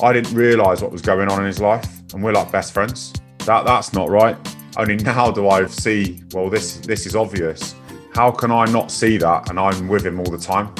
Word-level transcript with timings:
I 0.00 0.12
didn't 0.12 0.34
realise 0.34 0.80
what 0.80 0.92
was 0.92 1.02
going 1.02 1.28
on 1.28 1.40
in 1.40 1.46
his 1.46 1.60
life, 1.60 1.88
and 2.14 2.22
we're 2.22 2.32
like 2.32 2.52
best 2.52 2.72
friends. 2.72 3.12
That 3.46 3.64
that's 3.64 3.92
not 3.92 4.08
right. 4.10 4.36
Only 4.76 4.96
now 4.96 5.32
do 5.32 5.48
I 5.48 5.66
see. 5.66 6.22
Well, 6.32 6.48
this 6.48 6.78
this 6.78 7.04
is 7.04 7.16
obvious. 7.16 7.74
How 8.14 8.30
can 8.30 8.52
I 8.52 8.64
not 8.66 8.90
see 8.92 9.16
that? 9.18 9.50
And 9.50 9.58
I'm 9.58 9.88
with 9.88 10.06
him 10.06 10.20
all 10.20 10.30
the 10.30 10.38
time. 10.38 10.72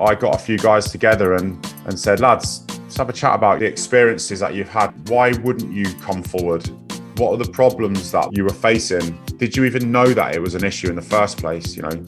I 0.00 0.16
got 0.16 0.34
a 0.34 0.38
few 0.38 0.58
guys 0.58 0.90
together 0.90 1.34
and 1.34 1.64
and 1.86 1.98
said, 1.98 2.18
lads, 2.18 2.64
let's 2.80 2.96
have 2.96 3.08
a 3.08 3.12
chat 3.12 3.34
about 3.34 3.60
the 3.60 3.66
experiences 3.66 4.40
that 4.40 4.54
you've 4.54 4.68
had. 4.68 4.88
Why 5.08 5.32
wouldn't 5.44 5.72
you 5.72 5.92
come 6.00 6.22
forward? 6.22 6.68
What 7.16 7.32
are 7.32 7.36
the 7.36 7.50
problems 7.52 8.10
that 8.10 8.36
you 8.36 8.42
were 8.42 8.50
facing? 8.50 9.16
Did 9.36 9.56
you 9.56 9.64
even 9.66 9.92
know 9.92 10.06
that 10.14 10.34
it 10.34 10.40
was 10.40 10.56
an 10.56 10.64
issue 10.64 10.88
in 10.88 10.96
the 10.96 11.02
first 11.02 11.38
place? 11.38 11.76
You 11.76 11.82
know, 11.82 12.04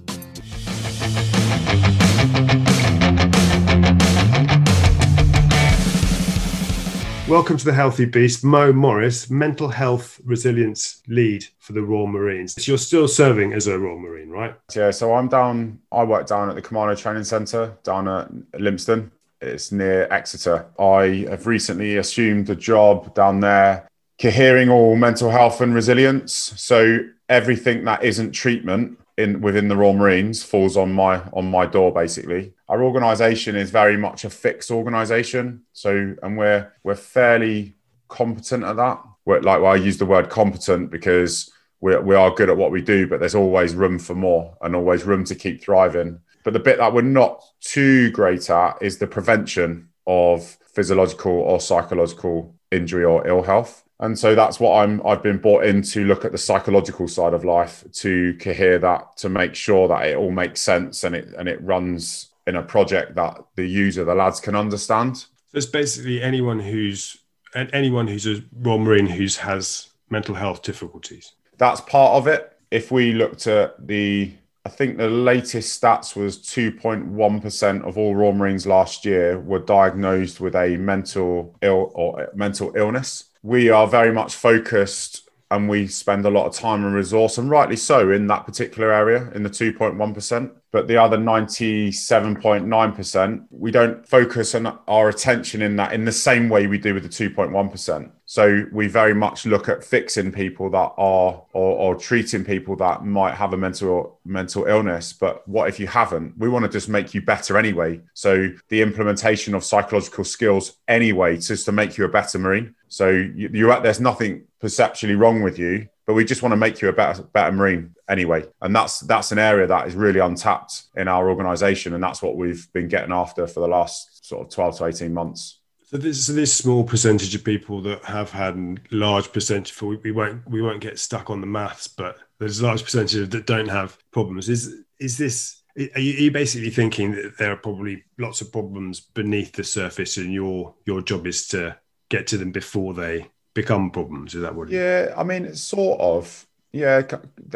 Welcome 7.29 7.57
to 7.57 7.65
the 7.65 7.73
Healthy 7.73 8.05
Beast. 8.05 8.45
Mo 8.45 8.73
Morris, 8.73 9.29
mental 9.29 9.67
health 9.67 10.21
resilience 10.25 11.03
lead 11.09 11.45
for 11.59 11.73
the 11.73 11.83
Royal 11.83 12.07
Marines. 12.07 12.55
So 12.55 12.71
you're 12.71 12.79
still 12.79 13.09
serving 13.09 13.53
as 13.53 13.67
a 13.67 13.77
Royal 13.77 13.99
Marine, 13.99 14.31
right? 14.31 14.55
Yeah, 14.77 14.93
so 14.93 15.13
I'm 15.13 15.27
down, 15.27 15.81
I 15.91 16.05
work 16.05 16.29
down 16.29 16.49
at 16.49 16.55
the 16.55 16.63
Commando 16.63 16.95
Training 16.95 17.25
Centre 17.25 17.77
down 17.83 18.07
at 18.07 18.31
Lympstone. 18.53 19.11
It's 19.41 19.73
near 19.73 20.07
Exeter. 20.13 20.67
I 20.79 21.27
have 21.29 21.49
recently 21.49 21.97
assumed 21.97 22.49
a 22.49 22.55
job 22.55 23.13
down 23.17 23.41
there, 23.41 23.89
cohering 24.21 24.69
all 24.69 24.95
mental 24.95 25.29
health 25.29 25.61
and 25.61 25.75
resilience. 25.75 26.33
So 26.33 27.01
everything 27.29 27.85
that 27.87 28.05
isn't 28.05 28.33
treatment 28.33 29.01
in 29.17 29.41
within 29.41 29.67
the 29.67 29.77
Royal 29.77 29.95
Marines 29.95 30.45
falls 30.45 30.77
on 30.77 30.93
my 30.93 31.21
on 31.33 31.51
my 31.51 31.67
door 31.67 31.93
basically. 31.93 32.53
Our 32.69 32.83
organisation 32.83 33.55
is 33.57 33.71
very 33.71 33.97
much 33.97 34.25
a 34.25 34.31
fixed 34.31 34.71
organisation, 34.71 35.63
so 35.73 36.17
and 36.23 36.37
we're 36.37 36.73
we're 36.83 36.97
fairly 36.97 37.77
competent 38.09 38.65
at 38.65 38.77
that. 38.77 39.03
We're, 39.25 39.41
like 39.41 39.61
well, 39.61 39.73
I 39.73 39.77
use 39.77 39.99
the 39.99 40.07
word 40.07 40.31
competent 40.31 40.91
because 40.91 41.51
we 41.81 41.97
we 41.99 42.15
are 42.17 42.31
good 42.31 42.51
at 42.51 42.57
what 42.57 42.73
we 42.73 42.83
do, 42.83 43.07
but 43.07 43.21
there's 43.21 43.35
always 43.35 43.75
room 43.75 43.99
for 43.99 44.15
more 44.15 44.57
and 44.63 44.75
always 44.75 45.05
room 45.05 45.25
to 45.25 45.35
keep 45.35 45.63
thriving. 45.63 46.21
But 46.43 46.53
the 46.53 46.61
bit 46.61 46.79
that 46.79 46.93
we're 46.93 47.03
not 47.03 47.43
too 47.61 48.11
great 48.11 48.51
at 48.51 48.79
is 48.81 48.99
the 48.99 49.07
prevention 49.07 49.89
of 50.07 50.57
physiological 50.73 51.33
or 51.33 51.61
psychological 51.61 52.55
injury 52.71 53.05
or 53.05 53.27
ill 53.27 53.43
health 53.43 53.85
and 54.01 54.19
so 54.19 54.35
that's 54.35 54.61
what 54.61 54.83
i'm 54.83 55.01
i've 55.07 55.23
been 55.23 55.39
brought 55.39 55.65
in 55.65 55.81
to 55.81 56.05
look 56.05 56.25
at 56.25 56.33
the 56.33 56.39
psychological 56.39 57.09
side 57.09 57.33
of 57.33 57.45
life 57.45 57.85
to 57.93 58.35
cohere 58.35 58.79
that 58.79 59.17
to 59.17 59.29
make 59.29 59.55
sure 59.55 59.89
that 59.89 60.07
it 60.07 60.17
all 60.17 60.31
makes 60.31 60.61
sense 60.61 61.05
and 61.05 61.15
it 61.15 61.29
and 61.39 61.49
it 61.49 61.63
runs 61.63 62.29
in 62.47 62.57
a 62.57 62.63
project 62.63 63.15
that 63.17 63.45
the 63.57 63.67
user 63.67 64.05
the 64.05 64.15
lads 64.15 64.41
can 64.41 64.55
understand. 64.55 65.17
So 65.17 65.27
it's 65.55 65.67
basically 65.67 66.23
anyone 66.23 66.61
who's 66.61 67.19
anyone 67.55 68.07
who's 68.07 68.27
a 68.27 68.43
royal 68.61 68.79
marine 68.79 69.07
who's 69.07 69.39
has 69.39 69.89
mental 70.11 70.35
health 70.35 70.63
difficulties. 70.63 71.33
That's 71.59 71.81
part 71.81 72.13
of 72.13 72.27
it. 72.27 72.53
If 72.71 72.91
we 72.91 73.13
looked 73.13 73.47
at 73.47 73.87
the 73.87 74.35
I 74.67 74.69
think 74.69 74.99
the 74.99 75.09
latest 75.09 75.81
stats 75.81 76.17
was 76.17 76.39
2.1% 76.39 77.85
of 77.85 77.97
all 77.97 78.17
Royal 78.17 78.33
Marines 78.33 78.67
last 78.67 79.05
year 79.05 79.39
were 79.39 79.61
diagnosed 79.61 80.41
with 80.41 80.57
a 80.57 80.77
mental 80.77 81.57
ill 81.63 81.93
or 81.95 82.29
mental 82.35 82.73
illness. 82.77 83.27
We 83.45 83.71
are 83.71 83.87
very 83.87 84.13
much 84.13 84.35
focused 84.35 85.26
and 85.51 85.69
we 85.69 85.87
spend 85.87 86.25
a 86.25 86.31
lot 86.31 86.47
of 86.47 86.55
time 86.55 86.85
and 86.85 86.95
resource, 86.95 87.39
and 87.39 87.49
rightly 87.49 87.77
so, 87.77 88.11
in 88.11 88.27
that 88.27 88.45
particular 88.47 88.93
area, 88.93 89.31
in 89.35 89.43
the 89.43 89.51
2.1%. 89.51 90.51
But 90.73 90.89
the 90.89 90.97
other 90.97 91.17
97.9%, 91.17 93.47
we 93.51 93.71
don't 93.71 94.07
focus 94.07 94.55
on 94.55 94.79
our 94.89 95.09
attention 95.09 95.63
in 95.63 95.77
that 95.77 95.93
in 95.93 96.05
the 96.05 96.13
same 96.13 96.49
way 96.49 96.67
we 96.67 96.79
do 96.79 96.95
with 96.95 97.05
the 97.05 97.09
2.1%. 97.09 98.11
So 98.27 98.67
we 98.73 98.89
very 98.89 99.15
much 99.15 99.47
look 99.47 99.69
at 99.69 99.85
fixing 99.85 100.33
people 100.33 100.69
that 100.71 100.93
are 100.99 101.45
or, 101.53 101.53
or, 101.53 101.95
treating 101.95 102.45
people 102.45 102.75
that 102.77 103.05
might 103.05 103.35
have 103.35 103.53
a 103.53 103.57
mental 103.57 104.19
mental 104.25 104.65
illness. 104.65 105.13
But 105.13 105.47
what 105.49 105.69
if 105.69 105.79
you 105.79 105.87
haven't? 105.87 106.37
We 106.37 106.49
want 106.49 106.65
to 106.65 106.69
just 106.69 106.89
make 106.89 107.15
you 107.15 107.23
better 107.23 107.57
anyway. 107.57 108.01
So 108.15 108.49
the 108.69 108.83
implementation 108.83 109.55
of 109.55 109.65
psychological 109.65 110.25
skills 110.25 110.77
anyway, 110.89 111.39
just 111.39 111.65
to 111.67 111.73
make 111.73 111.97
you 111.97 112.05
a 112.05 112.09
better 112.09 112.39
marine. 112.39 112.75
So 112.89 113.11
you, 113.11 113.51
you're 113.53 113.81
there's 113.81 114.01
nothing 114.01 114.45
perceptually 114.61 115.15
wrong 115.15 115.43
with 115.43 115.59
you, 115.59 115.89
but 116.07 116.15
we 116.15 116.25
just 116.25 116.43
want 116.43 116.53
to 116.53 116.57
make 116.57 116.81
you 116.81 116.89
a 116.89 116.93
better 116.93 117.23
better 117.23 117.53
marine 117.53 117.95
anyway. 118.09 118.45
And 118.61 118.75
that's 118.75 119.01
that's 119.01 119.33
an 119.33 119.39
area 119.39 119.67
that 119.67 119.87
is 119.87 119.95
really 119.95 120.21
untapped 120.21 120.85
in 120.97 121.09
our 121.09 121.29
organisation, 121.29 121.95
and 121.95 122.03
that's 122.03 122.23
what 122.23 122.37
we've 122.37 122.71
been 122.73 122.89
getting 122.89 123.13
after 123.13 123.47
for 123.47 123.61
the 123.61 123.69
last 123.69 124.27
sort 124.27 124.47
of 124.47 124.53
12 124.53 124.79
to 124.79 124.87
18 124.87 125.15
months. 125.15 125.61
So 125.89 125.99
this, 125.99 126.27
this 126.27 126.53
small 126.53 126.83
percentage 126.83 127.33
of 127.37 127.45
people 127.45 127.81
that 127.83 128.05
have 128.05 128.31
had 128.33 128.81
large 128.91 129.33
percentage 129.33 129.71
for 129.71 129.97
we, 129.97 130.11
won't 130.11 130.49
we 130.49 130.61
won't 130.61 130.81
get 130.81 130.99
stuck 130.99 131.31
on 131.31 131.41
the 131.41 131.47
maths, 131.47 131.87
but 131.87 132.19
there's 132.41 132.59
a 132.59 132.67
large 132.67 132.83
percentage 132.83 133.31
that 133.31 133.47
don't 133.47 133.69
have 133.69 133.97
problems. 134.11 134.49
Is 134.49 134.75
is 134.99 135.17
this 135.17 135.63
are 135.95 136.01
you, 136.01 136.31
basically 136.31 136.71
thinking 136.71 137.13
that 137.13 137.37
there 137.39 137.53
are 137.53 137.57
probably 137.57 138.03
lots 138.19 138.41
of 138.41 138.51
problems 138.51 138.99
beneath 139.01 139.53
the 139.53 139.63
surface, 139.63 140.17
and 140.17 140.33
your 140.33 140.75
your 140.87 141.03
job 141.03 141.27
is 141.27 141.47
to 141.49 141.77
get 142.09 142.27
to 142.29 142.39
them 142.39 142.53
before 142.53 142.95
they 142.95 143.27
become 143.55 143.91
problems? 143.91 144.35
Is 144.35 144.43
that 144.43 144.55
what? 144.55 144.69
Yeah, 144.69 145.15
I 145.17 145.25
mean, 145.25 145.55
sort 145.55 146.01
of. 146.01 146.47
Yeah, 146.73 147.03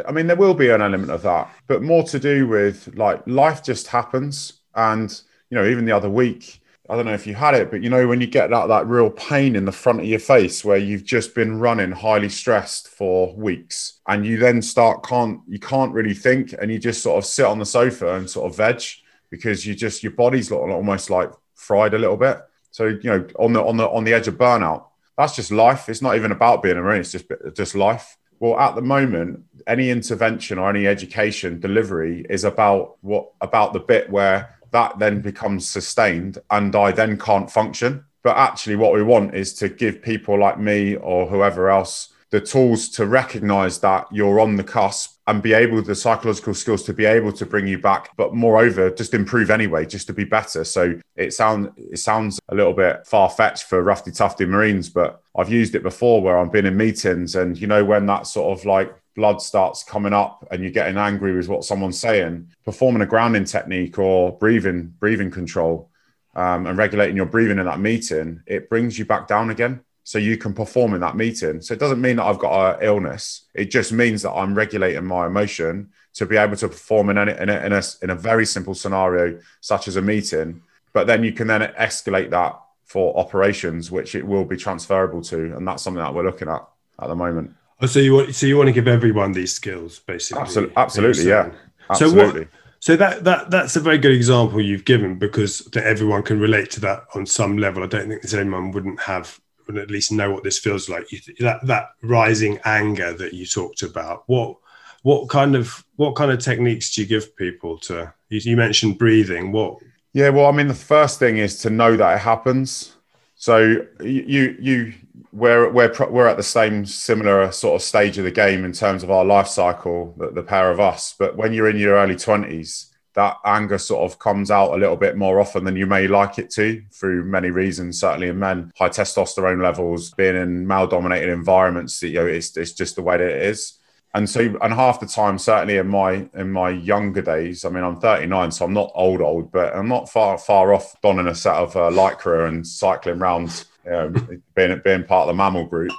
I 0.09 0.13
mean, 0.13 0.29
there 0.29 0.37
will 0.37 0.55
be 0.55 0.71
an 0.71 0.81
element 0.81 1.11
of 1.11 1.23
that, 1.23 1.51
but 1.67 1.83
more 1.83 2.05
to 2.05 2.19
do 2.19 2.47
with 2.47 2.95
like 2.95 3.23
life 3.27 3.63
just 3.63 3.89
happens, 3.89 4.61
and 4.75 5.11
you 5.51 5.59
know, 5.59 5.67
even 5.67 5.85
the 5.85 5.93
other 5.93 6.09
week 6.09 6.61
I 6.91 6.97
don't 6.97 7.07
know 7.07 7.15
if 7.15 7.25
you 7.25 7.37
had 7.37 7.55
it, 7.55 7.71
but 7.71 7.85
you 7.85 7.89
know, 7.89 8.09
when 8.09 8.21
you 8.21 8.27
get 8.27 8.51
that, 8.51 8.67
that 8.67 8.89
real 8.89 9.11
pain 9.11 9.55
in 9.55 9.65
the 9.65 9.71
front 9.71 10.01
of 10.01 10.07
your 10.07 10.19
face 10.19 10.65
where 10.65 10.77
you've 10.77 11.05
just 11.05 11.37
been 11.37 11.61
running 11.61 11.93
highly 11.93 12.29
stressed 12.29 12.89
for 12.89 13.33
weeks 13.37 14.01
and 14.09 14.27
you 14.27 14.39
then 14.39 14.61
start 14.61 15.07
can't, 15.07 15.41
you 15.47 15.61
can't 15.61 15.93
really 15.93 16.15
think 16.15 16.53
and 16.61 16.69
you 16.69 16.81
just 16.81 17.01
sort 17.01 17.17
of 17.17 17.25
sit 17.25 17.47
on 17.47 17.61
the 17.61 17.65
sofa 17.65 18.17
and 18.17 18.29
sort 18.29 18.51
of 18.51 18.57
veg 18.57 18.83
because 19.31 19.65
you 19.65 19.77
just, 19.77 20.03
your 20.03 20.11
body's 20.11 20.51
almost 20.51 21.11
like 21.11 21.31
fried 21.55 21.95
a 21.95 21.99
little 21.99 22.17
bit. 22.17 22.39
So, 22.71 22.87
you 22.87 23.11
know, 23.11 23.27
on 23.39 23.53
the, 23.53 23.63
on 23.63 23.77
the, 23.77 23.89
on 23.89 24.05
the 24.05 24.15
edge 24.15 24.29
of 24.29 24.35
burnout, 24.35 24.85
that's 25.17 25.37
just 25.37 25.51
life. 25.51 25.89
It's 25.89 26.03
not 26.03 26.17
even 26.17 26.33
about 26.33 26.63
being 26.63 26.77
a 26.77 26.81
marine. 26.81 27.01
It's 27.01 27.13
just, 27.13 27.27
just 27.55 27.75
life. 27.75 28.17
Well, 28.39 28.59
at 28.59 28.75
the 28.75 28.83
moment, 28.83 29.45
any 29.67 29.91
intervention 29.91 30.59
or 30.59 30.71
any 30.71 30.87
education 30.87 31.61
delivery 31.61 32.25
is 32.31 32.45
about 32.45 32.97
what, 33.03 33.31
about 33.41 33.73
the 33.73 33.81
bit 33.81 34.09
where 34.09 34.57
that 34.71 34.99
then 34.99 35.21
becomes 35.21 35.69
sustained 35.69 36.39
and 36.51 36.75
I 36.75 36.93
then 36.93 37.19
can't 37.19 37.51
function. 37.51 38.05
But 38.23 38.37
actually, 38.37 38.77
what 38.77 38.93
we 38.93 39.03
want 39.03 39.35
is 39.35 39.55
to 39.55 39.69
give 39.69 40.03
people 40.03 40.39
like 40.39 40.59
me 40.59 40.97
or 40.97 41.27
whoever 41.27 41.71
else 41.71 42.09
the 42.31 42.41
tools 42.41 42.89
to 42.89 43.07
recognize 43.07 43.81
that 43.81 44.07
you're 44.13 44.41
on 44.41 44.57
the 44.57 44.65
cusp 44.65 45.19
and 45.27 45.43
be 45.43 45.53
able 45.53 45.83
the 45.83 45.95
psychological 45.95 46.55
skills 46.55 46.83
to 46.85 46.93
be 46.93 47.05
able 47.05 47.33
to 47.33 47.47
bring 47.47 47.67
you 47.67 47.79
back 47.79 48.11
but 48.17 48.35
moreover 48.35 48.91
just 48.91 49.15
improve 49.15 49.51
anyway 49.51 49.85
just 49.85 50.07
to 50.07 50.13
be 50.13 50.25
better 50.25 50.65
so 50.65 50.99
it 51.17 51.33
sounds 51.33 51.69
it 51.77 51.99
sounds 51.99 52.39
a 52.49 52.55
little 52.55 52.73
bit 52.73 53.07
far-fetched 53.07 53.65
for 53.65 53.83
roughy 53.83 54.17
tufty 54.17 54.45
marines 54.45 54.89
but 54.89 55.23
i've 55.37 55.51
used 55.51 55.75
it 55.75 55.83
before 55.83 56.21
where 56.21 56.39
i've 56.39 56.53
been 56.53 56.67
in 56.67 56.77
meetings 56.77 57.37
and 57.37 57.61
you 57.61 57.67
know 57.67 57.85
when 57.85 58.07
that 58.07 58.27
sort 58.27 58.59
of 58.59 58.65
like 58.65 58.95
blood 59.17 59.43
starts 59.43 59.83
coming 59.83 60.13
up 60.13 60.47
and 60.51 60.63
you're 60.63 60.73
getting 60.73 60.97
angry 60.97 61.35
with 61.35 61.49
what 61.49 61.65
someone's 61.65 61.99
saying, 61.99 62.51
performing 62.65 63.03
a 63.03 63.07
grounding 63.07 63.45
technique 63.45 63.99
or 63.99 64.37
breathing, 64.39 64.95
breathing 64.99 65.31
control, 65.31 65.91
um, 66.35 66.67
and 66.67 66.79
regulating 66.79 67.17
your 67.17 67.27
breathing 67.27 67.59
in 67.59 67.67
that 67.67 67.81
meeting, 67.81 68.43
it 68.47 68.71
brings 68.71 68.99
you 68.99 69.05
back 69.05 69.27
down 69.27 69.51
again. 69.51 69.81
So 70.05 70.19
you 70.19 70.37
can 70.37 70.55
perform 70.55 70.95
in 70.95 71.01
that 71.01 71.17
meeting. 71.17 71.61
So 71.61 71.75
it 71.75 71.81
doesn't 71.81 72.01
mean 72.01 72.17
that 72.17 72.25
I've 72.25 72.39
got 72.39 72.77
an 72.77 72.87
illness. 72.87 73.43
It 73.55 73.71
just 73.71 73.93
means 73.93 74.23
that 74.23 74.33
I'm 74.33 74.55
regulating 74.55 75.05
my 75.05 75.27
emotion 75.27 75.91
to 76.15 76.27
be 76.27 76.37
able 76.37 76.57
to 76.57 76.69
perform 76.69 77.11
in 77.11 77.19
a, 77.19 77.23
in 77.23 77.49
a, 77.49 77.67
in 77.67 77.73
a, 77.73 77.83
in 78.03 78.11
a 78.11 78.15
very 78.15 78.47
simple 78.47 78.75
scenario, 78.75 79.39
such 79.61 79.89
as 79.89 79.97
a 79.97 80.03
meeting. 80.03 80.63
But 80.93 81.07
then 81.07 81.23
you 81.23 81.33
can 81.33 81.47
then 81.47 81.61
escalate 81.79 82.31
that 82.31 82.61
for 82.85 83.17
operations, 83.17 83.91
which 83.91 84.15
it 84.15 84.27
will 84.27 84.45
be 84.45 84.57
transferable 84.57 85.23
to. 85.23 85.57
And 85.57 85.67
that's 85.69 85.83
something 85.83 86.03
that 86.03 86.15
we're 86.15 86.25
looking 86.25 86.49
at 86.49 86.67
at 86.99 87.09
the 87.09 87.15
moment. 87.15 87.55
Oh, 87.81 87.87
so 87.87 88.01
you 88.01 88.15
want 88.15 88.35
so 88.35 88.47
you 88.47 88.57
want 88.57 88.67
to 88.67 88.73
give 88.73 88.89
everyone 88.89 89.33
these 89.33 89.53
skills, 89.53 90.01
basically? 90.01 90.43
Absolutely, 90.43 90.77
absolutely 90.77 91.29
yeah. 91.29 91.51
Absolutely. 91.89 92.31
So 92.31 92.39
what? 92.39 92.49
So 92.81 92.97
that 92.97 93.25
that 93.25 93.51
that's 93.51 93.77
a 93.77 93.81
very 93.81 93.99
good 93.99 94.13
example 94.13 94.61
you've 94.61 94.85
given 94.85 95.19
because 95.19 95.69
everyone 95.77 96.23
can 96.23 96.41
relate 96.41 96.71
to 96.73 96.81
that 96.81 97.05
on 97.15 97.27
some 97.27 97.59
level. 97.59 97.83
I 97.83 97.87
don't 97.87 98.09
think 98.09 98.23
there's 98.23 98.35
anyone 98.35 98.73
wouldn't 98.73 99.01
have 99.01 99.39
at 99.79 99.91
least 99.91 100.13
know 100.13 100.31
what 100.31 100.45
this 100.45 100.59
feels 100.59 100.89
like. 100.89 101.09
that 101.41 101.67
that 101.67 101.91
rising 102.03 102.59
anger 102.65 103.13
that 103.15 103.35
you 103.35 103.47
talked 103.47 103.83
about. 103.83 104.25
What 104.27 104.57
what 105.03 105.29
kind 105.29 105.55
of 105.55 105.85
what 105.97 106.15
kind 106.15 106.31
of 106.31 106.39
techniques 106.39 106.95
do 106.95 107.03
you 107.03 107.07
give 107.07 107.37
people 107.37 107.79
to? 107.79 108.13
You, 108.29 108.41
you 108.43 108.57
mentioned 108.57 108.99
breathing. 108.99 109.53
What? 109.53 109.79
Yeah, 110.13 110.31
well, 110.31 110.47
I 110.47 110.53
mean, 110.53 110.69
the 110.69 110.75
first 110.75 111.19
thing 111.19 111.39
is 111.39 111.59
to 111.61 111.71
know 111.71 111.97
that 111.97 112.17
it 112.17 112.21
happens. 112.21 112.97
So 113.37 113.87
you 114.01 114.57
you 114.61 114.95
we're 115.33 115.71
we're 115.71 115.95
we're 116.11 116.29
at 116.29 116.37
the 116.37 116.43
same 116.43 116.85
similar 116.85 117.51
sort 117.53 117.77
of 117.77 117.83
stage 117.83 118.19
of 118.19 118.25
the 118.25 118.31
game 118.31 118.65
in 118.65 118.73
terms 118.73 119.03
of 119.03 119.11
our 119.11 119.25
life 119.25 119.49
cycle, 119.49 120.15
the, 120.19 120.31
the 120.31 120.43
pair 120.43 120.71
of 120.71 120.81
us. 120.81 121.15
But 121.19 121.37
when 121.37 121.53
you're 121.53 121.71
in 121.71 121.77
your 121.77 121.95
early 121.95 122.17
twenties, 122.17 122.90
that 123.15 123.39
anger 123.45 123.79
sort 123.79 124.11
of 124.11 124.19
comes 124.19 124.51
out 124.51 124.73
a 124.73 124.77
little 124.77 124.97
bit 124.97 125.17
more 125.17 125.41
often 125.41 125.65
than 125.65 125.77
you 125.77 125.87
may 125.87 126.07
like 126.07 126.39
it 126.39 126.51
to 126.51 126.83
through 126.93 127.25
many 127.25 127.51
reasons 127.51 127.99
certainly 128.01 128.29
in 128.29 128.39
men. 128.39 128.73
High 128.77 128.89
testosterone 128.89 129.63
levels 129.63 130.13
being 130.13 130.37
in 130.37 130.67
male 130.67 130.87
dominated 130.87 131.31
environments 131.31 132.03
you 132.03 132.15
know 132.15 132.27
it's, 132.27 132.57
it's 132.57 132.73
just 132.73 132.97
the 132.97 133.03
way 133.03 133.17
that 133.17 133.29
it 133.29 133.43
is. 133.43 133.79
And 134.15 134.29
so 134.29 134.57
and 134.61 134.75
half 134.75 135.01
the 135.01 135.07
time 135.07 135.39
certainly 135.39 135.77
in 135.77 135.89
my 135.89 136.29
in 136.35 136.51
my 136.51 136.71
younger 136.71 137.23
days 137.23 137.65
i 137.65 137.69
mean 137.69 137.85
i'm 137.85 138.01
39 138.01 138.51
so 138.51 138.65
i'm 138.65 138.73
not 138.73 138.91
old 138.97 139.21
old 139.21 139.53
but 139.53 139.73
i'm 139.73 139.87
not 139.87 140.09
far 140.09 140.37
far 140.37 140.75
off 140.75 141.01
donning 141.01 141.29
a 141.29 141.35
set 141.35 141.55
of 141.55 141.77
uh, 141.77 141.91
lycra 141.91 142.49
and 142.49 142.67
cycling 142.67 143.21
around 143.21 143.65
you 143.85 143.91
know, 143.93 144.09
being 144.57 144.81
being 144.85 145.05
part 145.05 145.29
of 145.29 145.37
the 145.37 145.43
MAMIL 145.43 145.69
group. 145.69 145.93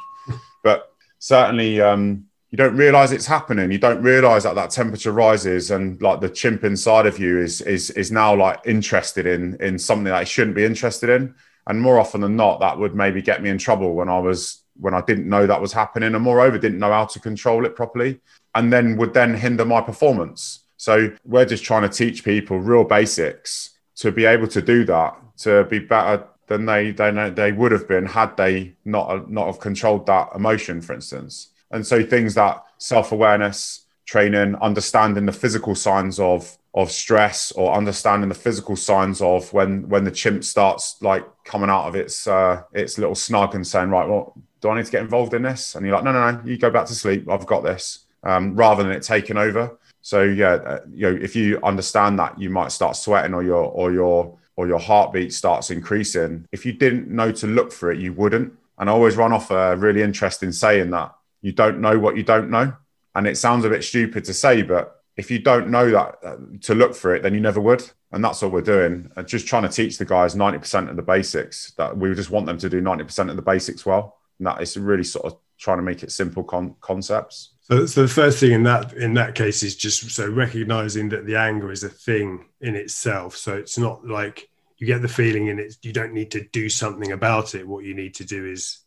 But 0.64 0.92
certainly 1.20 1.80
um 1.82 2.26
you 2.52 2.58
don't 2.58 2.76
realize 2.76 3.14
it's 3.14 3.26
happening. 3.26 3.72
You 3.72 3.78
don't 3.78 4.04
realize 4.04 4.44
that 4.44 4.56
that 4.56 4.72
temperature 4.72 5.14
rises 5.14 5.72
and 5.72 6.02
like 6.02 6.20
the 6.20 6.30
chimp 6.30 6.66
inside 6.66 7.06
of 7.06 7.18
you 7.18 7.40
is 7.40 7.62
is 7.62 7.90
is 7.92 8.12
now 8.12 8.36
like 8.36 8.60
interested 8.66 9.26
in 9.26 9.56
in 9.62 9.80
something 9.80 10.06
that 10.06 10.24
it 10.24 10.28
shouldn't 10.28 10.56
be 10.56 10.66
interested 10.66 11.10
in. 11.10 11.34
And 11.68 11.82
more 11.82 11.98
often 11.98 12.22
than 12.22 12.36
not 12.36 12.60
that 12.60 12.78
would 12.78 12.94
maybe 12.94 13.22
get 13.22 13.42
me 13.42 13.50
in 13.50 13.58
trouble 13.58 13.94
when 13.94 14.10
i 14.10 14.20
was 14.20 14.64
when 14.80 14.94
i 14.94 15.02
didn't 15.02 15.30
know 15.30 15.46
that 15.48 15.62
was 15.62 15.72
happening 15.72 16.14
and 16.14 16.24
moreover 16.24 16.58
didn't 16.58 16.80
know 16.80 16.92
how 16.92 17.06
to 17.06 17.20
control 17.20 17.66
it 17.66 17.76
properly 17.76 18.20
and 18.56 18.74
then 18.74 18.98
would 18.98 19.14
then 19.14 19.34
hinder 19.34 19.64
my 19.64 19.80
performance. 19.80 20.66
So 20.76 21.16
we're 21.24 21.46
just 21.46 21.64
trying 21.64 21.84
to 21.84 21.90
teach 21.90 22.26
people 22.26 22.60
real 22.60 22.84
basics 22.84 23.78
to 23.98 24.12
be 24.12 24.26
able 24.26 24.48
to 24.48 24.62
do 24.62 24.84
that 24.86 25.16
to 25.38 25.64
be 25.66 25.80
better 25.80 26.28
than 26.48 26.66
they 26.66 26.92
they 26.92 27.12
know 27.12 27.30
they 27.30 27.54
would 27.54 27.72
have 27.72 27.88
been 27.88 28.06
had 28.06 28.36
they 28.36 28.76
not 28.84 29.32
not 29.32 29.46
have 29.46 29.60
controlled 29.62 30.06
that 30.08 30.30
emotion 30.36 30.82
for 30.82 30.94
instance 30.94 31.51
and 31.72 31.86
so 31.86 32.04
things 32.04 32.34
that 32.36 32.64
self-awareness 32.78 33.86
training, 34.06 34.56
understanding 34.62 35.26
the 35.26 35.32
physical 35.32 35.76
signs 35.76 36.20
of 36.20 36.58
of 36.74 36.90
stress 36.90 37.52
or 37.52 37.74
understanding 37.74 38.30
the 38.30 38.36
physical 38.36 38.76
signs 38.76 39.22
of 39.22 39.52
when 39.52 39.88
when 39.90 40.04
the 40.06 40.12
chimp 40.12 40.44
starts 40.44 41.02
like 41.02 41.26
coming 41.44 41.70
out 41.70 41.86
of 41.88 41.96
its 41.96 42.28
uh 42.28 42.62
its 42.74 42.98
little 42.98 43.16
snug 43.16 43.56
and 43.56 43.66
saying, 43.66 43.90
right, 43.90 44.08
well, 44.08 44.34
do 44.62 44.70
I 44.70 44.78
need 44.78 44.86
to 44.86 44.92
get 44.92 45.02
involved 45.02 45.34
in 45.34 45.42
this? 45.42 45.76
And 45.76 45.86
you're 45.86 45.96
like, 45.96 46.04
no, 46.04 46.12
no, 46.12 46.32
no, 46.32 46.42
you 46.46 46.58
go 46.58 46.70
back 46.70 46.86
to 46.88 46.96
sleep. 46.96 47.30
I've 47.30 47.46
got 47.46 47.64
this. 47.64 48.06
Um, 48.24 48.56
rather 48.56 48.84
than 48.84 48.92
it 48.92 49.02
taking 49.02 49.38
over. 49.38 49.78
So 50.02 50.22
yeah, 50.24 50.54
uh, 50.54 50.80
you 50.94 51.12
know, 51.12 51.20
if 51.20 51.36
you 51.36 51.60
understand 51.64 52.20
that, 52.20 52.40
you 52.40 52.50
might 52.52 52.72
start 52.72 52.96
sweating 52.96 53.34
or 53.34 53.44
your 53.44 53.64
or 53.64 53.92
your 53.92 54.38
or 54.56 54.68
your 54.68 54.80
heartbeat 54.80 55.34
starts 55.34 55.72
increasing. 55.72 56.46
If 56.52 56.66
you 56.66 56.74
didn't 56.74 57.10
know 57.10 57.32
to 57.32 57.48
look 57.48 57.72
for 57.72 57.92
it, 57.92 58.00
you 58.00 58.14
wouldn't. 58.14 58.54
And 58.78 58.90
I 58.90 58.94
always 58.94 59.16
run 59.16 59.34
off 59.34 59.52
a 59.52 59.76
really 59.76 60.02
interesting 60.02 60.52
saying 60.52 60.92
that 60.92 61.16
you 61.42 61.52
don't 61.52 61.80
know 61.80 61.98
what 62.00 62.18
you 62.18 62.24
don't 62.24 62.50
know. 62.50 62.74
And 63.16 63.28
it 63.28 63.38
sounds 63.38 63.66
a 63.66 63.70
bit 63.70 63.84
stupid 63.84 64.24
to 64.26 64.34
say, 64.34 64.62
but 64.62 65.02
if 65.18 65.30
you 65.30 65.40
don't 65.40 65.70
know 65.70 65.90
that 65.92 66.18
uh, 66.24 66.38
to 66.62 66.76
look 66.76 66.96
for 66.96 67.14
it, 67.14 67.24
then 67.24 67.34
you 67.34 67.42
never 67.42 67.60
would. 67.60 67.90
And 68.12 68.24
that's 68.24 68.42
what 68.42 68.52
we're 68.52 68.62
doing. 68.62 69.12
Just 69.26 69.48
trying 69.48 69.64
to 69.64 69.70
teach 69.70 69.98
the 69.98 70.06
guys 70.06 70.36
90% 70.36 70.90
of 70.90 70.96
the 70.96 71.02
basics 71.02 71.72
that 71.78 71.98
we 71.98 72.14
just 72.14 72.30
want 72.30 72.46
them 72.46 72.58
to 72.58 72.70
do 72.70 72.82
90% 72.82 73.30
of 73.30 73.36
the 73.36 73.42
basics 73.42 73.86
well. 73.86 74.18
And 74.40 74.48
that 74.48 74.62
is 74.62 74.78
really 74.78 75.04
sort 75.04 75.26
of 75.26 75.38
trying 75.58 75.78
to 75.78 75.84
make 75.84 76.04
it 76.04 76.12
simple 76.12 76.44
con- 76.44 76.76
concepts. 76.82 77.52
So, 77.62 77.86
so 77.86 78.02
the 78.02 78.08
first 78.08 78.40
thing 78.40 78.52
in 78.52 78.64
that 78.64 78.94
in 78.94 79.14
that 79.14 79.36
case 79.36 79.64
is 79.64 79.76
just 79.76 80.10
so 80.10 80.28
recognizing 80.28 81.10
that 81.10 81.26
the 81.26 81.36
anger 81.36 81.72
is 81.72 81.84
a 81.84 81.90
thing 81.90 82.46
in 82.60 82.76
itself. 82.76 83.38
So 83.38 83.56
it's 83.56 83.78
not 83.78 84.06
like 84.06 84.50
you 84.78 84.88
get 84.88 85.02
the 85.02 85.08
feeling 85.08 85.50
and 85.50 85.60
it's 85.60 85.78
you 85.84 85.94
don't 85.94 86.14
need 86.14 86.32
to 86.32 86.44
do 86.52 86.68
something 86.68 87.12
about 87.12 87.54
it. 87.56 87.68
What 87.68 87.86
you 87.86 87.94
need 87.94 88.16
to 88.16 88.26
do 88.26 88.46
is 88.46 88.80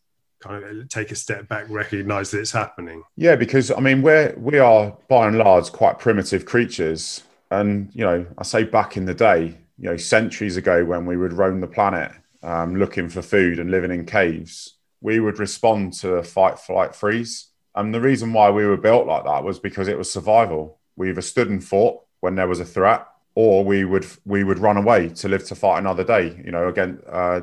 kind 0.45 0.63
of 0.63 0.89
take 0.89 1.11
a 1.11 1.17
step 1.17 1.49
back, 1.49 1.67
recognize 1.69 2.31
that 2.31 2.41
it's 2.41 2.53
happening? 2.53 3.03
Yeah, 3.17 3.37
because 3.37 3.71
I 3.71 3.81
mean, 3.81 4.03
we're 4.03 4.35
we 4.37 4.59
are 4.59 4.97
by 5.09 5.27
and 5.27 5.39
large 5.39 5.73
quite 5.73 5.99
primitive 5.99 6.45
creatures, 6.45 7.23
and 7.51 7.91
you 7.95 8.05
know, 8.05 8.27
I 8.37 8.43
say 8.43 8.65
back 8.65 8.97
in 8.97 9.07
the 9.07 9.15
day, 9.15 9.57
you 9.79 9.91
know, 9.91 9.97
centuries 9.97 10.57
ago 10.57 10.85
when 10.85 11.07
we 11.07 11.17
would 11.17 11.33
roam 11.33 11.61
the 11.61 11.67
planet 11.67 12.13
um, 12.43 12.77
looking 12.77 13.09
for 13.09 13.23
food 13.23 13.59
and 13.59 13.71
living 13.71 13.91
in 13.91 14.05
caves, 14.05 14.75
we 15.01 15.19
would 15.19 15.39
respond 15.39 15.95
to 15.95 16.23
fight, 16.23 16.59
flight, 16.59 16.95
freeze. 16.95 17.49
And 17.75 17.93
the 17.93 18.01
reason 18.01 18.33
why 18.33 18.51
we 18.51 18.67
were 18.67 18.77
built 18.77 19.07
like 19.07 19.25
that 19.25 19.43
was 19.43 19.59
because 19.59 19.89
it 19.89 19.99
was 19.99 20.13
survival. 20.13 20.79
We 20.97 21.09
either 21.09 21.23
stood 21.23 21.49
and 21.49 21.65
fought 21.65 22.03
when 22.21 22.35
there 22.37 22.47
was 22.47 22.61
a 22.61 22.65
threat, 22.65 23.07
or 23.35 23.65
we 23.65 23.85
would 23.85 24.07
we 24.25 24.45
would 24.45 24.59
run 24.59 24.77
away 24.77 25.09
to 25.09 25.29
live 25.29 25.45
to 25.47 25.55
fight 25.55 25.79
another 25.79 26.05
day. 26.05 26.41
You 26.45 26.53
know, 26.53 26.69
again, 26.69 27.01
uh, 27.11 27.41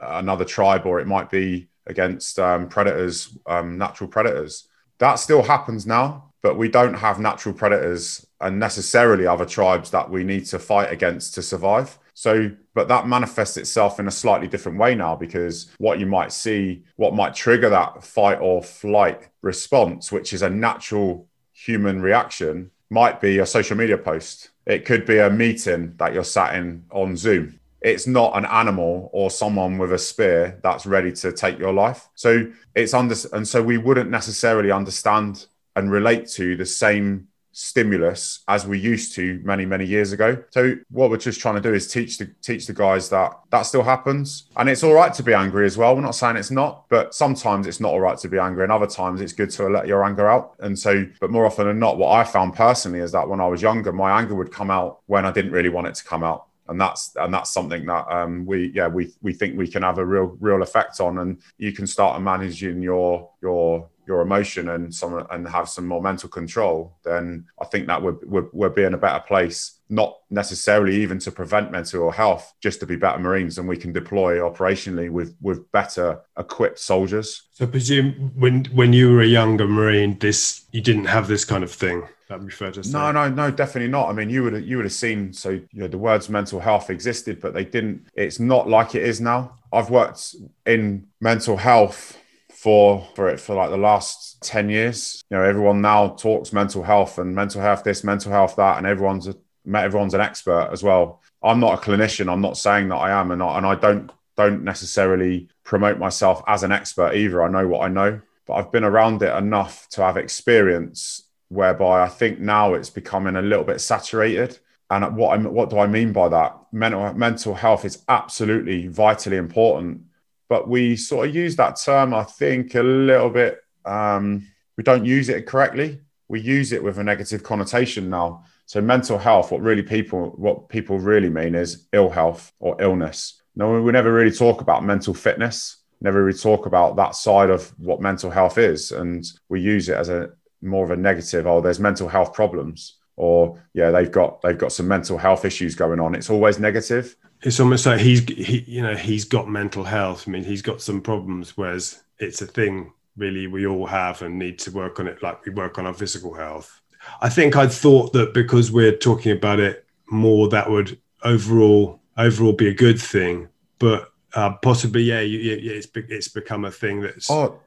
another 0.00 0.44
tribe, 0.44 0.86
or 0.86 0.98
it 0.98 1.06
might 1.06 1.30
be 1.30 1.68
against 1.88 2.38
um, 2.38 2.68
predators, 2.68 3.36
um, 3.46 3.78
natural 3.78 4.08
predators. 4.08 4.68
That 4.98 5.16
still 5.16 5.42
happens 5.42 5.86
now, 5.86 6.30
but 6.42 6.56
we 6.56 6.68
don't 6.68 6.94
have 6.94 7.18
natural 7.18 7.54
predators 7.54 8.26
and 8.40 8.58
necessarily 8.58 9.26
other 9.26 9.44
tribes 9.44 9.90
that 9.90 10.08
we 10.10 10.24
need 10.24 10.46
to 10.46 10.58
fight 10.58 10.92
against 10.92 11.34
to 11.34 11.42
survive. 11.42 11.98
So, 12.14 12.50
but 12.74 12.88
that 12.88 13.06
manifests 13.06 13.56
itself 13.56 14.00
in 14.00 14.08
a 14.08 14.12
slightly 14.12 14.48
different 14.48 14.78
way 14.78 14.94
now 14.94 15.14
because 15.14 15.70
what 15.78 16.00
you 16.00 16.06
might 16.06 16.32
see, 16.32 16.84
what 16.96 17.14
might 17.14 17.34
trigger 17.34 17.70
that 17.70 18.02
fight 18.02 18.38
or 18.40 18.62
flight 18.62 19.28
response, 19.42 20.10
which 20.10 20.32
is 20.32 20.42
a 20.42 20.50
natural 20.50 21.28
human 21.52 22.02
reaction, 22.02 22.70
might 22.90 23.20
be 23.20 23.38
a 23.38 23.46
social 23.46 23.76
media 23.76 23.98
post. 23.98 24.50
It 24.66 24.84
could 24.84 25.06
be 25.06 25.18
a 25.18 25.30
meeting 25.30 25.94
that 25.98 26.12
you're 26.12 26.24
sat 26.24 26.56
in 26.56 26.84
on 26.90 27.16
Zoom 27.16 27.58
it's 27.80 28.06
not 28.06 28.36
an 28.36 28.44
animal 28.46 29.10
or 29.12 29.30
someone 29.30 29.78
with 29.78 29.92
a 29.92 29.98
spear 29.98 30.58
that's 30.62 30.86
ready 30.86 31.12
to 31.12 31.32
take 31.32 31.58
your 31.58 31.72
life. 31.72 32.08
So 32.14 32.50
it's 32.74 32.94
under, 32.94 33.14
and 33.32 33.46
so 33.46 33.62
we 33.62 33.78
wouldn't 33.78 34.10
necessarily 34.10 34.70
understand 34.70 35.46
and 35.76 35.90
relate 35.90 36.26
to 36.30 36.56
the 36.56 36.66
same 36.66 37.28
stimulus 37.58 38.44
as 38.46 38.64
we 38.64 38.78
used 38.78 39.16
to 39.16 39.40
many 39.42 39.66
many 39.66 39.84
years 39.84 40.12
ago. 40.12 40.40
So 40.50 40.76
what 40.90 41.10
we're 41.10 41.16
just 41.16 41.40
trying 41.40 41.56
to 41.56 41.60
do 41.60 41.74
is 41.74 41.88
teach 41.88 42.16
the 42.16 42.26
teach 42.40 42.68
the 42.68 42.72
guys 42.72 43.08
that 43.10 43.32
that 43.50 43.62
still 43.62 43.82
happens. 43.82 44.48
And 44.56 44.68
it's 44.68 44.84
all 44.84 44.92
right 44.92 45.12
to 45.14 45.24
be 45.24 45.34
angry 45.34 45.66
as 45.66 45.76
well. 45.76 45.96
We're 45.96 46.02
not 46.02 46.14
saying 46.14 46.36
it's 46.36 46.52
not 46.52 46.88
but 46.88 47.14
sometimes 47.14 47.66
it's 47.66 47.80
not 47.80 47.90
all 47.90 48.00
right 48.00 48.16
to 48.18 48.28
be 48.28 48.38
angry 48.38 48.62
and 48.62 48.70
other 48.70 48.86
times 48.86 49.20
it's 49.20 49.32
good 49.32 49.50
to 49.50 49.68
let 49.68 49.88
your 49.88 50.04
anger 50.04 50.28
out. 50.28 50.54
And 50.60 50.78
so 50.78 51.04
but 51.20 51.30
more 51.30 51.46
often 51.46 51.66
than 51.66 51.80
not 51.80 51.98
what 51.98 52.12
i 52.12 52.22
found 52.22 52.54
personally 52.54 53.00
is 53.00 53.12
that 53.12 53.28
when 53.28 53.40
i 53.40 53.46
was 53.46 53.60
younger 53.60 53.92
my 53.92 54.18
anger 54.18 54.34
would 54.34 54.52
come 54.52 54.70
out 54.70 55.00
when 55.06 55.24
i 55.24 55.32
didn't 55.32 55.52
really 55.52 55.68
want 55.68 55.86
it 55.86 55.94
to 55.94 56.04
come 56.04 56.22
out 56.22 56.47
and 56.68 56.80
that's 56.80 57.14
and 57.16 57.32
that's 57.32 57.50
something 57.50 57.86
that 57.86 58.06
um, 58.10 58.44
we 58.46 58.72
yeah 58.74 58.88
we 58.88 59.12
we 59.22 59.32
think 59.32 59.56
we 59.56 59.68
can 59.68 59.82
have 59.82 59.98
a 59.98 60.04
real 60.04 60.36
real 60.40 60.62
effect 60.62 61.00
on. 61.00 61.18
And 61.18 61.40
you 61.56 61.72
can 61.72 61.86
start 61.86 62.20
managing 62.22 62.82
your 62.82 63.30
your 63.42 63.88
your 64.06 64.22
emotion 64.22 64.70
and 64.70 64.94
some 64.94 65.26
and 65.30 65.46
have 65.46 65.68
some 65.68 65.86
more 65.86 66.00
mental 66.00 66.30
control 66.30 66.96
then 67.04 67.44
i 67.60 67.64
think 67.66 67.86
that 67.86 68.02
would 68.02 68.74
be 68.74 68.82
in 68.82 68.94
a 68.94 68.98
better 68.98 69.20
place. 69.20 69.74
Not 69.90 70.18
necessarily 70.30 70.96
even 71.02 71.18
to 71.20 71.30
prevent 71.30 71.72
mental 71.72 72.10
health 72.10 72.54
just 72.60 72.80
to 72.80 72.86
be 72.86 72.96
better 72.96 73.18
marines 73.18 73.58
and 73.58 73.68
we 73.68 73.76
can 73.76 73.92
deploy 73.92 74.38
operationally 74.38 75.10
with 75.10 75.36
with 75.40 75.70
better 75.72 76.20
equipped 76.38 76.78
soldiers. 76.78 77.48
So 77.52 77.64
I 77.64 77.68
presume 77.68 78.32
when 78.34 78.66
when 78.66 78.92
you 78.92 79.12
were 79.12 79.22
a 79.22 79.26
younger 79.26 79.66
marine 79.66 80.18
this 80.18 80.66
you 80.72 80.80
didn't 80.80 81.06
have 81.06 81.28
this 81.28 81.44
kind 81.44 81.64
of 81.64 81.72
thing 81.72 82.08
That'd 82.28 82.46
be 82.46 82.52
fair 82.52 82.70
to 82.72 82.84
say. 82.84 82.92
No, 82.92 83.10
no, 83.10 83.28
no, 83.28 83.50
definitely 83.50 83.90
not. 83.90 84.10
I 84.10 84.12
mean, 84.12 84.28
you 84.28 84.44
would 84.44 84.52
have, 84.52 84.66
you 84.66 84.76
would 84.76 84.84
have 84.84 84.92
seen. 84.92 85.32
So 85.32 85.50
you 85.50 85.66
know, 85.72 85.88
the 85.88 85.96
words 85.96 86.28
mental 86.28 86.60
health 86.60 86.90
existed, 86.90 87.40
but 87.40 87.54
they 87.54 87.64
didn't. 87.64 88.06
It's 88.14 88.38
not 88.38 88.68
like 88.68 88.94
it 88.94 89.02
is 89.02 89.20
now. 89.20 89.54
I've 89.72 89.90
worked 89.90 90.34
in 90.66 91.06
mental 91.20 91.56
health 91.56 92.18
for 92.58 93.06
for 93.14 93.28
it 93.28 93.38
for 93.38 93.54
like 93.54 93.70
the 93.70 93.76
last 93.76 94.42
10 94.42 94.68
years 94.68 95.22
you 95.30 95.36
know 95.36 95.44
everyone 95.44 95.80
now 95.80 96.08
talks 96.08 96.52
mental 96.52 96.82
health 96.82 97.18
and 97.18 97.32
mental 97.32 97.60
health 97.60 97.84
this 97.84 98.02
mental 98.02 98.32
health 98.32 98.56
that 98.56 98.78
and 98.78 98.84
everyone's 98.84 99.28
a, 99.28 99.34
everyone's 99.76 100.12
an 100.12 100.20
expert 100.20 100.68
as 100.72 100.82
well 100.82 101.20
i'm 101.44 101.60
not 101.60 101.74
a 101.74 101.76
clinician 101.76 102.28
i'm 102.28 102.40
not 102.40 102.56
saying 102.56 102.88
that 102.88 102.96
i 102.96 103.12
am 103.12 103.30
and 103.30 103.40
I, 103.44 103.58
and 103.58 103.64
I 103.64 103.76
don't 103.76 104.10
don't 104.36 104.64
necessarily 104.64 105.48
promote 105.62 105.98
myself 105.98 106.42
as 106.48 106.64
an 106.64 106.72
expert 106.72 107.14
either 107.14 107.44
i 107.44 107.48
know 107.48 107.68
what 107.68 107.82
i 107.82 107.88
know 107.88 108.20
but 108.44 108.54
i've 108.54 108.72
been 108.72 108.82
around 108.82 109.22
it 109.22 109.32
enough 109.36 109.88
to 109.90 110.02
have 110.02 110.16
experience 110.16 111.27
whereby 111.48 112.02
I 112.02 112.08
think 112.08 112.40
now 112.40 112.74
it's 112.74 112.90
becoming 112.90 113.36
a 113.36 113.42
little 113.42 113.64
bit 113.64 113.80
saturated. 113.80 114.58
And 114.90 115.16
what 115.16 115.38
I 115.38 115.42
what 115.42 115.70
do 115.70 115.78
I 115.78 115.86
mean 115.86 116.12
by 116.12 116.28
that? 116.28 116.56
Mental 116.72 117.12
mental 117.14 117.54
health 117.54 117.84
is 117.84 118.02
absolutely 118.08 118.88
vitally 118.88 119.36
important, 119.36 120.02
but 120.48 120.68
we 120.68 120.96
sort 120.96 121.28
of 121.28 121.34
use 121.34 121.56
that 121.56 121.78
term, 121.82 122.14
I 122.14 122.24
think, 122.24 122.74
a 122.74 122.82
little 122.82 123.30
bit. 123.30 123.60
Um, 123.84 124.46
we 124.76 124.84
don't 124.84 125.04
use 125.04 125.28
it 125.28 125.46
correctly. 125.46 126.00
We 126.28 126.40
use 126.40 126.72
it 126.72 126.82
with 126.82 126.98
a 126.98 127.04
negative 127.04 127.42
connotation 127.42 128.08
now. 128.08 128.44
So 128.64 128.80
mental 128.80 129.18
health, 129.18 129.50
what 129.50 129.62
really 129.62 129.82
people 129.82 130.30
what 130.36 130.68
people 130.68 130.98
really 130.98 131.30
mean 131.30 131.54
is 131.54 131.86
ill 131.92 132.10
health 132.10 132.52
or 132.58 132.80
illness. 132.80 133.42
No, 133.56 133.80
we 133.82 133.92
never 133.92 134.12
really 134.12 134.34
talk 134.34 134.60
about 134.60 134.84
mental 134.84 135.14
fitness. 135.14 135.78
Never 136.00 136.22
really 136.24 136.38
talk 136.38 136.66
about 136.66 136.96
that 136.96 137.14
side 137.16 137.50
of 137.50 137.68
what 137.78 138.00
mental 138.00 138.30
health 138.30 138.56
is, 138.56 138.92
and 138.92 139.26
we 139.48 139.60
use 139.60 139.88
it 139.88 139.96
as 139.96 140.08
a 140.08 140.30
more 140.62 140.84
of 140.84 140.90
a 140.90 140.96
negative 140.96 141.46
oh 141.46 141.60
there's 141.60 141.80
mental 141.80 142.08
health 142.08 142.32
problems 142.32 142.96
or 143.16 143.60
yeah 143.74 143.90
they've 143.90 144.12
got 144.12 144.40
they've 144.42 144.58
got 144.58 144.72
some 144.72 144.88
mental 144.88 145.18
health 145.18 145.44
issues 145.44 145.74
going 145.74 146.00
on 146.00 146.14
it's 146.14 146.30
always 146.30 146.58
negative 146.58 147.16
it's 147.42 147.60
almost 147.60 147.86
like 147.86 148.00
he's 148.00 148.24
he, 148.24 148.64
you 148.66 148.82
know 148.82 148.94
he's 148.94 149.24
got 149.24 149.48
mental 149.48 149.84
health 149.84 150.24
i 150.26 150.30
mean 150.30 150.44
he's 150.44 150.62
got 150.62 150.80
some 150.80 151.00
problems 151.00 151.56
whereas 151.56 152.02
it's 152.18 152.42
a 152.42 152.46
thing 152.46 152.92
really 153.16 153.46
we 153.46 153.66
all 153.66 153.86
have 153.86 154.22
and 154.22 154.38
need 154.38 154.58
to 154.58 154.70
work 154.70 155.00
on 155.00 155.08
it 155.08 155.22
like 155.22 155.44
we 155.44 155.52
work 155.52 155.78
on 155.78 155.86
our 155.86 155.94
physical 155.94 156.34
health 156.34 156.80
i 157.20 157.28
think 157.28 157.56
i 157.56 157.66
thought 157.66 158.12
that 158.12 158.34
because 158.34 158.70
we're 158.70 158.96
talking 158.96 159.32
about 159.32 159.60
it 159.60 159.84
more 160.10 160.48
that 160.48 160.68
would 160.70 160.98
overall 161.22 162.00
overall 162.18 162.52
be 162.52 162.68
a 162.68 162.74
good 162.74 163.00
thing. 163.00 163.48
But 163.78 164.10
uh, 164.34 164.54
possibly, 164.56 165.02
yeah, 165.02 165.20
you, 165.20 165.38
yeah, 165.38 165.72
it's 165.72 165.88
it's 165.94 166.28
become 166.28 166.64
a 166.64 166.70
thing 166.70 167.00
that's 167.00 167.30
oh. 167.30 167.60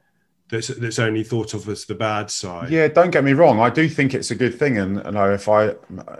That's 0.52 0.68
that's 0.68 0.98
only 0.98 1.24
thought 1.24 1.54
of 1.54 1.66
as 1.70 1.86
the 1.86 1.94
bad 1.94 2.30
side. 2.30 2.70
Yeah, 2.70 2.86
don't 2.86 3.10
get 3.10 3.24
me 3.24 3.32
wrong. 3.32 3.58
I 3.58 3.70
do 3.70 3.88
think 3.88 4.12
it's 4.12 4.30
a 4.30 4.34
good 4.34 4.54
thing, 4.58 4.76
and, 4.76 4.98
and 4.98 5.16
if 5.16 5.48
I 5.48 5.74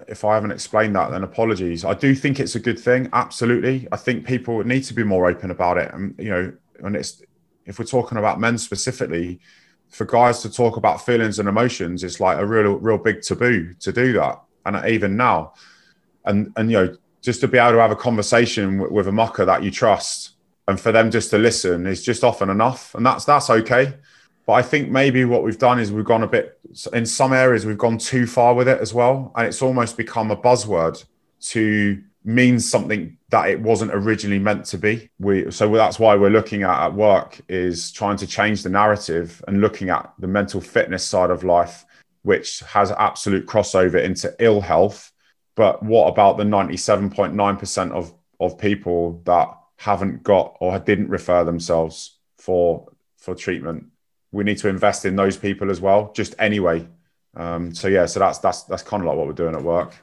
if 0.08 0.24
I 0.24 0.34
haven't 0.34 0.52
explained 0.52 0.96
that, 0.96 1.10
then 1.10 1.22
apologies. 1.22 1.84
I 1.84 1.92
do 1.92 2.14
think 2.14 2.40
it's 2.40 2.54
a 2.54 2.60
good 2.60 2.80
thing. 2.80 3.10
Absolutely, 3.12 3.86
I 3.92 3.98
think 3.98 4.26
people 4.26 4.64
need 4.64 4.84
to 4.84 4.94
be 4.94 5.04
more 5.04 5.28
open 5.28 5.50
about 5.50 5.76
it, 5.76 5.92
and 5.92 6.14
you 6.18 6.30
know, 6.30 6.52
and 6.82 6.96
it's 6.96 7.22
if 7.66 7.78
we're 7.78 7.84
talking 7.84 8.16
about 8.16 8.40
men 8.40 8.56
specifically, 8.56 9.38
for 9.90 10.06
guys 10.06 10.40
to 10.42 10.50
talk 10.50 10.78
about 10.78 11.04
feelings 11.04 11.38
and 11.38 11.46
emotions, 11.46 12.02
it's 12.02 12.18
like 12.18 12.38
a 12.38 12.46
real 12.46 12.76
real 12.76 12.96
big 12.96 13.20
taboo 13.20 13.74
to 13.80 13.92
do 13.92 14.14
that, 14.14 14.40
and 14.64 14.82
even 14.88 15.14
now, 15.14 15.52
and 16.24 16.50
and 16.56 16.70
you 16.70 16.78
know 16.78 16.96
just 17.20 17.42
to 17.42 17.48
be 17.48 17.58
able 17.58 17.72
to 17.72 17.78
have 17.80 17.90
a 17.90 17.96
conversation 17.96 18.78
with, 18.78 18.90
with 18.90 19.08
a 19.08 19.12
mucker 19.12 19.44
that 19.44 19.62
you 19.62 19.70
trust 19.70 20.30
and 20.68 20.80
for 20.80 20.90
them 20.90 21.10
just 21.10 21.30
to 21.30 21.38
listen 21.38 21.86
is 21.86 22.02
just 22.02 22.24
often 22.24 22.50
enough 22.50 22.94
and 22.94 23.06
that's 23.06 23.24
that's 23.24 23.48
okay 23.48 23.94
but 24.52 24.58
i 24.58 24.62
think 24.62 24.90
maybe 24.90 25.24
what 25.24 25.42
we've 25.42 25.58
done 25.58 25.78
is 25.78 25.90
we've 25.90 26.04
gone 26.04 26.22
a 26.22 26.26
bit 26.26 26.58
in 26.92 27.06
some 27.06 27.32
areas 27.32 27.66
we've 27.66 27.78
gone 27.78 27.98
too 27.98 28.26
far 28.26 28.54
with 28.54 28.68
it 28.68 28.80
as 28.80 28.94
well. 28.94 29.32
And 29.36 29.46
it's 29.46 29.62
almost 29.62 29.96
become 29.96 30.30
a 30.30 30.36
buzzword 30.36 31.04
to 31.52 32.02
mean 32.24 32.60
something 32.60 33.18
that 33.30 33.48
it 33.48 33.60
wasn't 33.60 33.92
originally 33.92 34.38
meant 34.38 34.64
to 34.66 34.78
be. 34.78 35.10
We 35.18 35.50
so 35.50 35.72
that's 35.74 35.98
why 35.98 36.14
we're 36.16 36.30
looking 36.30 36.62
at 36.62 36.84
at 36.84 36.94
work 36.94 37.40
is 37.48 37.90
trying 37.92 38.16
to 38.18 38.26
change 38.26 38.62
the 38.62 38.68
narrative 38.68 39.42
and 39.48 39.60
looking 39.60 39.90
at 39.90 40.12
the 40.18 40.28
mental 40.28 40.60
fitness 40.60 41.04
side 41.04 41.30
of 41.30 41.44
life 41.44 41.84
which 42.22 42.60
has 42.60 42.92
absolute 42.92 43.46
crossover 43.46 44.00
into 44.00 44.32
ill 44.38 44.60
health. 44.60 45.10
But 45.56 45.82
what 45.82 46.06
about 46.06 46.36
the 46.36 46.44
97.9% 46.44 47.90
of, 47.90 48.14
of 48.38 48.56
people 48.56 49.20
that 49.24 49.48
haven't 49.76 50.22
got 50.22 50.56
or 50.60 50.78
didn't 50.78 51.08
refer 51.08 51.42
themselves 51.44 52.18
for 52.38 52.88
for 53.16 53.34
treatment? 53.34 53.91
We 54.32 54.44
need 54.44 54.58
to 54.58 54.68
invest 54.68 55.04
in 55.04 55.16
those 55.16 55.36
people 55.36 55.70
as 55.70 55.80
well, 55.80 56.12
just 56.14 56.34
anyway. 56.38 56.86
Um, 57.36 57.74
so 57.74 57.88
yeah, 57.88 58.06
so 58.06 58.20
that's 58.20 58.38
that's 58.38 58.62
that's 58.64 58.82
kind 58.82 59.02
of 59.02 59.06
like 59.06 59.16
what 59.16 59.26
we're 59.26 59.32
doing 59.32 59.54
at 59.54 59.62
work. 59.62 59.94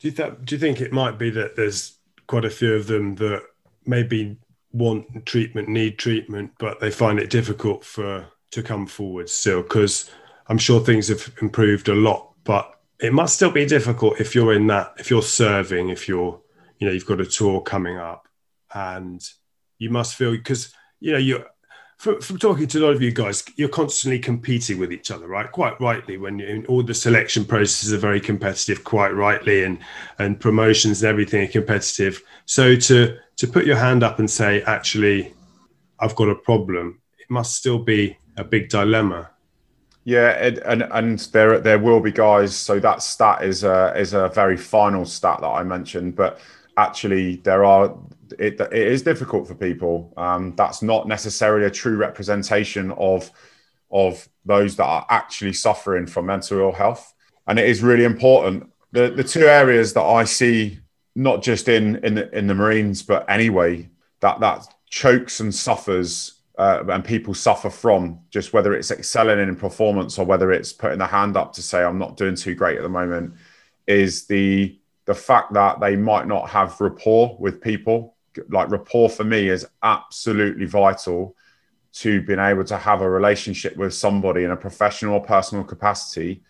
Do 0.00 0.08
you 0.08 0.12
think 0.12 0.44
do 0.44 0.54
you 0.54 0.58
think 0.58 0.80
it 0.80 0.92
might 0.92 1.18
be 1.18 1.30
that 1.30 1.56
there's 1.56 1.98
quite 2.26 2.44
a 2.44 2.50
few 2.50 2.74
of 2.74 2.86
them 2.86 3.14
that 3.16 3.42
maybe 3.86 4.36
want 4.72 5.26
treatment, 5.26 5.68
need 5.68 5.98
treatment, 5.98 6.52
but 6.58 6.80
they 6.80 6.90
find 6.90 7.18
it 7.18 7.30
difficult 7.30 7.84
for 7.84 8.26
to 8.50 8.62
come 8.62 8.86
forward 8.86 9.28
still? 9.28 9.62
Because 9.62 10.10
I'm 10.48 10.58
sure 10.58 10.80
things 10.80 11.08
have 11.08 11.32
improved 11.40 11.88
a 11.88 11.94
lot, 11.94 12.32
but 12.44 12.78
it 13.00 13.12
must 13.12 13.36
still 13.36 13.50
be 13.50 13.66
difficult 13.66 14.20
if 14.20 14.34
you're 14.34 14.52
in 14.52 14.66
that 14.66 14.92
if 14.98 15.10
you're 15.10 15.22
serving 15.22 15.88
if 15.88 16.08
you're 16.08 16.40
you 16.78 16.86
know 16.86 16.92
you've 16.92 17.06
got 17.06 17.20
a 17.20 17.26
tour 17.26 17.60
coming 17.60 17.96
up 17.96 18.26
and 18.74 19.22
you 19.78 19.90
must 19.90 20.14
feel 20.14 20.32
because 20.32 20.72
you 21.00 21.12
know 21.12 21.18
you're 21.18 21.46
from, 21.98 22.20
from, 22.20 22.38
talking 22.38 22.66
to 22.66 22.78
a 22.78 22.82
lot 22.84 22.94
of 22.94 23.02
you 23.02 23.10
guys 23.10 23.44
you're 23.56 23.68
constantly 23.68 24.18
competing 24.18 24.78
with 24.78 24.92
each 24.92 25.10
other 25.10 25.28
right? 25.28 25.50
Quite 25.50 25.80
rightly 25.80 26.16
when 26.16 26.38
you, 26.38 26.64
all 26.68 26.82
the 26.82 26.94
selection 26.94 27.44
processes 27.44 27.92
are 27.92 27.98
very 27.98 28.20
competitive 28.20 28.84
quite 28.84 29.14
rightly 29.14 29.64
and 29.64 29.78
and 30.18 30.40
promotions 30.40 31.02
and 31.02 31.10
everything 31.10 31.42
are 31.42 31.52
competitive. 31.52 32.22
So 32.46 32.76
to 32.76 33.16
to 33.36 33.46
put 33.46 33.66
your 33.66 33.76
hand 33.76 34.02
up 34.02 34.18
and 34.18 34.30
say 34.30 34.62
actually 34.62 35.34
i've 36.00 36.14
got 36.14 36.28
a 36.28 36.34
problem 36.34 37.00
it 37.18 37.28
must 37.28 37.56
still 37.56 37.78
be 37.78 38.16
a 38.38 38.44
big 38.44 38.68
dilemma. 38.68 39.30
Yeah, 40.04 40.30
and, 40.30 40.58
and 40.58 40.82
and 40.90 41.18
there 41.32 41.60
there 41.60 41.78
will 41.78 42.00
be 42.00 42.12
guys. 42.12 42.56
So 42.56 42.80
that 42.80 43.02
stat 43.02 43.42
is 43.42 43.64
a 43.64 43.92
is 43.94 44.14
a 44.14 44.28
very 44.30 44.56
final 44.56 45.04
stat 45.04 45.40
that 45.42 45.48
I 45.48 45.62
mentioned, 45.64 46.16
but 46.16 46.40
actually 46.78 47.36
there 47.36 47.64
are 47.64 47.94
it, 48.38 48.60
it 48.60 48.72
is 48.72 49.02
difficult 49.02 49.46
for 49.46 49.54
people. 49.54 50.12
Um, 50.16 50.54
that's 50.56 50.82
not 50.82 51.08
necessarily 51.08 51.66
a 51.66 51.70
true 51.70 51.96
representation 51.96 52.92
of 52.92 53.30
of 53.90 54.28
those 54.44 54.76
that 54.76 54.84
are 54.84 55.06
actually 55.08 55.54
suffering 55.54 56.06
from 56.06 56.26
mental 56.26 56.58
ill 56.58 56.72
health, 56.72 57.14
and 57.46 57.58
it 57.58 57.68
is 57.68 57.82
really 57.82 58.04
important. 58.04 58.70
The 58.92 59.10
the 59.10 59.24
two 59.24 59.46
areas 59.46 59.92
that 59.94 60.02
I 60.02 60.24
see, 60.24 60.80
not 61.14 61.42
just 61.42 61.68
in 61.68 61.96
in 62.04 62.14
the, 62.14 62.36
in 62.36 62.46
the 62.46 62.54
Marines, 62.54 63.02
but 63.02 63.28
anyway, 63.28 63.88
that 64.20 64.40
that 64.40 64.66
chokes 64.90 65.40
and 65.40 65.54
suffers 65.54 66.38
uh, 66.58 66.82
and 66.88 67.04
people 67.04 67.32
suffer 67.34 67.70
from 67.70 68.18
just 68.30 68.52
whether 68.52 68.74
it's 68.74 68.90
excelling 68.90 69.38
in 69.38 69.54
performance 69.54 70.18
or 70.18 70.26
whether 70.26 70.50
it's 70.50 70.72
putting 70.72 70.98
the 70.98 71.06
hand 71.06 71.36
up 71.36 71.52
to 71.52 71.62
say 71.62 71.84
I'm 71.84 71.98
not 71.98 72.16
doing 72.16 72.34
too 72.34 72.54
great 72.54 72.76
at 72.76 72.82
the 72.82 72.88
moment 72.88 73.34
is 73.86 74.26
the 74.26 74.78
the 75.04 75.14
fact 75.14 75.54
that 75.54 75.80
they 75.80 75.96
might 75.96 76.26
not 76.26 76.50
have 76.50 76.80
rapport 76.80 77.36
with 77.38 77.62
people 77.62 78.16
like 78.48 78.70
rapport 78.70 79.08
for 79.08 79.24
me 79.24 79.48
is 79.48 79.66
absolutely 79.82 80.66
vital 80.66 81.36
to 81.92 82.22
being 82.22 82.38
able 82.38 82.64
to 82.64 82.76
have 82.76 83.00
a 83.00 83.10
relationship 83.10 83.76
with 83.76 83.94
somebody 83.94 84.44
in 84.44 84.50
a 84.50 84.56
professional 84.56 85.14
or 85.14 85.22
personal 85.22 85.64
capacity 85.64 86.42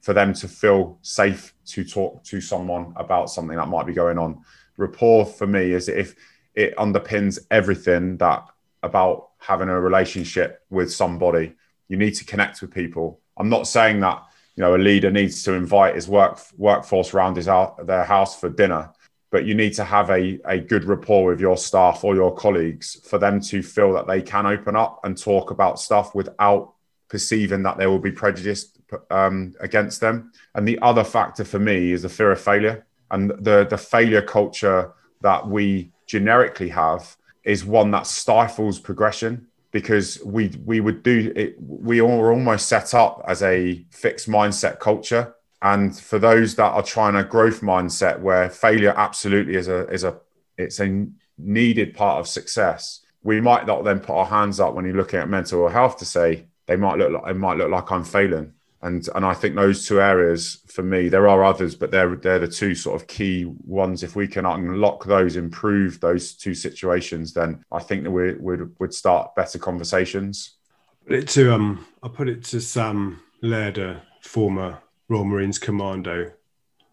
for 0.00 0.12
them 0.12 0.32
to 0.32 0.46
feel 0.46 0.98
safe 1.02 1.54
to 1.64 1.84
talk 1.84 2.22
to 2.22 2.40
someone 2.40 2.92
about 2.96 3.28
something 3.28 3.56
that 3.56 3.68
might 3.68 3.86
be 3.86 3.92
going 3.92 4.18
on 4.18 4.40
rapport 4.76 5.26
for 5.26 5.46
me 5.46 5.72
is 5.72 5.88
if 5.88 6.14
it 6.54 6.76
underpins 6.76 7.38
everything 7.50 8.16
that 8.16 8.44
about 8.82 9.30
having 9.38 9.68
a 9.68 9.80
relationship 9.80 10.64
with 10.70 10.92
somebody. 10.92 11.54
You 11.88 11.96
need 11.96 12.12
to 12.12 12.24
connect 12.24 12.62
with 12.62 12.72
people. 12.72 13.20
I'm 13.36 13.48
not 13.48 13.66
saying 13.66 14.00
that 14.00 14.22
you 14.56 14.62
know 14.62 14.74
a 14.74 14.78
leader 14.78 15.10
needs 15.10 15.42
to 15.44 15.52
invite 15.52 15.94
his 15.94 16.08
work 16.08 16.40
workforce 16.56 17.12
around 17.12 17.36
his 17.36 17.46
their 17.46 18.04
house 18.04 18.40
for 18.40 18.48
dinner, 18.48 18.90
but 19.36 19.44
you 19.44 19.54
need 19.54 19.74
to 19.74 19.84
have 19.84 20.08
a, 20.08 20.40
a 20.46 20.58
good 20.58 20.84
rapport 20.84 21.26
with 21.26 21.40
your 21.40 21.58
staff 21.58 22.04
or 22.04 22.14
your 22.14 22.34
colleagues 22.34 22.98
for 23.04 23.18
them 23.18 23.38
to 23.38 23.62
feel 23.62 23.92
that 23.92 24.06
they 24.06 24.22
can 24.22 24.46
open 24.46 24.74
up 24.74 24.98
and 25.04 25.18
talk 25.18 25.50
about 25.50 25.78
stuff 25.78 26.14
without 26.14 26.72
perceiving 27.10 27.62
that 27.62 27.76
they 27.76 27.86
will 27.86 27.98
be 27.98 28.10
prejudiced 28.10 28.78
um, 29.10 29.54
against 29.60 30.00
them. 30.00 30.32
And 30.54 30.66
the 30.66 30.78
other 30.80 31.04
factor 31.04 31.44
for 31.44 31.58
me 31.58 31.92
is 31.92 32.00
the 32.00 32.08
fear 32.08 32.32
of 32.32 32.40
failure 32.40 32.86
and 33.10 33.28
the 33.28 33.66
the 33.68 33.76
failure 33.76 34.22
culture 34.22 34.94
that 35.20 35.46
we 35.46 35.92
generically 36.06 36.70
have 36.70 37.14
is 37.44 37.62
one 37.62 37.90
that 37.90 38.06
stifles 38.06 38.78
progression 38.80 39.46
because 39.70 40.18
we 40.24 40.48
we 40.64 40.80
would 40.80 41.02
do 41.02 41.30
it 41.36 41.56
we 41.60 42.00
are 42.00 42.32
almost 42.32 42.68
set 42.68 42.94
up 42.94 43.22
as 43.28 43.42
a 43.42 43.84
fixed 43.90 44.30
mindset 44.30 44.78
culture 44.80 45.34
and 45.72 45.98
for 45.98 46.18
those 46.18 46.54
that 46.54 46.72
are 46.72 46.82
trying 46.82 47.16
a 47.16 47.24
growth 47.24 47.60
mindset 47.60 48.20
where 48.20 48.48
failure 48.48 48.94
absolutely 48.96 49.56
is 49.56 49.68
a 49.68 49.86
is 49.88 50.04
a 50.04 50.18
it's 50.56 50.80
a 50.80 51.06
needed 51.38 51.94
part 51.94 52.18
of 52.20 52.28
success 52.28 53.00
we 53.22 53.40
might 53.40 53.66
not 53.66 53.84
then 53.84 53.98
put 54.00 54.16
our 54.16 54.26
hands 54.26 54.60
up 54.60 54.74
when 54.74 54.84
you're 54.84 54.96
looking 54.96 55.18
at 55.18 55.28
mental 55.28 55.68
health 55.68 55.98
to 55.98 56.04
say 56.04 56.46
they 56.66 56.76
might 56.76 56.98
look 56.98 57.12
like 57.12 57.30
it 57.30 57.36
might 57.36 57.56
look 57.56 57.70
like 57.70 57.90
i'm 57.90 58.04
failing 58.04 58.52
and 58.82 59.08
and 59.14 59.24
I 59.24 59.34
think 59.34 59.56
those 59.56 59.86
two 59.86 60.00
areas 60.00 60.60
for 60.68 60.82
me, 60.82 61.08
there 61.08 61.28
are 61.28 61.42
others, 61.42 61.74
but 61.74 61.90
they're 61.90 62.14
they're 62.14 62.38
the 62.38 62.46
two 62.46 62.74
sort 62.74 63.00
of 63.00 63.08
key 63.08 63.44
ones. 63.64 64.02
If 64.02 64.14
we 64.14 64.28
can 64.28 64.44
unlock 64.44 65.04
those, 65.04 65.36
improve 65.36 65.98
those 65.98 66.34
two 66.34 66.54
situations, 66.54 67.32
then 67.32 67.64
I 67.72 67.80
think 67.80 68.04
that 68.04 68.10
we 68.10 68.34
would 68.34 68.76
would 68.78 68.94
start 68.94 69.34
better 69.34 69.58
conversations. 69.58 70.58
Put 71.06 71.16
it 71.16 71.28
to 71.28 71.54
um, 71.54 71.86
I 72.02 72.08
put 72.08 72.28
it 72.28 72.44
to 72.44 72.60
Sam 72.60 73.20
Laird, 73.40 74.02
former 74.20 74.78
Royal 75.08 75.24
Marines 75.24 75.58
commando, 75.58 76.32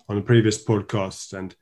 on 0.09 0.17
a 0.17 0.21
previous 0.21 0.63
podcast, 0.63 1.33
and 1.33 1.55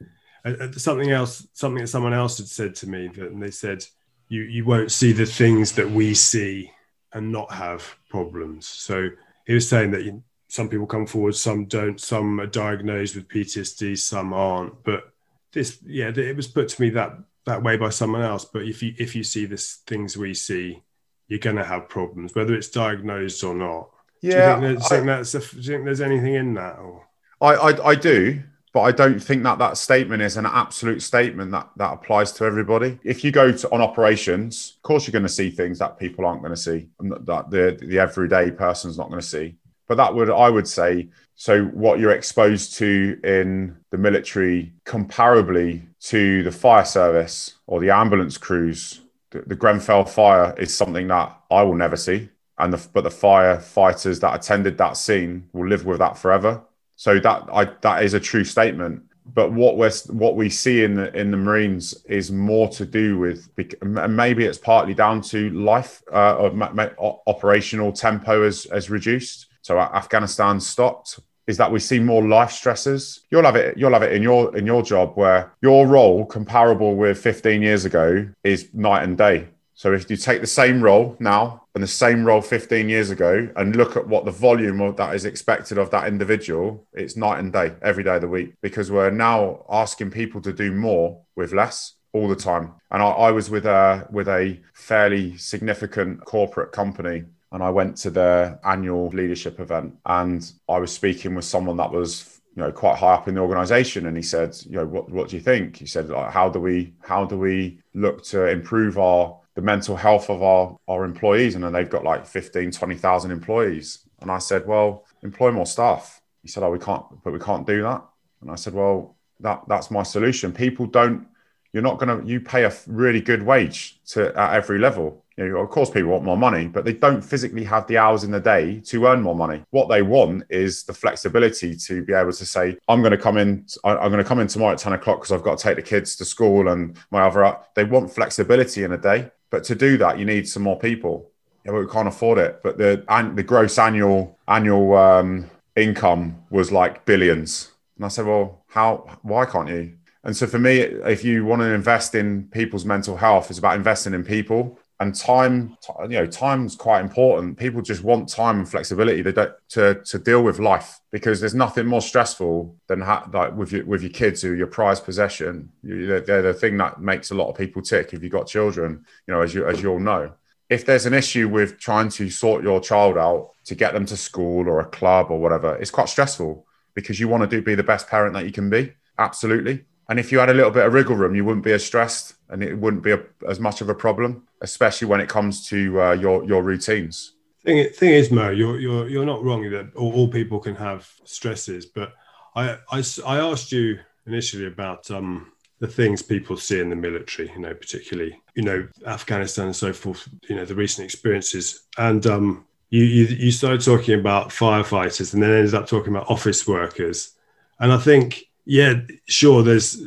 uh, 0.43 0.71
something 0.73 1.11
else, 1.11 1.47
something 1.53 1.81
that 1.81 1.87
someone 1.87 2.13
else 2.13 2.37
had 2.37 2.47
said 2.47 2.75
to 2.75 2.89
me 2.89 3.07
that 3.09 3.39
they 3.39 3.51
said 3.51 3.85
you 4.27 4.43
you 4.43 4.65
won't 4.65 4.91
see 4.91 5.11
the 5.11 5.25
things 5.25 5.73
that 5.73 5.89
we 5.89 6.13
see 6.13 6.71
and 7.13 7.31
not 7.31 7.51
have 7.51 7.95
problems. 8.09 8.67
So 8.67 9.09
he 9.45 9.53
was 9.53 9.67
saying 9.67 9.91
that 9.91 10.03
you, 10.03 10.23
some 10.47 10.69
people 10.69 10.85
come 10.85 11.05
forward, 11.05 11.35
some 11.35 11.65
don't, 11.65 11.99
some 11.99 12.39
are 12.39 12.47
diagnosed 12.47 13.15
with 13.15 13.27
PTSD, 13.27 13.97
some 13.97 14.33
aren't. 14.33 14.83
But 14.83 15.11
this, 15.51 15.79
yeah, 15.85 16.09
it 16.09 16.35
was 16.35 16.47
put 16.47 16.69
to 16.69 16.81
me 16.81 16.89
that 16.91 17.17
that 17.45 17.63
way 17.63 17.77
by 17.77 17.89
someone 17.89 18.21
else. 18.21 18.45
But 18.45 18.63
if 18.63 18.81
you 18.81 18.93
if 18.97 19.15
you 19.15 19.23
see 19.23 19.45
the 19.45 19.57
things 19.57 20.17
we 20.17 20.33
see, 20.33 20.81
you're 21.27 21.39
going 21.39 21.57
to 21.57 21.63
have 21.63 21.89
problems, 21.89 22.35
whether 22.35 22.53
it's 22.53 22.69
diagnosed 22.69 23.43
or 23.43 23.55
not. 23.55 23.89
Yeah, 24.21 24.59
do 24.59 24.67
you 24.67 24.79
think, 24.79 25.03
I, 25.03 25.05
that's 25.05 25.33
a, 25.33 25.39
do 25.39 25.57
you 25.57 25.63
think 25.63 25.85
there's 25.85 26.01
anything 26.01 26.35
in 26.35 26.53
that? 26.55 26.77
Or? 26.77 27.07
I, 27.41 27.53
I 27.55 27.87
I 27.89 27.95
do, 27.95 28.43
but 28.71 28.81
I 28.81 28.91
don't 28.91 29.19
think 29.19 29.43
that 29.43 29.57
that 29.57 29.77
statement 29.77 30.21
is 30.21 30.37
an 30.37 30.45
absolute 30.45 31.01
statement 31.01 31.51
that 31.51 31.69
that 31.77 31.93
applies 31.93 32.31
to 32.33 32.45
everybody. 32.45 32.99
If 33.03 33.23
you 33.23 33.31
go 33.31 33.51
to 33.51 33.71
on 33.71 33.81
operations, 33.81 34.73
of 34.77 34.83
course 34.83 35.07
you're 35.07 35.11
going 35.11 35.23
to 35.23 35.29
see 35.29 35.49
things 35.49 35.79
that 35.79 35.97
people 35.97 36.25
aren't 36.25 36.41
going 36.41 36.53
to 36.53 36.61
see, 36.61 36.89
that 36.99 37.49
the 37.49 37.77
the 37.81 37.99
everyday 37.99 38.51
person's 38.51 38.97
not 38.97 39.09
going 39.09 39.21
to 39.21 39.27
see. 39.27 39.55
But 39.87 39.95
that 39.97 40.13
would 40.13 40.29
I 40.29 40.49
would 40.49 40.67
say 40.67 41.09
so. 41.35 41.65
What 41.65 41.99
you're 41.99 42.11
exposed 42.11 42.75
to 42.75 43.19
in 43.23 43.77
the 43.89 43.97
military, 43.97 44.71
comparably 44.85 45.81
to 46.01 46.43
the 46.43 46.51
fire 46.51 46.85
service 46.85 47.55
or 47.67 47.79
the 47.79 47.89
ambulance 47.89 48.37
crews, 48.37 49.01
the 49.31 49.55
Grenfell 49.55 50.05
fire 50.05 50.53
is 50.57 50.73
something 50.73 51.07
that 51.07 51.37
I 51.49 51.63
will 51.63 51.75
never 51.75 51.97
see, 51.97 52.29
and 52.61 52.73
the, 52.73 52.87
but 52.93 53.03
the 53.03 53.09
firefighters 53.09 54.19
that 54.21 54.35
attended 54.35 54.77
that 54.77 54.97
scene 54.97 55.47
will 55.53 55.67
live 55.67 55.85
with 55.85 55.99
that 55.99 56.17
forever 56.17 56.63
so 56.95 57.19
that 57.19 57.49
I 57.51 57.65
that 57.81 58.03
is 58.03 58.13
a 58.13 58.19
true 58.19 58.43
statement. 58.43 59.03
but 59.33 59.51
what 59.51 59.77
we're 59.77 59.91
what 60.09 60.35
we 60.35 60.49
see 60.49 60.83
in 60.83 60.95
the 60.95 61.15
in 61.17 61.31
the 61.31 61.37
Marines 61.37 61.93
is 62.05 62.31
more 62.31 62.67
to 62.69 62.85
do 62.85 63.17
with, 63.17 63.49
and 63.81 64.15
maybe 64.15 64.45
it's 64.45 64.57
partly 64.57 64.93
down 64.93 65.21
to 65.21 65.49
life 65.51 66.01
uh, 66.11 66.35
or 66.35 67.21
operational 67.27 67.91
tempo 67.91 68.43
has 68.43 68.65
has 68.71 68.89
reduced. 68.89 69.47
So 69.61 69.79
Afghanistan 69.79 70.59
stopped. 70.59 71.19
Is 71.47 71.57
that 71.57 71.71
we 71.71 71.79
see 71.79 71.99
more 71.99 72.23
life 72.23 72.51
stresses? 72.51 73.21
You'll 73.29 73.43
have 73.43 73.55
it. 73.55 73.77
You'll 73.77 73.93
have 73.93 74.03
it 74.03 74.13
in 74.13 74.21
your 74.21 74.55
in 74.55 74.65
your 74.65 74.83
job 74.83 75.13
where 75.15 75.51
your 75.61 75.87
role, 75.87 76.25
comparable 76.25 76.95
with 76.95 77.17
15 77.17 77.61
years 77.61 77.85
ago, 77.85 78.27
is 78.43 78.69
night 78.73 79.03
and 79.03 79.17
day. 79.17 79.47
So 79.81 79.93
if 79.93 80.11
you 80.11 80.15
take 80.15 80.41
the 80.41 80.45
same 80.45 80.79
role 80.79 81.17
now 81.19 81.63
and 81.73 81.83
the 81.83 81.87
same 81.87 82.23
role 82.23 82.41
15 82.41 82.87
years 82.87 83.09
ago 83.09 83.49
and 83.55 83.75
look 83.75 83.97
at 83.97 84.07
what 84.07 84.25
the 84.25 84.31
volume 84.31 84.79
of 84.79 84.95
that 84.97 85.15
is 85.15 85.25
expected 85.25 85.79
of 85.79 85.89
that 85.89 86.07
individual, 86.07 86.85
it's 86.93 87.17
night 87.17 87.39
and 87.39 87.51
day 87.51 87.73
every 87.81 88.03
day 88.03 88.17
of 88.17 88.21
the 88.21 88.27
week 88.27 88.53
because 88.61 88.91
we're 88.91 89.09
now 89.09 89.65
asking 89.71 90.11
people 90.11 90.39
to 90.41 90.53
do 90.53 90.71
more 90.71 91.19
with 91.35 91.51
less 91.51 91.95
all 92.13 92.27
the 92.27 92.35
time. 92.35 92.73
And 92.91 93.01
I, 93.01 93.07
I 93.07 93.31
was 93.31 93.49
with 93.49 93.65
a 93.65 94.07
with 94.11 94.27
a 94.27 94.59
fairly 94.75 95.35
significant 95.37 96.25
corporate 96.25 96.71
company 96.73 97.23
and 97.51 97.63
I 97.63 97.71
went 97.71 97.97
to 98.03 98.11
their 98.11 98.59
annual 98.63 99.07
leadership 99.07 99.59
event 99.59 99.95
and 100.05 100.47
I 100.69 100.77
was 100.77 100.91
speaking 100.91 101.33
with 101.33 101.45
someone 101.45 101.77
that 101.77 101.91
was 101.91 102.39
you 102.55 102.61
know 102.61 102.71
quite 102.71 102.99
high 102.99 103.13
up 103.13 103.27
in 103.27 103.33
the 103.33 103.41
organization 103.41 104.05
and 104.05 104.15
he 104.15 104.21
said 104.21 104.55
you 104.69 104.75
know 104.75 104.85
what 104.85 105.09
what 105.09 105.29
do 105.29 105.37
you 105.37 105.41
think 105.41 105.77
he 105.77 105.87
said 105.87 106.09
like 106.09 106.31
how 106.31 106.49
do 106.49 106.59
we 106.59 106.93
how 107.01 107.25
do 107.25 107.35
we 107.35 107.79
look 107.95 108.23
to 108.25 108.45
improve 108.45 108.99
our 108.99 109.40
the 109.55 109.61
mental 109.61 109.95
health 109.95 110.29
of 110.29 110.41
our, 110.41 110.77
our 110.87 111.03
employees. 111.03 111.55
And 111.55 111.63
then 111.63 111.73
they've 111.73 111.89
got 111.89 112.03
like 112.03 112.25
15, 112.25 112.71
20,000 112.71 113.31
employees. 113.31 113.99
And 114.21 114.31
I 114.31 114.37
said, 114.37 114.65
well, 114.67 115.05
employ 115.23 115.51
more 115.51 115.65
staff. 115.65 116.21
He 116.41 116.47
said, 116.47 116.63
oh, 116.63 116.71
we 116.71 116.79
can't, 116.79 117.05
but 117.23 117.33
we 117.33 117.39
can't 117.39 117.67
do 117.67 117.81
that. 117.83 118.03
And 118.41 118.49
I 118.49 118.55
said, 118.55 118.73
well, 118.73 119.15
that, 119.39 119.63
that's 119.67 119.91
my 119.91 120.03
solution. 120.03 120.51
People 120.51 120.85
don't, 120.85 121.27
you're 121.73 121.83
not 121.83 121.99
going 121.99 122.21
to, 122.21 122.27
you 122.27 122.39
pay 122.39 122.63
a 122.63 122.73
really 122.87 123.21
good 123.21 123.43
wage 123.43 124.01
to 124.07 124.37
at 124.37 124.53
every 124.53 124.79
level. 124.79 125.23
You 125.37 125.47
know, 125.47 125.57
of 125.59 125.69
course, 125.69 125.89
people 125.89 126.11
want 126.11 126.23
more 126.23 126.37
money, 126.37 126.67
but 126.67 126.83
they 126.83 126.93
don't 126.93 127.21
physically 127.21 127.63
have 127.63 127.87
the 127.87 127.97
hours 127.97 128.23
in 128.23 128.31
the 128.31 128.39
day 128.39 128.81
to 128.87 129.05
earn 129.07 129.21
more 129.21 129.35
money. 129.35 129.63
What 129.69 129.87
they 129.87 130.01
want 130.01 130.43
is 130.49 130.83
the 130.83 130.93
flexibility 130.93 131.75
to 131.75 132.03
be 132.03 132.13
able 132.13 132.33
to 132.33 132.45
say, 132.45 132.77
"I'm 132.87 133.01
going 133.01 133.11
to 133.11 133.17
come 133.17 133.37
in. 133.37 133.65
I'm 133.83 134.11
going 134.11 134.17
to 134.17 134.25
come 134.25 134.39
in 134.39 134.47
tomorrow 134.47 134.73
at 134.73 134.79
ten 134.79 134.93
o'clock 134.93 135.19
because 135.19 135.31
I've 135.31 135.41
got 135.41 135.57
to 135.57 135.63
take 135.63 135.77
the 135.77 135.81
kids 135.81 136.15
to 136.17 136.25
school 136.25 136.67
and 136.67 136.97
my 137.11 137.21
other." 137.21 137.57
They 137.75 137.85
want 137.85 138.11
flexibility 138.11 138.83
in 138.83 138.91
a 138.91 138.97
day. 138.97 139.31
But 139.51 139.63
to 139.65 139.75
do 139.75 139.97
that, 139.97 140.17
you 140.17 140.25
need 140.25 140.49
some 140.49 140.63
more 140.63 140.79
people. 140.79 141.29
Yeah, 141.63 141.73
we 141.73 141.85
can't 141.85 142.07
afford 142.07 142.39
it. 142.39 142.61
But 142.63 142.79
the 142.79 143.05
and 143.07 143.37
the 143.37 143.43
gross 143.43 143.77
annual 143.77 144.39
annual 144.47 144.97
um, 144.97 145.51
income 145.75 146.43
was 146.49 146.71
like 146.71 147.05
billions. 147.05 147.71
And 147.97 148.05
I 148.05 148.07
said, 148.07 148.25
well, 148.25 148.63
how? 148.67 149.19
Why 149.21 149.45
can't 149.45 149.69
you? 149.69 149.93
And 150.23 150.35
so 150.35 150.47
for 150.47 150.59
me, 150.59 150.79
if 150.79 151.23
you 151.23 151.45
want 151.45 151.61
to 151.61 151.73
invest 151.73 152.15
in 152.15 152.47
people's 152.51 152.85
mental 152.85 153.17
health, 153.17 153.49
it's 153.49 153.59
about 153.59 153.75
investing 153.75 154.13
in 154.13 154.23
people 154.23 154.79
and 155.01 155.15
time. 155.15 155.75
You 156.03 156.19
know, 156.19 156.25
time's 156.27 156.75
quite 156.75 157.01
important. 157.01 157.57
People 157.57 157.81
just 157.81 158.03
want 158.03 158.29
time 158.29 158.59
and 158.59 158.69
flexibility 158.69 159.23
they 159.23 159.31
don't, 159.31 159.53
to 159.69 159.95
to 159.95 160.19
deal 160.19 160.43
with 160.43 160.59
life 160.59 160.99
because 161.11 161.39
there's 161.39 161.55
nothing 161.55 161.87
more 161.87 162.01
stressful 162.01 162.75
than 162.87 163.01
ha- 163.01 163.27
like 163.33 163.55
with 163.55 163.71
your 163.71 163.83
with 163.85 164.03
your 164.03 164.11
kids 164.11 164.43
who 164.43 164.53
your 164.53 164.67
prized 164.67 165.03
possession. 165.03 165.71
You, 165.81 166.21
they're 166.21 166.43
the 166.43 166.53
thing 166.53 166.77
that 166.77 167.01
makes 167.01 167.31
a 167.31 167.35
lot 167.35 167.49
of 167.49 167.57
people 167.57 167.81
tick. 167.81 168.13
If 168.13 168.21
you've 168.21 168.31
got 168.31 168.45
children, 168.45 169.03
you 169.27 169.33
know, 169.33 169.41
as 169.41 169.55
you 169.55 169.65
as 169.65 169.81
you 169.81 169.89
all 169.89 169.99
know, 169.99 170.33
if 170.69 170.85
there's 170.85 171.07
an 171.07 171.15
issue 171.15 171.49
with 171.49 171.79
trying 171.79 172.09
to 172.09 172.29
sort 172.29 172.63
your 172.63 172.79
child 172.79 173.17
out 173.17 173.49
to 173.65 173.75
get 173.75 173.93
them 173.93 174.05
to 174.05 174.15
school 174.15 174.69
or 174.69 174.79
a 174.81 174.85
club 174.85 175.31
or 175.31 175.39
whatever, 175.39 175.75
it's 175.77 175.91
quite 175.91 176.09
stressful 176.09 176.65
because 176.93 177.19
you 177.19 177.27
want 177.27 177.41
to 177.41 177.47
do 177.47 177.61
be 177.61 177.73
the 177.73 177.83
best 177.83 178.07
parent 178.07 178.35
that 178.35 178.45
you 178.45 178.51
can 178.51 178.69
be. 178.69 178.93
Absolutely. 179.17 179.83
And 180.09 180.19
if 180.19 180.31
you 180.31 180.39
had 180.39 180.49
a 180.49 180.53
little 180.53 180.71
bit 180.71 180.85
of 180.85 180.93
wriggle 180.93 181.15
room, 181.15 181.35
you 181.35 181.45
wouldn't 181.45 181.63
be 181.63 181.71
as 181.71 181.85
stressed 181.85 182.35
and 182.49 182.61
it 182.61 182.77
wouldn't 182.77 183.01
be 183.01 183.11
a, 183.11 183.23
as 183.47 183.59
much 183.59 183.81
of 183.81 183.89
a 183.89 183.95
problem, 183.95 184.45
especially 184.61 185.07
when 185.07 185.19
it 185.19 185.29
comes 185.29 185.67
to 185.67 186.01
uh, 186.01 186.11
your 186.13 186.43
your 186.45 186.63
routines. 186.63 187.33
Thing, 187.63 187.89
thing 187.89 188.13
is, 188.13 188.31
Mo, 188.31 188.49
you're 188.49 188.79
you're 188.79 189.09
you're 189.09 189.25
not 189.25 189.43
wrong 189.43 189.69
that 189.69 189.93
all, 189.95 190.13
all 190.13 190.27
people 190.27 190.59
can 190.59 190.75
have 190.75 191.11
stresses, 191.25 191.85
but 191.85 192.13
I, 192.55 192.77
I 192.91 193.03
I 193.25 193.37
asked 193.37 193.71
you 193.71 193.99
initially 194.25 194.67
about 194.67 195.09
um 195.11 195.51
the 195.79 195.87
things 195.87 196.21
people 196.21 196.57
see 196.57 196.79
in 196.79 196.89
the 196.89 196.95
military, 196.95 197.51
you 197.51 197.59
know, 197.59 197.73
particularly 197.73 198.41
you 198.55 198.63
know 198.63 198.87
Afghanistan 199.05 199.65
and 199.67 199.75
so 199.75 199.93
forth, 199.93 200.27
you 200.49 200.55
know, 200.55 200.65
the 200.65 200.75
recent 200.75 201.05
experiences, 201.05 201.83
and 201.97 202.25
um 202.25 202.65
you 202.89 203.03
you, 203.03 203.25
you 203.25 203.51
started 203.51 203.81
talking 203.81 204.19
about 204.19 204.49
firefighters 204.49 205.33
and 205.33 205.41
then 205.41 205.51
ended 205.51 205.75
up 205.75 205.87
talking 205.87 206.15
about 206.15 206.29
office 206.29 206.67
workers, 206.67 207.35
and 207.79 207.91
I 207.91 207.97
think 207.97 208.45
yeah, 208.65 208.93
sure. 209.27 209.63
There's 209.63 210.01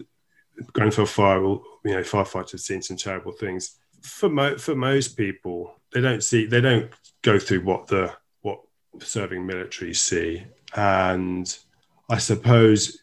a 0.76 1.06
fire. 1.06 1.40
You 1.40 1.62
know, 1.84 2.00
firefighters 2.00 2.60
seen 2.60 2.82
some 2.82 2.96
terrible 2.96 3.32
things. 3.32 3.76
For 4.04 4.28
mo- 4.28 4.58
for 4.58 4.74
most 4.74 5.16
people, 5.16 5.74
they 5.92 6.00
don't 6.00 6.22
see. 6.22 6.46
They 6.46 6.60
don't 6.60 6.90
go 7.22 7.38
through 7.38 7.62
what 7.62 7.86
the 7.86 8.12
what 8.42 8.60
serving 9.00 9.46
military 9.46 9.94
see. 9.94 10.44
And 10.74 11.56
I 12.10 12.18
suppose, 12.18 13.00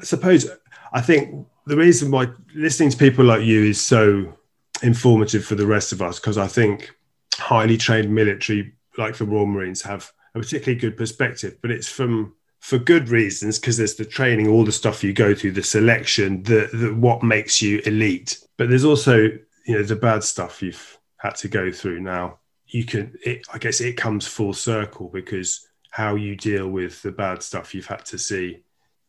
I 0.00 0.04
suppose, 0.04 0.50
I 0.92 1.00
think 1.00 1.46
the 1.66 1.76
reason 1.76 2.10
why 2.10 2.28
listening 2.54 2.90
to 2.90 2.96
people 2.96 3.24
like 3.24 3.42
you 3.42 3.64
is 3.64 3.80
so 3.80 4.36
informative 4.82 5.44
for 5.44 5.54
the 5.54 5.66
rest 5.66 5.92
of 5.92 6.02
us 6.02 6.18
because 6.18 6.38
I 6.38 6.46
think 6.46 6.90
highly 7.34 7.76
trained 7.76 8.12
military, 8.12 8.74
like 8.98 9.16
the 9.16 9.24
Royal 9.24 9.46
Marines, 9.46 9.82
have 9.82 10.10
a 10.34 10.40
particularly 10.40 10.80
good 10.80 10.96
perspective. 10.96 11.58
But 11.62 11.70
it's 11.70 11.88
from 11.88 12.34
for 12.60 12.78
good 12.78 13.08
reasons 13.08 13.58
because 13.58 13.76
there's 13.76 13.94
the 13.94 14.04
training 14.04 14.46
all 14.46 14.64
the 14.64 14.72
stuff 14.72 15.02
you 15.02 15.12
go 15.12 15.34
through 15.34 15.52
the 15.52 15.62
selection 15.62 16.42
the, 16.42 16.68
the 16.72 16.94
what 16.94 17.22
makes 17.22 17.62
you 17.62 17.80
elite 17.86 18.38
but 18.58 18.68
there's 18.68 18.84
also 18.84 19.30
you 19.66 19.76
know 19.76 19.82
the 19.82 19.96
bad 19.96 20.24
stuff 20.24 20.62
you've 20.62 20.98
had 21.16 21.34
to 21.36 21.48
go 21.48 21.70
through. 21.70 22.00
Now 22.00 22.40
you 22.70 22.84
can 22.84 23.16
it, 23.24 23.42
i 23.52 23.58
guess 23.58 23.80
it 23.80 23.96
comes 23.96 24.26
full 24.26 24.52
circle 24.52 25.08
because 25.08 25.66
how 25.90 26.14
you 26.14 26.36
deal 26.36 26.68
with 26.68 27.02
the 27.02 27.10
bad 27.10 27.42
stuff 27.42 27.74
you've 27.74 27.86
had 27.86 28.04
to 28.04 28.18
see 28.18 28.62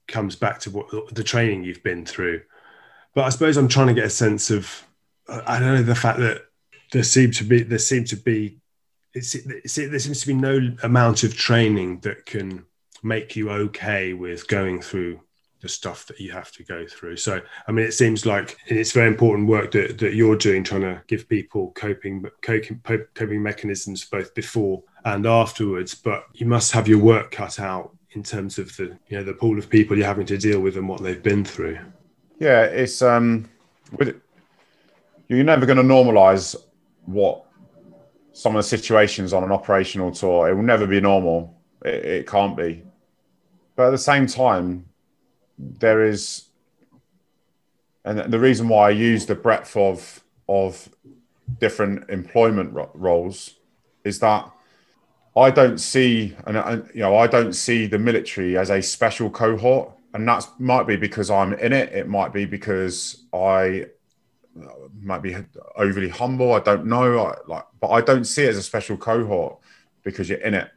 comes 0.08 0.36
back 0.36 0.60
to 0.60 0.70
what 0.72 1.14
the 1.14 1.24
training 1.24 1.64
you've 1.64 1.84
been 1.84 2.06
through. 2.06 2.42
But 3.14 3.26
i 3.26 3.30
suppose 3.30 3.58
i'm 3.58 3.68
trying 3.68 3.88
to 3.88 3.94
get 3.94 4.06
a 4.06 4.10
sense 4.10 4.50
of 4.50 4.84
i 5.30 5.60
don't 5.60 5.76
know 5.76 5.84
the 5.84 5.96
fact 5.96 6.20
that 6.20 6.46
there 6.92 7.04
seems 7.04 7.38
to 7.38 7.44
be 7.44 7.64
there 7.64 7.78
seems 7.78 8.10
to 8.10 8.16
be 8.16 8.58
it's, 9.14 9.36
it's, 9.36 9.76
there 9.76 10.00
seems 10.00 10.22
to 10.22 10.28
be 10.28 10.34
no 10.34 10.74
amount 10.84 11.24
of 11.24 11.36
training 11.36 12.00
that 12.00 12.26
can 12.26 12.66
make 13.04 13.36
you 13.36 13.50
okay 13.50 14.14
with 14.14 14.48
going 14.48 14.82
through 14.82 15.20
the 15.62 15.70
stuff 15.70 16.06
that 16.08 16.20
you 16.20 16.32
have 16.32 16.52
to 16.52 16.64
go 16.64 16.86
through. 16.88 17.18
So, 17.18 17.40
I 17.68 17.72
mean, 17.72 17.86
it 17.86 17.94
seems 17.94 18.26
like 18.26 18.58
it's 18.68 18.92
very 18.92 19.08
important 19.08 19.48
work 19.48 19.72
that, 19.72 19.98
that 20.00 20.14
you're 20.14 20.36
doing, 20.36 20.64
trying 20.64 20.82
to 20.82 21.02
give 21.08 21.30
people 21.30 21.72
coping, 21.72 22.26
coping 22.42 22.82
coping 22.84 23.44
mechanisms 23.44 24.06
both 24.06 24.34
before 24.34 24.84
and 25.06 25.26
afterwards. 25.26 25.96
But 25.96 26.26
you 26.34 26.46
must 26.46 26.72
have 26.72 26.88
your 26.88 27.00
work 27.00 27.32
cut 27.32 27.60
out 27.60 27.96
in 28.12 28.24
terms 28.24 28.60
of 28.60 28.76
the 28.76 28.98
you 29.08 29.18
know 29.18 29.24
the 29.24 29.34
pool 29.34 29.58
of 29.58 29.70
people 29.70 29.98
you're 29.98 30.08
having 30.08 30.26
to 30.28 30.38
deal 30.38 30.60
with 30.60 30.78
and 30.78 30.88
what 30.90 31.02
they've 31.02 31.24
been 31.24 31.46
through. 31.46 31.80
Yeah, 32.40 32.64
it's 32.64 33.02
um, 33.02 33.50
you're 35.28 35.44
never 35.44 35.66
going 35.66 35.78
to 35.78 35.84
normalize 35.84 36.56
what 37.06 37.46
some 38.34 38.56
of 38.56 38.60
the 38.60 38.68
situations 38.68 39.34
on 39.34 39.44
an 39.44 39.52
operational 39.52 40.12
tour. 40.12 40.50
It 40.50 40.56
will 40.56 40.64
never 40.64 40.88
be 40.88 41.00
normal. 41.00 41.56
It, 41.86 42.06
it 42.06 42.28
can't 42.28 42.58
be 42.58 42.84
but 43.82 43.88
at 43.88 43.92
the 43.92 43.98
same 43.98 44.28
time, 44.28 44.86
there 45.62 46.04
is, 46.04 46.46
and 48.04 48.20
the 48.32 48.40
reason 48.40 48.68
why 48.68 48.88
I 48.88 48.92
use 48.92 49.26
the 49.26 49.36
breadth 49.36 49.78
of 49.78 50.24
of 50.50 50.90
different 51.60 52.10
employment 52.10 52.74
ro- 52.74 52.90
roles 52.94 53.56
is 54.04 54.20
that 54.20 54.52
I 55.36 55.50
don't 55.50 55.78
see, 55.78 56.36
and 56.46 56.90
you 56.94 57.02
know, 57.02 57.16
I 57.16 57.28
don't 57.28 57.54
see 57.54 57.86
the 57.86 58.00
military 58.00 58.58
as 58.58 58.70
a 58.70 58.82
special 58.82 59.30
cohort, 59.30 59.92
and 60.14 60.28
that 60.28 60.48
might 60.60 60.88
be 60.88 60.98
because 60.98 61.30
I'm 61.30 61.54
in 61.54 61.72
it. 61.72 61.94
It 61.94 62.08
might 62.08 62.34
be 62.34 62.46
because 62.46 63.24
I 63.34 63.86
uh, 64.62 64.68
might 65.02 65.22
be 65.22 65.38
overly 65.78 66.10
humble. 66.10 66.54
I 66.54 66.60
don't 66.60 66.86
know, 66.86 67.28
I, 67.28 67.36
like, 67.48 67.66
but 67.80 67.92
I 67.92 68.02
don't 68.02 68.26
see 68.26 68.44
it 68.44 68.50
as 68.50 68.58
a 68.58 68.64
special 68.64 68.98
cohort 68.98 69.60
because 70.04 70.28
you're 70.28 70.40
in 70.40 70.54
it. 70.54 70.70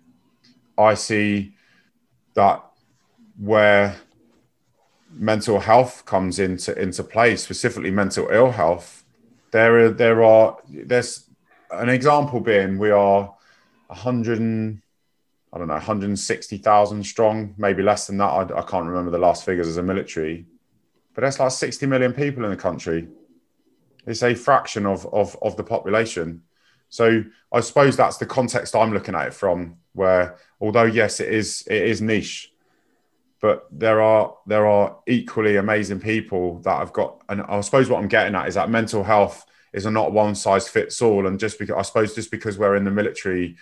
I 0.79 0.95
see 0.95 1.55
that 2.35 2.65
where 3.39 3.97
mental 5.17 5.61
health 5.61 6.05
comes 6.05 6.39
into 6.39 6.77
into 6.81 7.05
play, 7.05 7.37
specifically 7.37 7.91
mental 7.91 8.29
ill 8.31 8.51
health, 8.51 9.05
there 9.51 9.79
are 9.79 9.89
there 9.91 10.23
are 10.25 10.59
there's 10.69 11.31
an 11.71 11.89
example 11.89 12.41
being 12.41 12.79
we 12.79 12.91
are 12.91 13.35
a 13.91 13.95
hundred 13.95 14.41
and 14.41 14.81
I 15.53 15.59
don't 15.59 15.69
know 15.69 15.75
160,000 15.75 17.05
strong, 17.05 17.55
maybe 17.57 17.81
less 17.83 18.09
than 18.09 18.17
that. 18.17 18.25
I, 18.25 18.59
I 18.59 18.63
can't 18.63 18.87
remember 18.87 19.13
the 19.13 19.19
last 19.19 19.45
figures 19.45 19.69
as 19.69 19.77
a 19.77 19.85
military, 19.85 20.47
but 21.15 21.21
that's 21.21 21.39
like 21.39 21.53
60 21.53 21.87
million 21.87 22.13
people 22.13 22.45
in 22.45 22.51
the 22.51 22.57
country. 22.57 23.07
It's 24.07 24.23
a 24.23 24.35
fraction 24.35 24.87
of 24.87 25.07
of 25.07 25.37
of 25.43 25.57
the 25.57 25.65
population. 25.65 26.43
So 26.89 27.25
I 27.53 27.61
suppose 27.61 27.97
that's 27.97 28.19
the 28.19 28.27
context 28.27 28.75
I'm 28.75 28.93
looking 28.93 29.15
at 29.15 29.29
it 29.29 29.35
from. 29.35 29.77
Where 29.93 30.37
although 30.61 30.85
yes, 30.85 31.21
it 31.21 31.33
is 31.33 31.65
it 31.69 31.83
is 31.83 32.03
niche 32.03 32.54
but 33.45 33.67
there 33.71 34.01
are 34.01 34.35
there 34.47 34.67
are 34.67 34.97
equally 35.07 35.57
amazing 35.57 36.01
people 36.01 36.61
that 36.61 36.79
have 36.79 36.95
got 36.95 37.23
and 37.29 37.43
i 37.43 37.61
suppose 37.61 37.91
what 37.91 38.01
i'm 38.01 38.09
getting 38.09 38.35
at 38.35 38.49
is 38.49 38.55
that 38.55 38.71
mental 38.71 39.05
health 39.05 39.45
is 39.75 39.85
not 39.85 40.13
one 40.13 40.35
size 40.35 40.67
fits 40.67 41.03
all 41.03 41.27
and 41.27 41.39
just 41.39 41.59
because 41.59 41.77
i 41.77 41.83
suppose 41.83 42.15
just 42.15 42.31
because 42.31 42.57
we're 42.57 42.75
in 42.75 42.85
the 42.85 42.91
military 42.91 43.55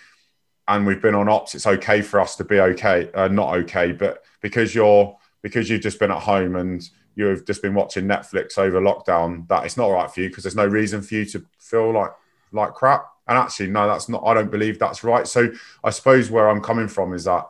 and 0.69 0.87
we've 0.87 1.01
been 1.01 1.13
on 1.13 1.27
ops 1.27 1.53
it's 1.53 1.67
okay 1.67 2.01
for 2.01 2.21
us 2.21 2.37
to 2.37 2.45
be 2.45 2.61
okay 2.61 3.11
uh, 3.13 3.27
not 3.27 3.57
okay 3.57 3.91
but 3.91 4.23
because 4.39 4.73
you're 4.73 5.17
because 5.41 5.69
you've 5.69 5.81
just 5.81 5.99
been 5.99 6.11
at 6.11 6.21
home 6.21 6.55
and 6.55 6.89
you've 7.15 7.45
just 7.45 7.61
been 7.61 7.73
watching 7.73 8.05
netflix 8.05 8.57
over 8.57 8.79
lockdown 8.79 9.45
that 9.49 9.65
it's 9.65 9.75
not 9.75 9.89
right 9.89 10.09
for 10.09 10.21
you 10.21 10.29
because 10.29 10.45
there's 10.45 10.55
no 10.55 10.65
reason 10.65 11.01
for 11.01 11.15
you 11.15 11.25
to 11.25 11.45
feel 11.59 11.91
like 11.91 12.11
like 12.53 12.73
crap. 12.73 13.05
And 13.27 13.37
actually 13.37 13.67
no 13.67 13.85
that's 13.85 14.07
not 14.07 14.23
i 14.25 14.33
don't 14.33 14.49
believe 14.49 14.79
that's 14.79 15.03
right. 15.03 15.27
So 15.27 15.51
i 15.83 15.89
suppose 15.89 16.31
where 16.31 16.49
i'm 16.49 16.61
coming 16.61 16.87
from 16.87 17.13
is 17.13 17.25
that 17.25 17.49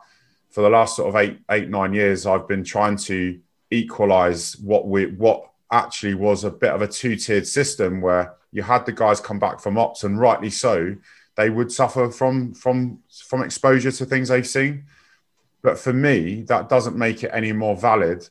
for 0.54 0.60
the 0.60 0.70
last 0.70 0.94
sort 0.94 1.08
of 1.08 1.16
eight, 1.16 1.40
eight, 1.50 1.68
nine 1.68 1.92
years, 1.92 2.26
I've 2.26 2.46
been 2.46 2.62
trying 2.62 2.96
to 2.98 3.40
equalize 3.72 4.56
what 4.58 4.86
we 4.86 5.06
what 5.06 5.50
actually 5.72 6.14
was 6.14 6.44
a 6.44 6.50
bit 6.50 6.70
of 6.70 6.80
a 6.80 6.86
two-tiered 6.86 7.44
system 7.44 8.00
where 8.00 8.36
you 8.52 8.62
had 8.62 8.86
the 8.86 8.92
guys 8.92 9.18
come 9.18 9.40
back 9.40 9.58
from 9.58 9.76
ops, 9.76 10.04
and 10.04 10.20
rightly 10.20 10.50
so, 10.50 10.94
they 11.34 11.50
would 11.50 11.72
suffer 11.72 12.08
from 12.08 12.54
from 12.54 13.00
from 13.26 13.42
exposure 13.42 13.90
to 13.90 14.06
things 14.06 14.28
they've 14.28 14.46
seen. 14.46 14.84
But 15.60 15.76
for 15.76 15.92
me, 15.92 16.42
that 16.42 16.68
doesn't 16.68 16.96
make 16.96 17.24
it 17.24 17.32
any 17.34 17.50
more 17.50 17.76
valid. 17.76 18.28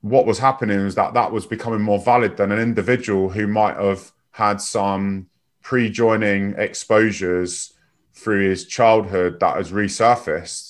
What 0.00 0.26
was 0.26 0.40
happening 0.40 0.82
was 0.82 0.96
that 0.96 1.14
that 1.14 1.30
was 1.30 1.46
becoming 1.46 1.82
more 1.82 2.00
valid 2.00 2.36
than 2.36 2.50
an 2.50 2.58
individual 2.58 3.30
who 3.30 3.46
might 3.46 3.76
have 3.76 4.10
had 4.32 4.60
some 4.60 5.28
pre-joining 5.62 6.54
exposures 6.54 7.74
through 8.12 8.48
his 8.48 8.66
childhood 8.66 9.38
that 9.38 9.54
has 9.54 9.70
resurfaced 9.70 10.69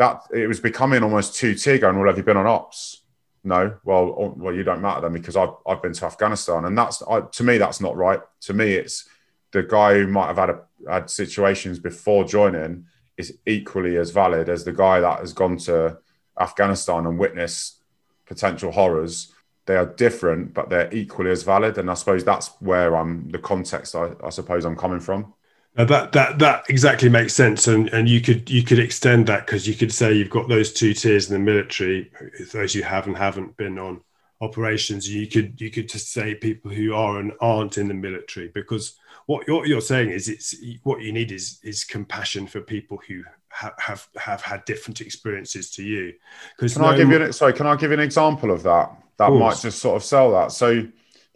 that 0.00 0.22
it 0.32 0.46
was 0.46 0.60
becoming 0.60 1.02
almost 1.02 1.34
two 1.34 1.54
tier 1.54 1.76
going, 1.76 1.98
well, 1.98 2.06
have 2.06 2.16
you 2.16 2.22
been 2.22 2.38
on 2.38 2.46
ops? 2.46 3.02
No. 3.44 3.76
Well, 3.84 4.14
oh, 4.18 4.34
well, 4.34 4.54
you 4.54 4.62
don't 4.62 4.80
matter 4.80 5.02
then 5.02 5.12
because 5.12 5.36
I've, 5.36 5.50
I've 5.66 5.82
been 5.82 5.92
to 5.92 6.06
Afghanistan. 6.06 6.64
And 6.64 6.76
that's, 6.76 7.02
I, 7.02 7.20
to 7.20 7.44
me, 7.44 7.58
that's 7.58 7.82
not 7.82 7.98
right. 7.98 8.18
To 8.46 8.54
me, 8.54 8.72
it's 8.72 9.06
the 9.52 9.62
guy 9.62 9.92
who 9.92 10.06
might 10.06 10.28
have 10.28 10.38
had, 10.38 10.50
a, 10.50 10.62
had 10.88 11.10
situations 11.10 11.78
before 11.78 12.24
joining 12.24 12.86
is 13.18 13.36
equally 13.44 13.98
as 13.98 14.10
valid 14.10 14.48
as 14.48 14.64
the 14.64 14.72
guy 14.72 15.00
that 15.00 15.18
has 15.18 15.34
gone 15.34 15.58
to 15.58 15.98
Afghanistan 16.40 17.04
and 17.04 17.18
witnessed 17.18 17.82
potential 18.24 18.70
horrors. 18.70 19.34
They 19.66 19.76
are 19.76 19.84
different, 19.84 20.54
but 20.54 20.70
they're 20.70 20.88
equally 20.94 21.30
as 21.30 21.42
valid. 21.42 21.76
And 21.76 21.90
I 21.90 21.94
suppose 21.94 22.24
that's 22.24 22.48
where 22.60 22.96
I'm 22.96 23.28
the 23.28 23.38
context 23.38 23.94
I, 23.94 24.12
I 24.24 24.30
suppose 24.30 24.64
I'm 24.64 24.76
coming 24.76 25.00
from. 25.00 25.34
Uh, 25.76 25.84
that 25.84 26.12
that 26.12 26.38
that 26.38 26.64
exactly 26.68 27.08
makes 27.08 27.32
sense, 27.32 27.68
and 27.68 27.88
and 27.90 28.08
you 28.08 28.20
could 28.20 28.50
you 28.50 28.62
could 28.62 28.78
extend 28.78 29.26
that 29.26 29.46
because 29.46 29.68
you 29.68 29.74
could 29.74 29.92
say 29.92 30.12
you've 30.12 30.28
got 30.28 30.48
those 30.48 30.72
two 30.72 30.92
tiers 30.92 31.30
in 31.30 31.34
the 31.34 31.52
military, 31.52 32.10
those 32.52 32.72
who 32.72 32.82
have 32.82 33.06
and 33.06 33.16
haven't 33.16 33.56
been 33.56 33.78
on 33.78 34.00
operations. 34.40 35.08
You 35.08 35.26
could 35.28 35.60
you 35.60 35.70
could 35.70 35.88
just 35.88 36.12
say 36.12 36.34
people 36.34 36.72
who 36.72 36.94
are 36.94 37.20
and 37.20 37.32
aren't 37.40 37.78
in 37.78 37.86
the 37.86 37.94
military 37.94 38.48
because 38.48 38.96
what 39.26 39.46
you're, 39.46 39.64
you're 39.64 39.80
saying 39.80 40.10
is 40.10 40.28
it's 40.28 40.56
what 40.82 41.02
you 41.02 41.12
need 41.12 41.30
is 41.30 41.60
is 41.62 41.84
compassion 41.84 42.48
for 42.48 42.60
people 42.60 43.00
who 43.06 43.22
have 43.50 43.74
have, 43.78 44.08
have 44.16 44.42
had 44.42 44.64
different 44.64 45.00
experiences 45.00 45.70
to 45.72 45.84
you. 45.84 46.14
Because 46.56 46.72
can 46.72 46.82
no, 46.82 46.88
I 46.88 46.96
give 46.96 47.10
you 47.10 47.22
an, 47.22 47.32
sorry? 47.32 47.52
Can 47.52 47.66
I 47.66 47.76
give 47.76 47.90
you 47.90 47.94
an 47.94 48.00
example 48.00 48.50
of 48.50 48.64
that? 48.64 48.90
That 49.18 49.30
might 49.30 49.58
just 49.58 49.78
sort 49.78 49.96
of 49.96 50.02
sell 50.02 50.32
that. 50.32 50.50
So 50.50 50.82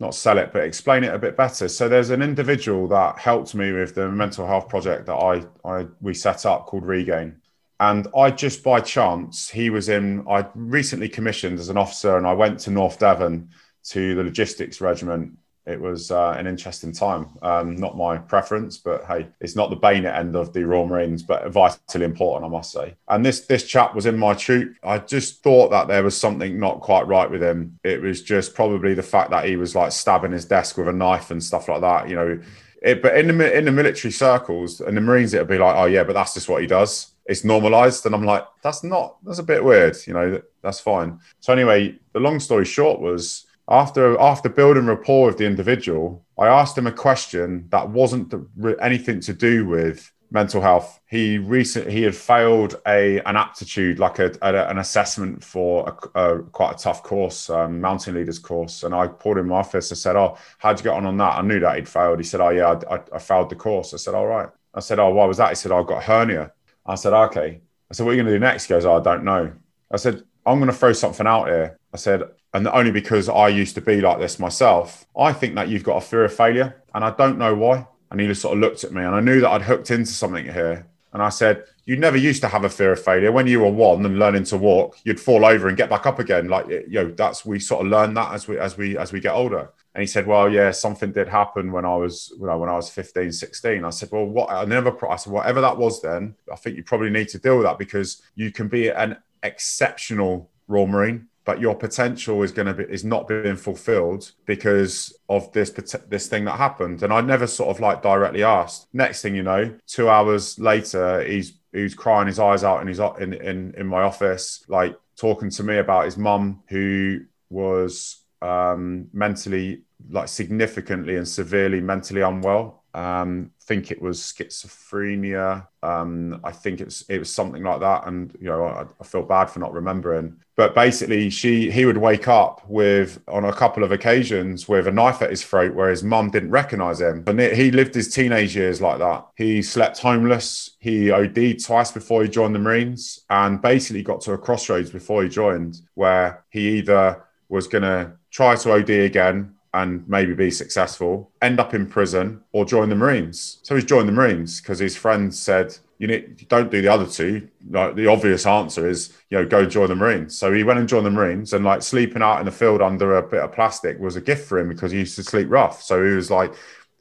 not 0.00 0.14
sell 0.14 0.38
it, 0.38 0.52
but 0.52 0.64
explain 0.64 1.04
it 1.04 1.14
a 1.14 1.18
bit 1.18 1.36
better. 1.36 1.68
So 1.68 1.88
there's 1.88 2.10
an 2.10 2.22
individual 2.22 2.88
that 2.88 3.18
helped 3.18 3.54
me 3.54 3.72
with 3.72 3.94
the 3.94 4.08
mental 4.08 4.46
health 4.46 4.68
project 4.68 5.06
that 5.06 5.14
I, 5.14 5.44
I 5.64 5.86
we 6.00 6.14
set 6.14 6.46
up 6.46 6.66
called 6.66 6.84
Regain. 6.84 7.40
And 7.80 8.08
I 8.16 8.30
just 8.30 8.62
by 8.62 8.80
chance, 8.80 9.48
he 9.50 9.70
was 9.70 9.88
in, 9.88 10.26
I 10.28 10.46
recently 10.54 11.08
commissioned 11.08 11.58
as 11.58 11.68
an 11.68 11.76
officer 11.76 12.16
and 12.16 12.26
I 12.26 12.32
went 12.32 12.60
to 12.60 12.70
North 12.70 12.98
Devon 12.98 13.50
to 13.84 14.14
the 14.14 14.22
logistics 14.22 14.80
regiment 14.80 15.36
it 15.66 15.80
was 15.80 16.10
uh, 16.10 16.34
an 16.38 16.46
interesting 16.46 16.92
time. 16.92 17.28
Um, 17.40 17.76
not 17.76 17.96
my 17.96 18.18
preference, 18.18 18.76
but 18.76 19.04
hey, 19.06 19.28
it's 19.40 19.56
not 19.56 19.70
the 19.70 19.76
bayonet 19.76 20.14
end 20.14 20.36
of 20.36 20.52
the 20.52 20.64
Royal 20.64 20.86
Marines, 20.86 21.22
but 21.22 21.48
vitally 21.50 22.04
important, 22.04 22.50
I 22.50 22.52
must 22.52 22.70
say. 22.70 22.94
And 23.08 23.24
this 23.24 23.46
this 23.46 23.64
chap 23.64 23.94
was 23.94 24.04
in 24.04 24.18
my 24.18 24.34
troop. 24.34 24.76
I 24.82 24.98
just 24.98 25.42
thought 25.42 25.70
that 25.70 25.88
there 25.88 26.02
was 26.02 26.16
something 26.16 26.60
not 26.60 26.80
quite 26.80 27.06
right 27.06 27.30
with 27.30 27.42
him. 27.42 27.78
It 27.82 28.02
was 28.02 28.22
just 28.22 28.54
probably 28.54 28.92
the 28.92 29.02
fact 29.02 29.30
that 29.30 29.46
he 29.46 29.56
was 29.56 29.74
like 29.74 29.92
stabbing 29.92 30.32
his 30.32 30.44
desk 30.44 30.76
with 30.76 30.88
a 30.88 30.92
knife 30.92 31.30
and 31.30 31.42
stuff 31.42 31.68
like 31.68 31.80
that. 31.80 32.10
You 32.10 32.16
know, 32.16 32.40
it, 32.82 33.00
but 33.00 33.16
in 33.16 33.26
the 33.28 33.56
in 33.56 33.64
the 33.64 33.72
military 33.72 34.12
circles 34.12 34.82
and 34.82 34.94
the 34.94 35.00
Marines, 35.00 35.32
it'd 35.32 35.48
be 35.48 35.58
like, 35.58 35.76
oh 35.76 35.86
yeah, 35.86 36.04
but 36.04 36.12
that's 36.12 36.34
just 36.34 36.48
what 36.48 36.60
he 36.60 36.66
does. 36.66 37.12
It's 37.24 37.42
normalized, 37.42 38.04
and 38.04 38.14
I'm 38.14 38.24
like, 38.24 38.46
that's 38.62 38.84
not. 38.84 39.16
That's 39.24 39.38
a 39.38 39.42
bit 39.42 39.64
weird. 39.64 39.96
You 40.06 40.12
know, 40.12 40.42
that's 40.62 40.80
fine. 40.80 41.20
So 41.40 41.54
anyway, 41.54 41.98
the 42.12 42.20
long 42.20 42.38
story 42.38 42.66
short 42.66 43.00
was 43.00 43.43
after 43.68 44.18
after 44.20 44.48
building 44.48 44.86
rapport 44.86 45.26
with 45.26 45.38
the 45.38 45.46
individual, 45.46 46.24
I 46.38 46.48
asked 46.48 46.76
him 46.76 46.86
a 46.86 46.92
question 46.92 47.66
that 47.70 47.88
wasn't 47.88 48.34
anything 48.80 49.20
to 49.20 49.32
do 49.32 49.66
with 49.66 50.12
mental 50.30 50.60
health. 50.60 51.00
He 51.06 51.38
recently 51.38 51.92
he 51.92 52.02
had 52.02 52.14
failed 52.14 52.80
a 52.86 53.20
an 53.20 53.36
aptitude 53.36 53.98
like 53.98 54.18
a, 54.18 54.32
a 54.42 54.68
an 54.68 54.78
assessment 54.78 55.42
for 55.42 55.96
a, 56.14 56.20
a, 56.20 56.42
quite 56.42 56.74
a 56.74 56.78
tough 56.78 57.02
course, 57.02 57.48
um, 57.48 57.80
mountain 57.80 58.14
leaders 58.14 58.38
course, 58.38 58.82
and 58.82 58.94
I 58.94 59.06
pulled 59.06 59.38
him 59.38 59.44
in 59.44 59.50
my 59.50 59.56
office. 59.56 59.92
I 59.92 59.94
said, 59.94 60.16
"Oh, 60.16 60.36
how'd 60.58 60.78
you 60.78 60.84
get 60.84 60.94
on 60.94 61.06
on 61.06 61.16
that?" 61.18 61.38
I 61.38 61.42
knew 61.42 61.60
that 61.60 61.76
he'd 61.76 61.88
failed. 61.88 62.18
He 62.18 62.24
said, 62.24 62.40
"Oh 62.40 62.50
yeah, 62.50 62.66
I, 62.66 62.96
I, 62.96 63.00
I 63.14 63.18
failed 63.18 63.48
the 63.50 63.56
course." 63.56 63.94
I 63.94 63.96
said, 63.96 64.14
"All 64.14 64.26
right." 64.26 64.48
I 64.74 64.80
said, 64.80 64.98
"Oh, 64.98 65.10
why 65.10 65.24
was 65.24 65.38
that?" 65.38 65.50
He 65.50 65.54
said, 65.54 65.72
oh, 65.72 65.82
"I 65.82 65.86
got 65.86 66.02
hernia." 66.02 66.52
I 66.84 66.96
said, 66.96 67.12
"Okay." 67.14 67.60
I 67.90 67.94
said, 67.94 68.04
"What 68.04 68.12
are 68.12 68.14
you 68.14 68.22
going 68.22 68.32
to 68.32 68.38
do 68.38 68.44
next?" 68.44 68.64
He 68.64 68.70
goes, 68.74 68.84
oh, 68.84 68.96
"I 68.96 69.00
don't 69.00 69.24
know." 69.24 69.52
I 69.90 69.96
said, 69.96 70.24
"I'm 70.46 70.58
going 70.58 70.70
to 70.70 70.76
throw 70.76 70.92
something 70.92 71.26
out 71.26 71.48
here." 71.48 71.78
I 71.92 71.96
said, 71.96 72.24
and 72.52 72.68
only 72.68 72.90
because 72.90 73.28
I 73.28 73.48
used 73.48 73.74
to 73.74 73.80
be 73.80 74.00
like 74.00 74.18
this 74.20 74.38
myself, 74.38 75.06
I 75.16 75.32
think 75.32 75.56
that 75.56 75.68
you've 75.68 75.84
got 75.84 75.96
a 75.96 76.00
fear 76.00 76.24
of 76.24 76.34
failure, 76.34 76.82
and 76.94 77.04
I 77.04 77.10
don't 77.10 77.38
know 77.38 77.54
why. 77.54 77.86
And 78.10 78.20
he 78.20 78.28
just 78.28 78.42
sort 78.42 78.54
of 78.54 78.60
looked 78.60 78.84
at 78.84 78.92
me, 78.92 79.02
and 79.02 79.14
I 79.14 79.20
knew 79.20 79.40
that 79.40 79.50
I'd 79.50 79.62
hooked 79.62 79.90
into 79.90 80.12
something 80.12 80.44
here. 80.44 80.86
And 81.12 81.22
I 81.22 81.28
said, 81.28 81.64
You 81.84 81.96
never 81.96 82.16
used 82.16 82.42
to 82.42 82.48
have 82.48 82.64
a 82.64 82.68
fear 82.68 82.92
of 82.92 83.02
failure. 83.02 83.32
When 83.32 83.46
you 83.46 83.60
were 83.60 83.70
one 83.70 84.04
and 84.04 84.18
learning 84.18 84.44
to 84.44 84.56
walk, 84.56 84.98
you'd 85.04 85.20
fall 85.20 85.44
over 85.44 85.68
and 85.68 85.76
get 85.76 85.88
back 85.88 86.06
up 86.06 86.18
again. 86.18 86.48
Like, 86.48 86.68
you 86.68 86.84
know, 86.90 87.10
that's 87.10 87.46
we 87.46 87.58
sort 87.60 87.86
of 87.86 87.90
learn 87.90 88.14
that 88.14 88.34
as 88.34 88.46
we 88.46 88.58
as 88.58 88.76
we 88.76 88.98
as 88.98 89.12
we 89.12 89.20
get 89.20 89.32
older. 89.32 89.70
And 89.94 90.00
he 90.00 90.06
said, 90.06 90.26
Well, 90.26 90.48
yeah, 90.48 90.72
something 90.72 91.12
did 91.12 91.28
happen 91.28 91.70
when 91.70 91.84
I 91.84 91.94
was 91.96 92.32
you 92.38 92.46
know, 92.46 92.58
when 92.58 92.68
I 92.68 92.74
was 92.74 92.90
15, 92.90 93.30
16. 93.30 93.84
I 93.84 93.90
said, 93.90 94.10
Well, 94.10 94.26
what 94.26 94.50
I 94.50 94.64
never 94.64 94.92
I 95.08 95.16
said, 95.16 95.32
whatever 95.32 95.60
that 95.60 95.76
was 95.76 96.02
then, 96.02 96.34
I 96.52 96.56
think 96.56 96.76
you 96.76 96.82
probably 96.82 97.10
need 97.10 97.28
to 97.28 97.38
deal 97.38 97.56
with 97.56 97.66
that 97.66 97.78
because 97.78 98.22
you 98.34 98.50
can 98.50 98.66
be 98.66 98.88
an 98.88 99.16
exceptional 99.44 100.50
Royal 100.66 100.86
Marine 100.86 101.28
but 101.44 101.60
your 101.60 101.74
potential 101.74 102.42
is 102.42 102.52
going 102.52 102.66
to 102.66 102.74
be 102.74 102.84
is 102.84 103.04
not 103.04 103.28
being 103.28 103.56
fulfilled 103.56 104.32
because 104.46 105.14
of 105.28 105.52
this 105.52 105.70
this 106.08 106.26
thing 106.26 106.44
that 106.44 106.56
happened. 106.56 107.02
And 107.02 107.12
i 107.12 107.20
never 107.20 107.46
sort 107.46 107.70
of 107.70 107.80
like 107.80 108.02
directly 108.02 108.42
asked. 108.42 108.88
Next 108.92 109.22
thing 109.22 109.34
you 109.34 109.42
know 109.42 109.76
two 109.86 110.08
hours 110.08 110.58
later 110.58 111.22
he's 111.24 111.58
he's 111.72 111.94
crying 111.94 112.26
his 112.26 112.38
eyes 112.38 112.64
out 112.64 112.80
in 112.80 112.88
his 112.88 112.98
in 112.98 113.34
in, 113.34 113.74
in 113.76 113.86
my 113.86 114.02
office 114.02 114.64
like 114.68 114.96
talking 115.16 115.50
to 115.50 115.62
me 115.62 115.78
about 115.78 116.06
his 116.06 116.16
mum 116.16 116.62
who 116.68 117.20
was 117.50 118.22
um, 118.42 119.08
mentally 119.12 119.82
like 120.10 120.28
significantly 120.28 121.16
and 121.16 121.26
severely 121.26 121.80
mentally 121.80 122.20
unwell 122.20 122.83
um, 122.94 123.50
think 123.60 123.90
it 123.90 124.00
was 124.00 124.20
schizophrenia. 124.20 125.66
Um, 125.82 126.40
I 126.44 126.52
think 126.52 126.80
it's 126.80 127.02
it 127.08 127.18
was 127.18 127.32
something 127.32 127.62
like 127.62 127.80
that, 127.80 128.06
and 128.06 128.32
you 128.40 128.46
know 128.46 128.64
I, 128.64 128.86
I, 129.00 129.04
feel 129.04 129.22
bad 129.22 129.46
for 129.46 129.58
not 129.58 129.72
remembering. 129.72 130.36
But 130.54 130.76
basically, 130.76 131.28
she 131.28 131.72
he 131.72 131.86
would 131.86 131.96
wake 131.96 132.28
up 132.28 132.62
with 132.68 133.20
on 133.26 133.44
a 133.44 133.52
couple 133.52 133.82
of 133.82 133.90
occasions 133.90 134.68
with 134.68 134.86
a 134.86 134.92
knife 134.92 135.22
at 135.22 135.30
his 135.30 135.42
throat, 135.42 135.74
where 135.74 135.90
his 135.90 136.04
mum 136.04 136.30
didn't 136.30 136.50
recognise 136.50 137.00
him. 137.00 137.24
And 137.26 137.40
he 137.40 137.72
lived 137.72 137.94
his 137.94 138.14
teenage 138.14 138.54
years 138.54 138.80
like 138.80 138.98
that. 138.98 139.26
He 139.36 139.60
slept 139.60 139.98
homeless. 139.98 140.76
He 140.78 141.10
OD'd 141.10 141.64
twice 141.64 141.90
before 141.90 142.22
he 142.22 142.28
joined 142.28 142.54
the 142.54 142.60
Marines, 142.60 143.24
and 143.28 143.60
basically 143.60 144.04
got 144.04 144.20
to 144.22 144.32
a 144.32 144.38
crossroads 144.38 144.90
before 144.90 145.24
he 145.24 145.28
joined, 145.28 145.80
where 145.94 146.44
he 146.50 146.78
either 146.78 147.24
was 147.48 147.66
going 147.66 147.82
to 147.82 148.12
try 148.30 148.54
to 148.54 148.72
OD 148.72 148.90
again 148.90 149.53
and 149.74 150.08
maybe 150.08 150.32
be 150.32 150.50
successful, 150.52 151.32
end 151.42 151.58
up 151.58 151.74
in 151.74 151.86
prison 151.86 152.40
or 152.52 152.64
join 152.64 152.88
the 152.88 152.94
Marines. 152.94 153.58
So 153.64 153.74
he's 153.74 153.84
joined 153.84 154.08
the 154.08 154.12
Marines 154.12 154.60
because 154.60 154.78
his 154.78 154.96
friends 154.96 155.38
said, 155.38 155.76
you 155.98 156.06
need 156.06 156.46
don't 156.48 156.70
do 156.70 156.80
the 156.80 156.88
other 156.88 157.06
two. 157.06 157.48
Like 157.68 157.96
the 157.96 158.06
obvious 158.06 158.46
answer 158.46 158.88
is, 158.88 159.12
you 159.30 159.38
know, 159.38 159.44
go 159.44 159.66
join 159.66 159.88
the 159.88 159.96
Marines. 159.96 160.38
So 160.38 160.52
he 160.52 160.62
went 160.62 160.78
and 160.78 160.88
joined 160.88 161.06
the 161.06 161.10
Marines 161.10 161.52
and 161.52 161.64
like 161.64 161.82
sleeping 161.82 162.22
out 162.22 162.38
in 162.38 162.46
the 162.46 162.52
field 162.52 162.82
under 162.82 163.16
a 163.16 163.22
bit 163.22 163.42
of 163.42 163.52
plastic 163.52 163.98
was 163.98 164.14
a 164.14 164.20
gift 164.20 164.46
for 164.46 164.58
him 164.58 164.68
because 164.68 164.92
he 164.92 164.98
used 164.98 165.16
to 165.16 165.24
sleep 165.24 165.48
rough. 165.50 165.82
So 165.82 166.04
he 166.04 166.14
was 166.14 166.30
like, 166.30 166.54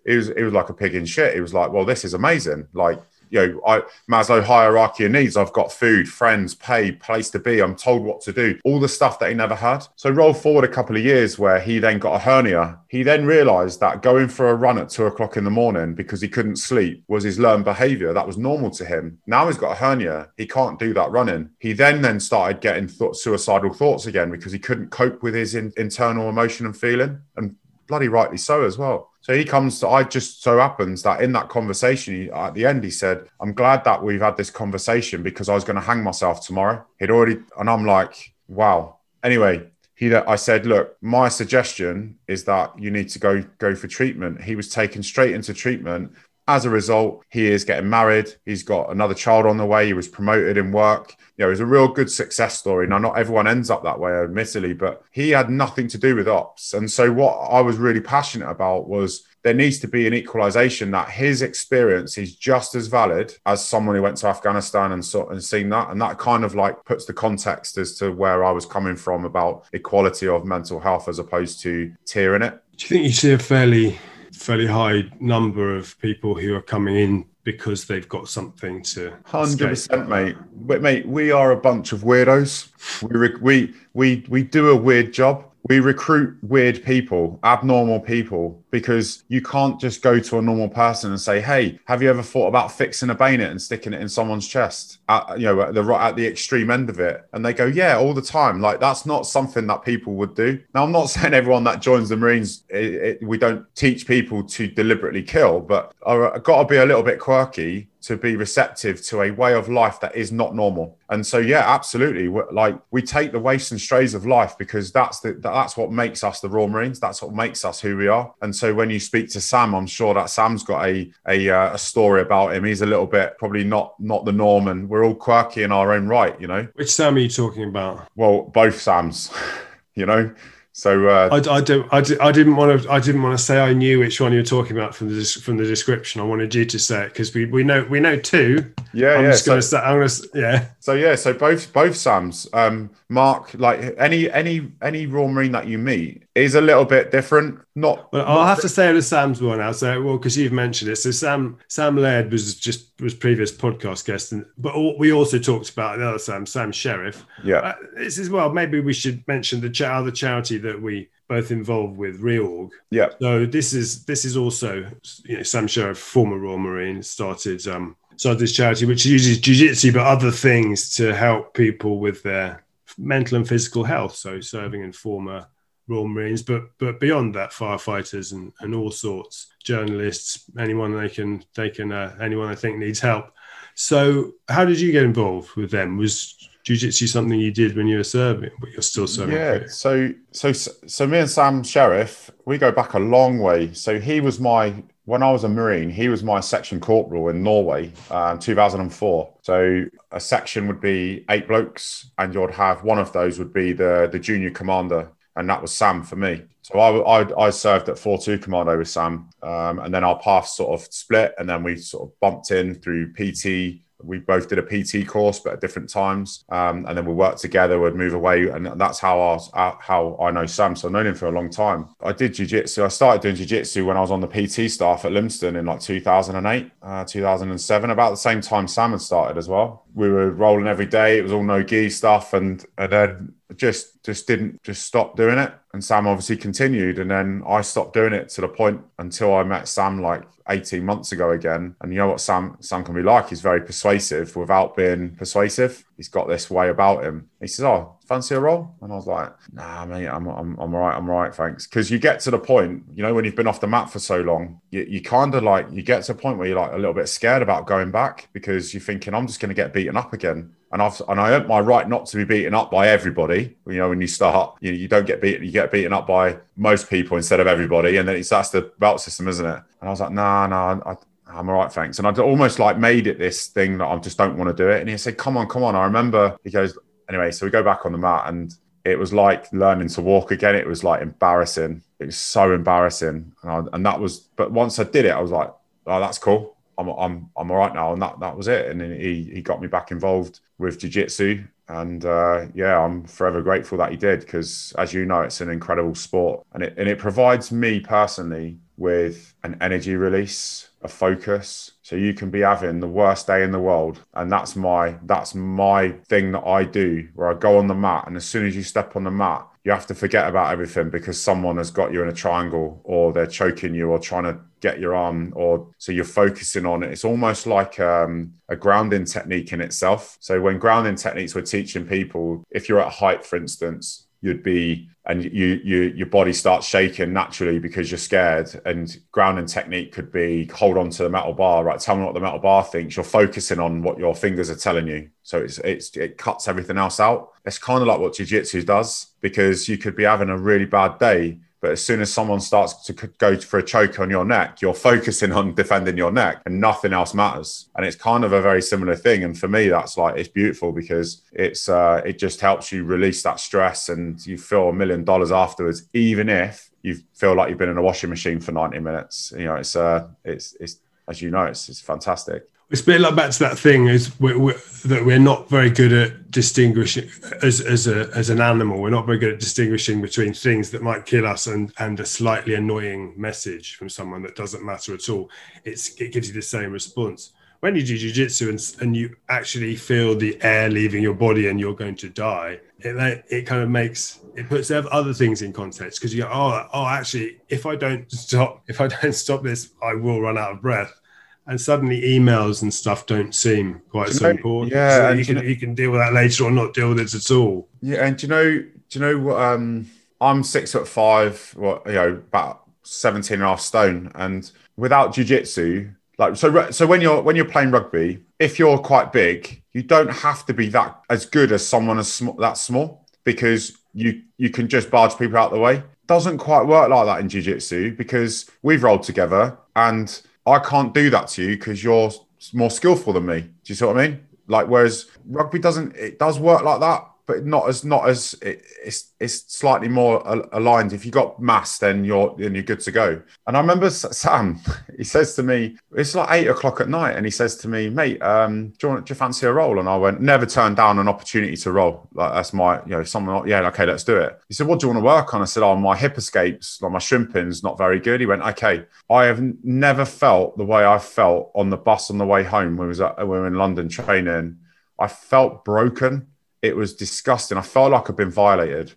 he 0.06 0.18
was, 0.18 0.30
he 0.36 0.44
was 0.44 0.54
like 0.54 0.70
a 0.70 0.74
pig 0.74 0.96
in 0.96 1.06
shit. 1.06 1.36
He 1.36 1.42
was 1.42 1.54
like, 1.54 1.72
well, 1.72 1.86
this 1.86 2.04
is 2.04 2.16
amazing. 2.16 2.68
Like, 2.74 3.02
you 3.34 3.48
know, 3.48 3.62
I 3.66 3.82
Maslow 4.10 4.44
hierarchy 4.44 5.06
of 5.06 5.12
needs. 5.12 5.36
I've 5.36 5.54
got 5.54 5.72
food, 5.72 6.08
friends, 6.08 6.54
pay, 6.54 6.92
place 6.92 7.32
to 7.32 7.40
be. 7.40 7.62
I'm 7.62 7.76
told 7.76 8.04
what 8.04 8.22
to 8.22 8.32
do. 8.32 8.60
All 8.64 8.80
the 8.80 8.88
stuff 8.88 9.18
that 9.20 9.30
he 9.30 9.36
never 9.36 9.56
had. 9.56 9.88
So 9.96 10.12
roll 10.12 10.34
forward 10.34 10.66
a 10.66 10.74
couple 10.74 10.96
of 10.96 11.04
years 11.04 11.40
where 11.40 11.60
he 11.60 11.80
then 11.80 11.98
got 11.98 12.16
a 12.16 12.20
hernia. 12.20 12.80
He 12.90 13.02
then 13.02 13.26
realized 13.26 13.80
that 13.80 14.04
going 14.04 14.28
for 14.28 14.50
a 14.50 14.56
run 14.56 14.78
at 14.78 14.90
two 14.90 15.08
o'clock 15.08 15.36
in 15.36 15.44
the 15.44 15.50
morning 15.50 15.96
because 15.96 16.22
he 16.22 16.28
couldn't 16.30 16.58
sleep 16.58 17.04
was 17.08 17.24
his 17.24 17.40
learned 17.40 17.66
behavior. 17.66 18.14
That 18.14 18.28
was 18.28 18.38
normal 18.38 18.70
to 18.72 18.86
him. 18.86 19.18
Now 19.26 19.48
he's 19.48 19.58
got 19.58 19.72
a 19.72 19.76
hernia. 19.76 20.30
He 20.38 20.46
can't 20.46 20.78
do 20.78 20.94
that 20.94 21.10
running. 21.10 21.50
He 21.58 21.74
then 21.74 22.04
then 22.04 22.20
started 22.20 22.62
getting 22.62 22.88
th- 22.88 23.16
suicidal 23.16 23.74
thoughts 23.74 24.06
again 24.06 24.30
because 24.30 24.52
he 24.52 24.60
couldn't 24.60 24.92
cope 24.92 25.24
with 25.24 25.34
his 25.34 25.56
in- 25.56 25.74
internal 25.76 26.30
emotion 26.30 26.68
and 26.68 26.78
feeling. 26.78 27.20
And 27.36 27.56
bloody 27.88 28.08
rightly 28.08 28.38
so 28.38 28.64
as 28.64 28.78
well. 28.78 29.12
So 29.22 29.34
he 29.34 29.46
comes 29.46 29.80
to, 29.80 29.88
I 29.88 30.04
just 30.04 30.44
so 30.44 30.58
happens 30.58 31.02
that 31.04 31.22
in 31.22 31.32
that 31.34 31.50
conversation, 31.50 32.14
he, 32.14 32.32
at 32.32 32.54
the 32.54 32.66
end, 32.66 32.84
he 32.84 32.90
said, 32.90 33.28
I'm 33.40 33.54
glad 33.54 33.84
that 33.86 34.04
we've 34.04 34.22
had 34.22 34.36
this 34.36 34.50
conversation 34.50 35.24
because 35.24 35.48
I 35.48 35.54
was 35.54 35.64
going 35.64 35.76
to 35.78 35.82
hang 35.82 36.04
myself 36.04 36.46
tomorrow. 36.46 36.86
He'd 37.00 37.10
already, 37.10 37.38
and 37.58 37.70
I'm 37.70 37.86
like, 37.86 38.34
wow. 38.48 38.98
Anyway, 39.24 39.70
he, 39.96 40.14
I 40.14 40.36
said, 40.36 40.66
look, 40.66 40.98
my 41.02 41.30
suggestion 41.30 42.18
is 42.28 42.44
that 42.46 42.78
you 42.78 42.92
need 42.92 43.10
to 43.10 43.20
go, 43.20 43.44
go 43.60 43.76
for 43.76 43.88
treatment. 43.88 44.44
He 44.44 44.56
was 44.56 44.68
taken 44.70 45.02
straight 45.02 45.34
into 45.34 45.54
treatment. 45.54 46.14
As 46.48 46.66
a 46.66 46.70
result, 46.70 47.24
he 47.30 47.46
is 47.48 47.64
getting 47.64 47.90
married. 47.90 48.34
He's 48.46 48.64
got 48.64 48.92
another 48.92 49.14
child 49.14 49.46
on 49.46 49.58
the 49.58 49.66
way. 49.66 49.88
He 49.88 49.94
was 49.94 50.08
promoted 50.08 50.58
in 50.58 50.72
work 50.72 51.16
you 51.38 51.44
know, 51.44 51.48
it 51.48 51.52
was 51.52 51.60
a 51.62 51.66
real 51.66 51.88
good 51.88 52.12
success 52.12 52.60
story. 52.60 52.86
Now, 52.86 53.00
not 53.00 53.18
everyone 53.18 53.48
ends 53.48 53.72
up 53.72 53.84
that 53.84 54.00
way, 54.00 54.12
admittedly, 54.12 54.74
but 54.74 55.04
he 55.10 55.32
had 55.32 55.50
nothing 55.50 55.88
to 55.88 55.98
do 55.98 56.16
with 56.16 56.28
ops. 56.28 56.74
And 56.74 56.90
so, 56.90 57.12
what 57.12 57.34
I 57.34 57.60
was 57.60 57.78
really 57.78 58.02
passionate 58.02 58.50
about 58.50 58.88
was 58.88 59.24
there 59.42 59.56
needs 59.56 59.80
to 59.80 59.88
be 59.88 60.06
an 60.06 60.14
equalization 60.14 60.92
that 60.92 61.10
his 61.10 61.42
experience 61.42 62.20
is 62.20 62.36
just 62.36 62.76
as 62.76 62.86
valid 62.86 63.34
as 63.48 63.66
someone 63.66 63.96
who 63.96 64.04
went 64.04 64.18
to 64.18 64.28
Afghanistan 64.28 64.92
and 64.92 65.04
saw 65.04 65.28
and 65.30 65.44
seen 65.44 65.70
that. 65.70 65.90
And 65.90 66.00
that 66.02 66.20
kind 66.20 66.44
of 66.44 66.54
like 66.54 66.86
puts 66.86 67.06
the 67.06 67.14
context 67.14 67.80
as 67.80 67.98
to 67.98 68.12
where 68.12 68.46
I 68.46 68.52
was 68.52 68.68
coming 68.68 68.96
from 68.96 69.26
about 69.26 69.66
equality 69.74 70.28
of 70.28 70.46
mental 70.46 70.80
health 70.80 71.10
as 71.10 71.18
opposed 71.18 71.62
to 71.62 71.92
tiering 72.06 72.48
it. 72.48 72.62
Do 72.78 72.84
you 72.84 72.90
think 72.90 73.06
you 73.06 73.12
see 73.12 73.32
a 73.32 73.40
fairly 73.40 73.98
fairly 74.34 74.68
high 74.68 75.04
number 75.20 75.76
of 75.76 76.00
people 76.00 76.36
who 76.36 76.56
are 76.56 76.62
coming 76.62 76.96
in 76.96 77.26
because 77.44 77.86
they've 77.86 78.08
got 78.08 78.30
something 78.30 78.82
to. 78.82 79.14
Hundred 79.26 79.70
percent, 79.70 80.10
mate. 80.10 80.36
But 80.54 80.82
mate, 80.82 81.08
we 81.08 81.32
are 81.32 81.52
a 81.52 81.58
bunch 81.58 81.92
of 81.92 82.02
weirdos. 82.02 82.70
We 83.04 83.36
we 83.42 83.74
we 83.94 84.26
we 84.30 84.44
do 84.44 84.70
a 84.70 84.76
weird 84.76 85.14
job 85.14 85.46
we 85.64 85.80
recruit 85.80 86.38
weird 86.42 86.84
people, 86.84 87.40
abnormal 87.44 88.02
people, 88.02 88.62
because 88.70 89.24
you 89.30 89.42
can't 89.42 89.80
just 89.80 90.02
go 90.02 90.20
to 90.20 90.38
a 90.38 90.42
normal 90.42 90.68
person 90.68 91.12
and 91.12 91.20
say, 91.20 91.40
"Hey, 91.40 91.80
have 91.86 92.04
you 92.04 92.10
ever 92.10 92.22
thought 92.22 92.48
about 92.48 92.72
fixing 92.72 93.10
a 93.10 93.16
bayonet 93.16 93.52
and 93.52 93.62
sticking 93.62 93.94
it 93.94 94.02
in 94.02 94.10
someone's 94.10 94.48
chest?" 94.48 95.00
At, 95.08 95.40
you 95.40 95.46
know, 95.46 95.62
at 95.62 95.74
the 95.74 95.84
at 95.94 96.16
the 96.16 96.28
extreme 96.28 96.70
end 96.70 96.90
of 96.90 97.00
it, 97.00 97.24
and 97.32 97.46
they 97.46 97.54
go, 97.54 97.66
"Yeah, 97.66 97.98
all 97.98 98.14
the 98.14 98.22
time." 98.22 98.62
Like 98.62 98.80
that's 98.80 99.06
not 99.06 99.26
something 99.26 99.66
that 99.68 99.84
people 99.84 100.14
would 100.16 100.36
do. 100.36 100.60
Now, 100.74 100.84
I'm 100.84 100.92
not 100.92 101.10
saying 101.10 101.34
everyone 101.34 101.64
that 101.64 101.82
joins 101.82 102.10
the 102.10 102.18
Marines, 102.18 102.64
it, 102.70 102.94
it, 102.94 103.24
we 103.24 103.38
don't 103.38 103.66
teach 103.76 104.06
people 104.06 104.44
to 104.44 104.68
deliberately 104.68 105.24
kill, 105.24 105.62
but 105.62 105.94
I've 106.06 106.44
got 106.44 106.64
to 106.64 106.68
be 106.68 106.78
a 106.78 106.86
little 106.86 107.04
bit 107.04 107.20
quirky 107.20 107.88
to 108.04 108.18
be 108.18 108.36
receptive 108.36 109.02
to 109.06 109.22
a 109.22 109.32
way 109.32 109.54
of 109.54 109.70
life 109.70 110.00
that 110.02 110.16
is 110.16 110.32
not 110.32 110.54
normal. 110.54 110.98
And 111.10 111.26
so, 111.26 111.38
yeah, 111.38 111.64
absolutely. 111.66 112.28
We're, 112.28 112.52
like 112.52 112.78
we 112.92 113.02
take 113.02 113.32
the 113.32 113.40
wastes 113.40 113.72
and 113.72 113.80
strays 113.80 114.14
of 114.14 114.26
life 114.26 114.58
because 114.58 114.92
that's 114.92 115.22
the 115.22 115.34
that's 115.34 115.78
what 115.78 115.92
makes 115.92 116.24
us 116.24 116.42
the 116.42 116.50
Royal 116.50 116.68
Marines. 116.68 117.00
That's 117.00 117.22
what 117.22 117.34
makes 117.34 117.64
us 117.64 117.80
who 117.80 117.96
we 117.96 118.08
are. 118.08 118.34
And 118.42 118.56
so, 118.56 118.74
when 118.74 118.90
you 118.90 119.00
speak 119.00 119.30
to 119.32 119.42
Sam, 119.42 119.74
I'm 119.74 119.88
sure 119.88 120.14
that 120.14 120.30
Sam's 120.30 120.64
got 120.64 120.86
a 120.86 121.12
a, 121.28 121.50
uh, 121.50 121.74
a 121.74 121.78
story 121.78 122.22
about 122.22 122.54
him. 122.54 122.66
He's 122.66 122.82
a 122.82 122.86
little 122.86 123.08
bit 123.08 123.38
probably 123.38 123.64
not 123.64 123.94
not 124.00 124.26
the 124.26 124.34
norm, 124.34 124.68
and 124.68 124.90
we're 124.90 125.06
all 125.06 125.16
quirky 125.16 125.64
in 125.64 125.72
our 125.72 125.94
own 125.94 126.08
right, 126.08 126.40
you 126.40 126.48
know. 126.48 126.68
Which 126.74 126.92
Sam 126.92 127.16
are 127.16 127.20
you 127.20 127.30
talking 127.30 127.64
about? 127.64 128.08
Well, 128.16 128.44
both 128.44 128.82
Sams. 128.82 129.32
you 129.96 130.06
know, 130.06 130.34
so 130.76 131.08
uh, 131.08 131.30
I, 131.32 131.58
I, 131.58 131.62
don't, 131.62 131.94
I, 131.94 131.98
I 132.20 132.32
didn't 132.32 132.56
want 132.56 132.82
to, 132.82 132.92
I 132.92 133.00
didn't 133.00 133.22
want 133.22 133.38
to 133.38 133.44
say 133.44 133.60
I 133.60 133.74
knew 133.74 134.00
which 134.00 134.20
one 134.20 134.32
you 134.34 134.40
were 134.40 134.44
talking 134.44 134.76
about 134.76 134.96
from 134.96 135.16
the 135.16 135.24
from 135.24 135.58
the 135.58 135.66
description. 135.66 136.20
I 136.20 136.24
wanted 136.24 136.54
you 136.56 136.66
to 136.66 136.80
say 136.80 137.06
it 137.06 137.10
because 137.10 137.32
we, 137.34 137.46
we 137.46 137.64
know 137.64 137.86
we 137.90 138.00
know 138.00 138.18
two. 138.18 138.74
Yeah, 138.92 139.14
I'm 139.14 139.24
yeah. 139.26 139.32
Just 139.32 139.46
so, 139.46 139.52
gonna 139.52 139.62
say, 139.62 139.78
I'm 139.78 140.00
gonna, 140.00 140.12
yeah. 140.34 140.66
So 140.80 140.94
yeah, 140.94 141.14
so 141.14 141.32
both 141.32 141.72
both 141.74 141.96
Sams, 141.96 142.48
um, 142.54 142.90
Mark, 143.08 143.54
like 143.54 143.94
any 144.00 144.32
any 144.32 144.72
any 144.82 145.06
Royal 145.06 145.28
Marine 145.28 145.52
that 145.52 145.68
you 145.68 145.78
meet 145.78 146.23
is 146.36 146.56
a 146.56 146.62
little 146.62 146.86
bit 146.86 147.12
different. 147.12 147.60
Not. 147.76 148.12
Well, 148.12 148.26
I'll 148.26 148.46
have 148.46 148.62
to 148.62 148.70
say 148.70 148.92
the 148.92 149.02
Sam's 149.02 149.42
one 149.42 149.60
now. 149.60 149.72
So 149.72 150.02
well, 150.02 150.18
because 150.18 150.38
you've 150.38 150.52
mentioned 150.52 150.92
it. 150.92 150.96
So 150.96 151.12
Sam 151.12 151.58
Sam 151.68 151.98
Laird 151.98 152.32
was 152.32 152.56
just 152.56 153.00
was 153.02 153.14
previous 153.14 153.52
podcast 153.52 154.06
guest, 154.06 154.32
and 154.32 154.46
but 154.58 154.74
we 154.98 155.12
also 155.12 155.38
talked 155.38 155.70
about 155.70 156.00
the 156.00 156.08
other 156.08 156.20
Sam, 156.20 156.46
Sam 156.46 156.72
Sheriff. 156.72 157.26
Yeah. 157.44 157.58
Uh, 157.58 157.76
this 157.96 158.18
is 158.18 158.30
well, 158.30 158.52
maybe 158.52 158.80
we 158.80 158.94
should 158.94 159.28
mention 159.28 159.62
the 159.62 159.70
cha- 159.70 160.00
other 160.00 160.12
charity 160.12 160.58
that 160.60 160.82
we 160.82 161.10
both 161.28 161.52
involved 161.52 161.98
with 161.98 162.22
Reorg. 162.22 162.70
Yeah. 162.90 163.10
So 163.22 163.46
this 163.46 163.74
is 163.74 164.06
this 164.06 164.26
is 164.26 164.36
also 164.36 164.90
you 165.26 165.38
know 165.38 165.44
Sam 165.44 165.68
Sheriff, 165.68 166.00
former 166.00 166.40
Royal 166.40 166.58
Marine, 166.58 167.04
started 167.04 167.66
um 167.68 167.96
started 168.16 168.40
this 168.40 168.54
charity 168.54 168.86
which 168.86 169.06
uses 169.06 169.40
jiu-jitsu 169.40 169.92
but 169.92 170.06
other 170.06 170.30
things 170.30 170.92
to 170.92 171.16
help 171.16 171.56
people 171.56 172.00
with 172.00 172.22
their 172.22 172.64
mental 172.98 173.38
and 173.38 173.48
physical 173.48 173.84
health. 173.84 174.16
So 174.16 174.40
serving 174.40 174.84
in 174.84 174.94
former 174.94 175.48
Royal 175.88 176.08
Marines, 176.08 176.42
but 176.42 176.64
but 176.78 177.00
beyond 177.00 177.36
that, 177.36 177.52
firefighters 177.52 178.32
and, 178.32 178.54
and 178.60 178.74
all 178.74 178.92
sorts, 178.92 179.48
journalists, 179.64 180.50
anyone 180.58 180.96
they 180.96 181.10
can 181.10 181.44
they 181.56 181.70
can 181.70 181.92
uh, 181.92 182.16
anyone 182.22 182.48
I 182.48 182.56
think 182.56 182.78
needs 182.78 183.00
help. 183.00 183.32
So 183.76 184.34
how 184.50 184.66
did 184.66 184.80
you 184.80 184.92
get 184.92 185.04
involved 185.04 185.56
with 185.56 185.72
them? 185.72 185.98
Was 185.98 186.50
jiu-jitsu 186.64 187.08
something 187.08 187.40
you 187.40 187.52
did 187.52 187.76
when 187.76 187.88
you 187.88 187.98
were 187.98 188.04
serving 188.04 188.50
but 188.60 188.72
you're 188.72 188.82
still 188.82 189.08
serving 189.08 189.36
yeah 189.36 189.60
so 189.68 190.10
so 190.32 190.52
so 190.54 191.06
me 191.06 191.20
and 191.20 191.30
sam 191.30 191.62
sheriff 191.62 192.32
we 192.46 192.58
go 192.58 192.72
back 192.72 192.94
a 192.94 193.00
long 193.00 193.40
way 193.40 193.74
so 193.74 194.00
he 194.00 194.22
was 194.22 194.40
my 194.40 194.74
when 195.04 195.22
i 195.22 195.30
was 195.30 195.44
a 195.44 195.50
marine 195.50 195.90
he 195.90 196.08
was 196.08 196.24
my 196.24 196.40
section 196.40 196.80
corporal 196.80 197.28
in 197.28 197.44
norway 197.44 197.92
uh, 198.12 198.38
2004 198.38 199.34
so 199.42 199.84
a 200.12 200.20
section 200.20 200.68
would 200.68 200.80
be 200.80 201.26
eight 201.30 201.48
blokes 201.48 202.12
and 202.18 202.34
you'd 202.34 202.52
have 202.52 202.84
one 202.84 202.98
of 202.98 203.12
those 203.12 203.38
would 203.40 203.52
be 203.52 203.74
the 203.74 204.08
the 204.12 204.20
junior 204.20 204.50
commander 204.50 205.12
and 205.36 205.50
that 205.50 205.62
was 205.62 205.72
sam 205.72 206.04
for 206.04 206.16
me 206.16 206.44
so 206.64 206.80
I, 206.80 207.22
I, 207.22 207.48
I 207.48 207.50
served 207.50 207.90
at 207.90 207.98
4-2 207.98 208.42
Commando 208.42 208.78
with 208.78 208.88
Sam, 208.88 209.30
um, 209.42 209.80
and 209.80 209.94
then 209.94 210.06
our 210.06 210.18
paths 210.20 210.56
sort 210.56 210.80
of 210.80 210.88
split, 210.94 211.36
and 211.38 211.48
then 211.48 211.62
we 211.62 211.76
sort 211.76 212.10
of 212.10 212.20
bumped 212.22 212.52
in 212.52 212.76
through 212.76 213.12
PT 213.12 213.84
we 214.04 214.20
both 214.20 214.50
did 214.50 214.60
a 214.60 214.62
PT 214.62 215.08
course, 215.08 215.40
but 215.40 215.54
at 215.54 215.62
different 215.62 215.90
times. 215.90 216.44
Um, 216.50 216.86
and 216.86 216.98
then 216.98 217.06
we 217.06 217.14
worked 217.14 217.40
together, 217.40 217.80
we'd 217.80 217.96
move 217.96 218.14
away. 218.14 218.50
And 218.50 218.80
that's 218.80 219.00
how 219.00 219.20
our, 219.20 219.78
how 219.80 220.18
I 220.22 220.32
know 220.32 220.46
Sam. 220.46 220.76
So 220.76 220.88
I've 220.88 220.92
known 220.92 221.08
him 221.08 221.16
for 221.16 221.28
a 221.28 221.32
long 221.32 221.50
time. 221.50 221.88
I 222.02 222.12
did 222.12 222.34
jiu-jitsu. 222.34 222.84
I 222.84 222.90
started 222.90 223.22
doing 223.22 223.36
jiu-jitsu 223.36 223.86
when 223.86 223.98
I 223.98 224.02
was 224.02 224.12
on 224.12 224.22
the 224.22 224.28
PT 224.28 224.70
staff 224.70 225.06
at 225.06 225.12
Lympstone 225.12 225.58
in 225.58 225.66
like 225.66 225.80
2008, 225.80 226.72
uh, 226.82 227.06
2007, 227.06 227.90
about 227.90 228.10
the 228.12 228.18
same 228.18 228.42
time 228.42 228.68
Sam 228.68 228.92
had 228.92 229.02
started 229.02 229.38
as 229.38 229.48
well. 229.48 229.83
We 229.94 230.10
were 230.10 230.32
rolling 230.32 230.68
every 230.68 230.86
day. 230.86 231.18
It 231.18 231.24
was 231.24 231.32
all 231.32 231.44
no 231.44 231.64
gi 231.64 231.90
stuff. 231.90 232.34
And, 232.34 232.64
and 232.78 232.92
then 232.92 233.34
just, 233.56 234.04
just 234.04 234.28
didn't 234.28 234.62
just 234.64 234.86
stop 234.86 235.16
doing 235.16 235.38
it. 235.38 235.54
And 235.74 235.84
Sam 235.84 236.08
obviously 236.08 236.38
continued. 236.38 237.00
And 237.00 237.12
then 237.12 237.44
I 237.48 237.62
stopped 237.62 237.94
doing 237.94 238.14
it 238.14 238.30
to 238.30 238.42
the 238.42 238.48
point 238.48 238.82
until 239.00 239.36
I 239.36 239.44
met 239.44 239.68
Sam 239.68 240.02
like 240.02 240.24
18 240.50 240.84
months 240.84 241.12
ago 241.12 241.32
again. 241.32 241.76
And 241.82 241.92
you 241.92 242.00
know 242.00 242.10
what 242.10 242.22
Sam 242.22 242.58
Sam 242.60 242.84
can 242.84 242.96
be 242.96 243.02
like? 243.02 243.30
He's 243.30 243.42
very 243.42 243.62
persuasive 243.62 244.36
without 244.36 244.76
being 244.76 245.16
persuasive. 245.16 245.86
He's 246.04 246.10
got 246.10 246.28
this 246.28 246.52
way 246.52 246.68
about 246.68 247.06
him. 247.06 247.30
He 247.40 247.48
says, 247.48 247.64
Oh, 247.64 247.96
fancy 248.06 248.36
a 248.36 248.40
roll? 248.42 248.76
And 248.82 248.92
I 248.92 248.96
was 248.96 249.08
like, 249.08 249.32
Nah, 249.54 249.86
mate, 249.86 250.08
I'm 250.08 250.28
I'm 250.28 250.60
I'm 250.60 250.76
all 250.76 250.82
right, 250.82 250.98
I'm 250.98 251.10
all 251.10 251.22
right, 251.22 251.34
thanks. 251.34 251.66
Because 251.66 251.90
you 251.90 251.98
get 251.98 252.20
to 252.22 252.32
the 252.32 252.38
point, 252.40 252.84
you 252.94 253.04
know, 253.04 253.14
when 253.14 253.24
you've 253.24 253.38
been 253.38 253.48
off 253.48 253.62
the 253.62 253.68
mat 253.68 253.90
for 253.90 254.00
so 254.00 254.20
long, 254.20 254.60
you, 254.70 254.86
you 254.90 255.02
kind 255.02 255.34
of 255.34 255.44
like 255.44 255.68
you 255.72 255.82
get 255.82 256.04
to 256.04 256.12
a 256.12 256.16
point 256.16 256.38
where 256.38 256.46
you're 256.46 256.60
like 256.60 256.74
a 256.74 256.76
little 256.76 256.94
bit 256.94 257.08
scared 257.08 257.42
about 257.42 257.68
going 257.68 257.90
back 257.90 258.28
because 258.34 258.74
you're 258.74 258.82
thinking, 258.82 259.14
I'm 259.14 259.28
just 259.28 259.40
gonna 259.40 259.54
get 259.54 259.72
beaten 259.72 259.96
up 259.96 260.12
again 260.12 260.54
and 260.74 260.82
I've 260.82 261.02
and 261.08 261.22
I 261.22 261.32
earned 261.32 261.48
my 261.48 261.62
right 261.62 261.88
not 261.88 262.08
to 262.08 262.18
be 262.18 262.26
beaten 262.26 262.54
up 262.54 262.70
by 262.70 262.90
everybody. 262.90 263.56
You 263.66 263.78
know, 263.78 263.90
when 263.90 264.02
you 264.02 264.08
start, 264.08 264.58
you, 264.60 264.74
you 264.74 264.90
don't 264.90 265.06
get 265.06 265.22
beaten, 265.22 265.46
you 265.46 265.52
get 265.52 265.72
beaten 265.72 265.94
up 265.94 266.08
by 266.08 266.38
most 266.58 266.90
people 266.90 267.16
instead 267.16 267.40
of 267.40 267.48
everybody, 267.48 267.96
and 267.96 268.10
then 268.10 268.18
it's 268.18 268.30
that's 268.30 268.50
the 268.50 268.74
belt 268.80 269.00
system, 269.00 269.30
isn't 269.30 269.46
it? 269.46 269.62
And 269.80 269.88
I 269.88 269.90
was 269.90 270.02
like, 270.02 270.12
nah, 270.12 270.48
nah, 270.48 270.80
I, 270.86 270.96
I'm 271.34 271.50
all 271.50 271.56
right, 271.56 271.72
thanks. 271.72 272.00
And 272.00 272.08
I'd 272.08 272.20
almost 272.20 272.60
like 272.60 272.78
made 272.78 273.08
it 273.08 273.18
this 273.18 273.48
thing 273.48 273.78
that 273.80 273.86
I 273.86 273.98
just 273.98 274.18
don't 274.18 274.38
want 274.38 274.56
to 274.56 274.64
do 274.64 274.70
it. 274.70 274.82
And 274.82 274.90
he 274.90 274.98
said, 274.98 275.18
come 275.18 275.38
on, 275.38 275.48
come 275.48 275.64
on. 275.64 275.76
I 275.76 275.84
remember 275.86 276.38
he 276.44 276.52
goes, 276.52 276.78
anyway, 277.10 277.32
so 277.32 277.46
we 277.46 277.52
go 277.52 277.64
back 277.64 277.86
on 277.86 277.92
the 277.92 277.98
mat 277.98 278.26
and 278.28 278.54
it 278.86 279.00
was 279.00 279.14
like 279.14 279.52
learning 279.54 279.88
to 279.90 280.02
walk 280.02 280.32
again. 280.32 280.56
It 280.56 280.68
was 280.68 280.84
like 280.84 281.02
embarrassing. 281.02 281.82
It 282.00 282.06
was 282.08 282.18
so 282.18 282.54
embarrassing. 282.54 283.32
And, 283.42 283.52
I, 283.52 283.64
and 283.74 283.86
that 283.86 284.00
was, 284.00 284.20
but 284.36 284.52
once 284.52 284.80
I 284.80 284.84
did 284.84 285.06
it, 285.06 285.12
I 285.12 285.22
was 285.22 285.32
like, 285.32 285.52
oh, 285.88 286.00
that's 286.00 286.18
cool. 286.18 286.53
I'm 286.78 286.88
I'm 286.90 287.30
I'm 287.38 287.52
all 287.52 287.58
right 287.58 287.74
now, 287.74 287.94
and 287.94 288.02
that 288.02 288.20
that 288.20 288.36
was 288.36 288.48
it. 288.48 288.68
And 288.70 288.82
he 288.82 289.30
he 289.34 289.42
got 289.42 289.62
me 289.62 289.68
back 289.68 289.92
involved 289.92 290.40
with 290.58 290.80
jiu-jitsu, 290.80 291.44
and 291.68 292.06
uh, 292.06 292.48
yeah, 292.54 292.80
I'm 292.80 293.06
forever 293.06 293.42
grateful 293.42 293.78
that 293.80 293.92
he 293.92 293.98
did 293.98 294.22
because, 294.22 294.74
as 294.78 294.94
you 294.94 295.06
know, 295.06 295.22
it's 295.22 295.42
an 295.42 295.50
incredible 295.50 295.96
sport, 295.96 296.46
and 296.54 296.64
it 296.64 296.76
and 296.78 296.88
it 296.90 297.00
provides 297.00 297.52
me 297.52 297.80
personally 297.80 298.60
with 298.78 299.34
an 299.44 299.58
energy 299.62 299.96
release, 299.96 300.70
a 300.82 300.88
focus, 300.88 301.72
So 301.84 301.96
you 301.96 302.14
can 302.14 302.30
be 302.30 302.40
having 302.40 302.80
the 302.80 302.88
worst 302.88 303.28
day 303.28 303.44
in 303.44 303.52
the 303.52 303.60
world, 303.60 304.00
and 304.14 304.32
that's 304.32 304.56
my 304.56 304.98
that's 305.04 305.36
my 305.36 305.92
thing 306.08 306.32
that 306.32 306.46
I 306.48 306.64
do. 306.64 307.10
Where 307.14 307.30
I 307.30 307.34
go 307.34 307.58
on 307.58 307.68
the 307.68 307.76
mat, 307.76 308.06
and 308.08 308.16
as 308.16 308.26
soon 308.26 308.48
as 308.48 308.56
you 308.56 308.64
step 308.64 308.96
on 308.96 309.04
the 309.04 309.12
mat, 309.12 309.48
you 309.64 309.72
have 309.72 309.88
to 309.88 309.96
forget 309.96 310.28
about 310.28 310.52
everything 310.52 310.90
because 310.90 311.22
someone 311.22 311.58
has 311.58 311.72
got 311.72 311.94
you 311.94 312.02
in 312.02 312.10
a 312.10 312.14
triangle, 312.14 312.82
or 312.84 313.14
they're 313.14 313.26
choking 313.26 313.74
you, 313.74 313.90
or 313.90 314.00
trying 314.00 314.24
to 314.24 314.40
get 314.60 314.80
your 314.80 314.94
arm, 314.94 315.32
or 315.36 315.68
so 315.78 315.92
you're 315.92 316.06
focusing 316.06 316.66
on 316.66 316.84
it. 316.84 316.92
It's 316.92 317.06
almost 317.06 317.48
like 317.48 317.80
um, 317.80 318.34
a 318.50 318.56
grounding 318.56 319.06
technique 319.06 319.54
in 319.54 319.62
itself. 319.62 320.18
So 320.20 320.42
when 320.42 320.60
grounding 320.60 320.96
techniques, 320.96 321.34
we're 321.34 321.42
teaching 321.42 321.86
people, 321.86 322.44
if 322.52 322.68
you're 322.68 322.82
at 322.82 322.92
height, 322.92 323.26
for 323.26 323.38
instance, 323.38 324.08
you'd 324.24 324.42
be 324.42 324.90
and 325.06 325.22
you 325.22 325.60
you 325.66 325.82
your 325.96 326.08
body 326.08 326.32
starts 326.32 326.66
shaking 326.66 327.12
naturally 327.12 327.60
because 327.60 327.92
you're 327.92 327.98
scared. 327.98 328.50
And 328.66 328.98
grounding 329.12 329.46
technique 329.46 329.92
could 329.92 330.12
be 330.14 330.46
hold 330.46 330.78
on 330.78 330.90
to 330.92 331.04
the 331.04 331.10
metal 331.10 331.34
bar 331.34 331.66
right? 331.66 331.80
Tell 331.80 331.98
me 331.98 332.06
what 332.06 332.14
the 332.14 332.22
metal 332.22 332.40
bar 332.40 332.64
thinks. 332.64 332.96
You're 332.96 333.04
focusing 333.04 333.60
on 333.60 333.82
what 333.82 334.00
your 334.00 334.16
fingers 334.16 334.50
are 334.50 334.56
telling 334.56 334.88
you. 334.88 335.10
So 335.22 335.40
it's 335.40 335.58
it's 335.60 335.96
it 335.98 336.18
cuts 336.18 336.48
everything 336.48 336.78
else 336.78 337.02
out. 337.02 337.32
It's 337.46 337.58
kind 337.58 337.82
of 337.82 337.88
like 337.88 338.00
what 338.00 338.16
jiu-jitsu 338.16 338.64
does 338.64 339.08
because 339.20 339.68
you 339.68 339.78
could 339.78 339.98
be 339.98 340.04
having 340.04 340.30
a 340.30 340.38
really 340.38 340.66
bad 340.66 340.98
day 341.00 341.40
but 341.64 341.72
as 341.72 341.82
soon 341.82 342.02
as 342.02 342.12
someone 342.12 342.42
starts 342.42 342.74
to 342.86 342.92
go 343.20 343.38
for 343.38 343.58
a 343.58 343.64
choke 343.64 343.98
on 343.98 344.10
your 344.10 344.26
neck, 344.26 344.62
you're 344.62 344.74
focusing 344.74 345.32
on 345.32 345.56
defending 345.56 345.96
your 345.96 346.12
neck 346.12 346.42
and 346.46 346.60
nothing 346.60 346.92
else 346.92 347.14
matters. 347.14 347.70
And 347.78 347.86
it's 347.86 347.96
kind 347.96 348.26
of 348.26 348.34
a 348.34 348.42
very 348.42 348.62
similar 348.62 348.98
thing. 348.98 349.24
And 349.24 349.40
for 349.40 349.48
me, 349.48 349.70
that's 349.70 349.98
like, 349.98 350.18
it's 350.18 350.28
beautiful 350.28 350.74
because 350.74 351.22
it's, 351.32 351.70
uh, 351.70 352.02
it 352.06 352.20
just 352.20 352.42
helps 352.42 352.74
you 352.74 352.84
release 352.84 353.24
that 353.24 353.40
stress 353.40 353.88
and 353.88 354.24
you 354.28 354.38
feel 354.38 354.68
a 354.68 354.74
million 354.74 355.06
dollars 355.06 355.32
afterwards, 355.32 355.84
even 355.94 356.28
if 356.28 356.70
you 356.82 356.98
feel 357.14 357.34
like 357.34 357.48
you've 357.48 357.60
been 357.60 357.70
in 357.70 357.78
a 357.78 357.82
washing 357.82 358.10
machine 358.10 358.42
for 358.42 358.52
90 358.52 358.80
minutes. 358.80 359.32
You 359.38 359.46
know, 359.46 359.56
it's, 359.56 359.78
uh, 359.78 360.10
it's, 360.26 360.58
it's, 360.60 360.80
as 361.08 361.22
you 361.22 361.32
know, 361.32 361.46
it's, 361.46 361.70
it's 361.70 361.80
fantastic 361.80 362.50
it's 362.74 362.82
a 362.82 362.86
bit 362.86 363.02
like 363.02 363.16
back 363.16 363.30
to 363.30 363.38
that 363.38 363.60
thing 363.60 363.88
is 363.88 364.20
we're, 364.20 364.38
we're, 364.38 364.60
that 364.86 365.06
we're 365.06 365.20
not 365.20 365.48
very 365.48 365.70
good 365.70 365.94
at 365.94 366.32
distinguishing 366.32 367.08
as 367.44 367.62
as 367.62 367.86
a 367.86 368.10
as 368.16 368.32
an 368.32 368.42
animal. 368.42 368.82
We're 368.82 368.90
not 368.90 369.06
very 369.06 369.20
good 369.20 369.34
at 369.34 369.40
distinguishing 369.40 370.02
between 370.02 370.34
things 370.34 370.72
that 370.72 370.82
might 370.82 371.06
kill 371.06 371.28
us 371.28 371.46
and 371.46 371.72
and 371.78 372.00
a 372.00 372.06
slightly 372.06 372.56
annoying 372.56 373.14
message 373.16 373.76
from 373.76 373.90
someone 373.90 374.24
that 374.24 374.36
doesn't 374.36 374.66
matter 374.66 374.96
at 374.96 375.08
all. 375.08 375.30
It's 375.64 376.02
it 376.02 376.14
gives 376.14 376.28
you 376.28 376.34
the 376.34 376.42
same 376.42 376.72
response 376.72 377.34
when 377.60 377.76
you 377.76 377.84
do 377.86 377.98
jiu-jitsu 377.98 378.50
and, 378.50 378.76
and 378.82 378.98
you 378.98 379.16
actually 379.30 379.74
feel 379.76 380.18
the 380.18 380.38
air 380.42 380.70
leaving 380.70 381.02
your 381.02 381.14
body 381.14 381.48
and 381.48 381.62
you're 381.62 381.74
going 381.74 381.96
to 381.96 382.10
die 382.10 382.60
it, 382.80 383.26
it 383.30 383.44
kind 383.44 383.62
of 383.62 383.70
makes 383.70 384.20
it 384.36 384.50
puts 384.50 384.70
other 384.70 385.14
things 385.14 385.42
in 385.42 385.54
context 385.54 385.98
because 385.98 386.14
you 386.14 386.24
go 386.24 386.30
oh 386.30 386.68
oh 386.74 386.86
actually 386.86 387.40
if 387.48 387.66
i 387.66 387.74
don't 387.74 388.12
stop 388.12 388.62
if 388.68 388.82
i 388.82 388.88
don't 388.88 389.14
stop 389.14 389.44
this 389.44 389.70
i 389.82 389.94
will 389.94 390.20
run 390.20 390.38
out 390.38 390.52
of 390.52 390.62
breath 390.62 391.00
and 391.48 391.60
suddenly 391.60 392.02
emails 392.02 392.62
and 392.62 392.74
stuff 392.74 393.06
don't 393.06 393.36
seem 393.36 393.82
quite 393.90 394.10
so 394.10 394.26
know, 394.26 394.30
important. 394.32 394.74
Yeah, 394.74 395.10
so 395.10 395.14
you 395.14 395.26
can 395.26 395.36
you, 395.36 395.42
know, 395.42 395.48
you 395.48 395.56
can 395.56 395.76
deal 395.76 395.92
with 395.92 396.00
that 396.00 396.14
later 396.14 396.46
or 396.46 396.52
not 396.52 396.74
deal 396.74 396.90
with 396.90 397.00
it 397.00 397.14
at 397.14 397.32
all. 397.32 397.68
Yeah, 397.82 398.06
and 398.06 398.18
do 398.18 398.28
you 398.28 398.30
know 398.30 398.52
do 398.52 399.00
you 399.00 399.02
know 399.02 399.20
what? 399.20 399.42
Um, 399.42 399.90
I'm 400.22 400.44
six 400.44 400.72
foot 400.72 400.88
five, 400.88 401.54
what 401.56 401.86
you 401.86 401.94
know, 401.94 402.10
about 402.10 402.64
17 402.84 403.36
and 403.36 403.44
a 403.44 403.48
half 403.48 403.60
stone, 403.60 404.12
and 404.16 404.50
without 404.78 405.14
jujitsu, 405.14 405.94
like 406.18 406.36
so 406.36 406.72
so 406.72 406.88
when 406.88 407.02
you're 407.02 407.22
when 407.22 407.36
you're 407.36 407.46
playing 407.46 407.72
rugby, 407.72 408.24
if 408.40 408.60
you're 408.60 408.78
quite 408.78 409.12
big, 409.12 409.62
you 409.74 409.84
don't 409.84 410.10
have 410.10 410.46
to 410.46 410.54
be 410.54 410.70
that 410.70 411.02
as 411.10 411.26
good 411.26 411.52
as 411.52 411.68
someone 411.68 412.00
as 412.00 412.12
sm- 412.12 412.40
that 412.40 412.58
small 412.58 413.06
because 413.24 413.78
you 413.94 414.22
you 414.38 414.50
can 414.50 414.68
just 414.68 414.90
barge 414.90 415.18
people 415.18 415.38
out 415.38 415.52
the 415.52 415.60
way. 415.60 415.84
Doesn't 416.06 416.38
quite 416.38 416.68
work 416.68 416.90
like 416.90 417.06
that 417.06 417.22
in 417.22 417.30
jiu-jitsu 417.30 417.96
because 417.96 418.50
we've 418.62 418.84
rolled 418.84 419.04
together 419.04 419.58
and 419.76 420.22
I 420.46 420.60
can't 420.60 420.94
do 420.94 421.10
that 421.10 421.30
to 421.30 421.44
you 421.44 421.58
because 421.58 421.84
you're 421.84 422.12
more 422.54 422.72
skillful 422.72 423.14
than 423.14 423.26
me. 423.26 423.42
Do 423.42 423.50
you 423.66 423.76
see 423.76 423.86
what 423.86 423.98
I 423.98 424.08
mean? 424.08 424.28
Like, 424.48 424.68
whereas 424.68 425.10
rugby 425.26 425.60
doesn't, 425.60 425.96
it 425.96 426.20
does 426.20 426.40
work 426.40 426.64
like 426.64 426.82
that, 426.82 427.10
but 427.26 427.46
not 427.46 427.70
as 427.70 427.86
not 427.86 428.08
as 428.08 428.34
it, 428.42 428.64
it's 428.84 429.14
it's 429.20 429.54
slightly 429.54 429.88
more 429.88 430.22
aligned. 430.52 430.94
If 430.94 431.06
you 431.06 431.12
got 431.12 431.42
mass, 431.42 431.78
then 431.78 432.04
you're 432.04 432.36
then 432.38 432.54
you're 432.54 432.64
good 432.64 432.82
to 432.82 432.92
go. 432.92 433.22
And 433.48 433.56
I 433.56 433.62
remember 433.62 433.90
Sam, 433.90 434.60
he 434.98 435.04
says 435.04 435.36
to 435.36 435.44
me, 435.44 435.78
it's 435.96 436.16
like 436.16 436.30
eight 436.32 436.48
o'clock 436.48 436.82
at 436.82 436.90
night, 436.90 437.16
and 437.16 437.26
he 437.26 437.32
says 437.32 437.56
to 437.58 437.68
me, 437.68 437.90
mate, 437.90 438.22
um, 438.22 438.70
do 438.70 438.88
you 438.88 438.90
want 438.90 439.06
do 439.06 439.12
you 439.12 439.16
fancy 439.16 439.46
a 439.46 439.54
roll? 439.54 439.80
And 439.80 439.88
I 439.88 439.96
went, 439.96 440.22
never 440.22 440.46
turn 440.46 440.76
down 440.76 441.00
an 441.00 441.08
opportunity 441.08 441.56
to 441.58 441.72
roll. 441.72 442.08
Like 442.14 442.34
that's 442.34 442.54
my 442.54 442.84
you 442.84 442.92
know 442.92 443.04
someone 443.04 443.48
yeah 443.48 443.66
okay 443.68 443.86
let's 443.86 444.04
do 444.04 444.18
it. 444.18 444.40
He 444.50 444.54
said, 444.54 444.68
what 444.68 444.80
do 444.80 444.88
you 444.88 444.94
want 444.94 445.04
to 445.04 445.06
work 445.06 445.34
on? 445.34 445.42
I 445.42 445.46
said, 445.46 445.64
oh 445.64 445.76
my 445.76 445.96
hip 445.96 446.18
escapes, 446.18 446.82
like 446.82 446.92
my 446.92 447.00
shrimping's 447.00 447.64
not 447.64 447.78
very 447.78 448.00
good. 448.00 448.20
He 448.20 448.26
went, 448.26 448.42
okay. 448.42 448.86
I 449.10 449.26
have 449.26 449.42
never 449.64 450.06
felt 450.06 450.58
the 450.58 450.66
way 450.66 450.86
I 450.86 450.98
felt 450.98 451.52
on 451.56 451.70
the 451.70 451.78
bus 451.78 452.10
on 452.10 452.18
the 452.18 452.26
way 452.26 452.44
home 452.44 452.78
when 452.78 452.88
we 452.88 452.90
was 452.90 453.02
at, 453.02 453.18
we 453.20 453.26
were 453.26 453.48
in 453.48 453.56
London 453.56 453.88
training. 453.88 454.58
I 455.00 455.08
felt 455.08 455.66
broken 455.66 456.28
it 456.64 456.76
was 456.76 456.96
disgusting. 456.96 457.58
I 457.58 457.62
felt 457.62 457.92
like 457.92 458.10
I'd 458.10 458.16
been 458.16 458.32
violated, 458.32 458.94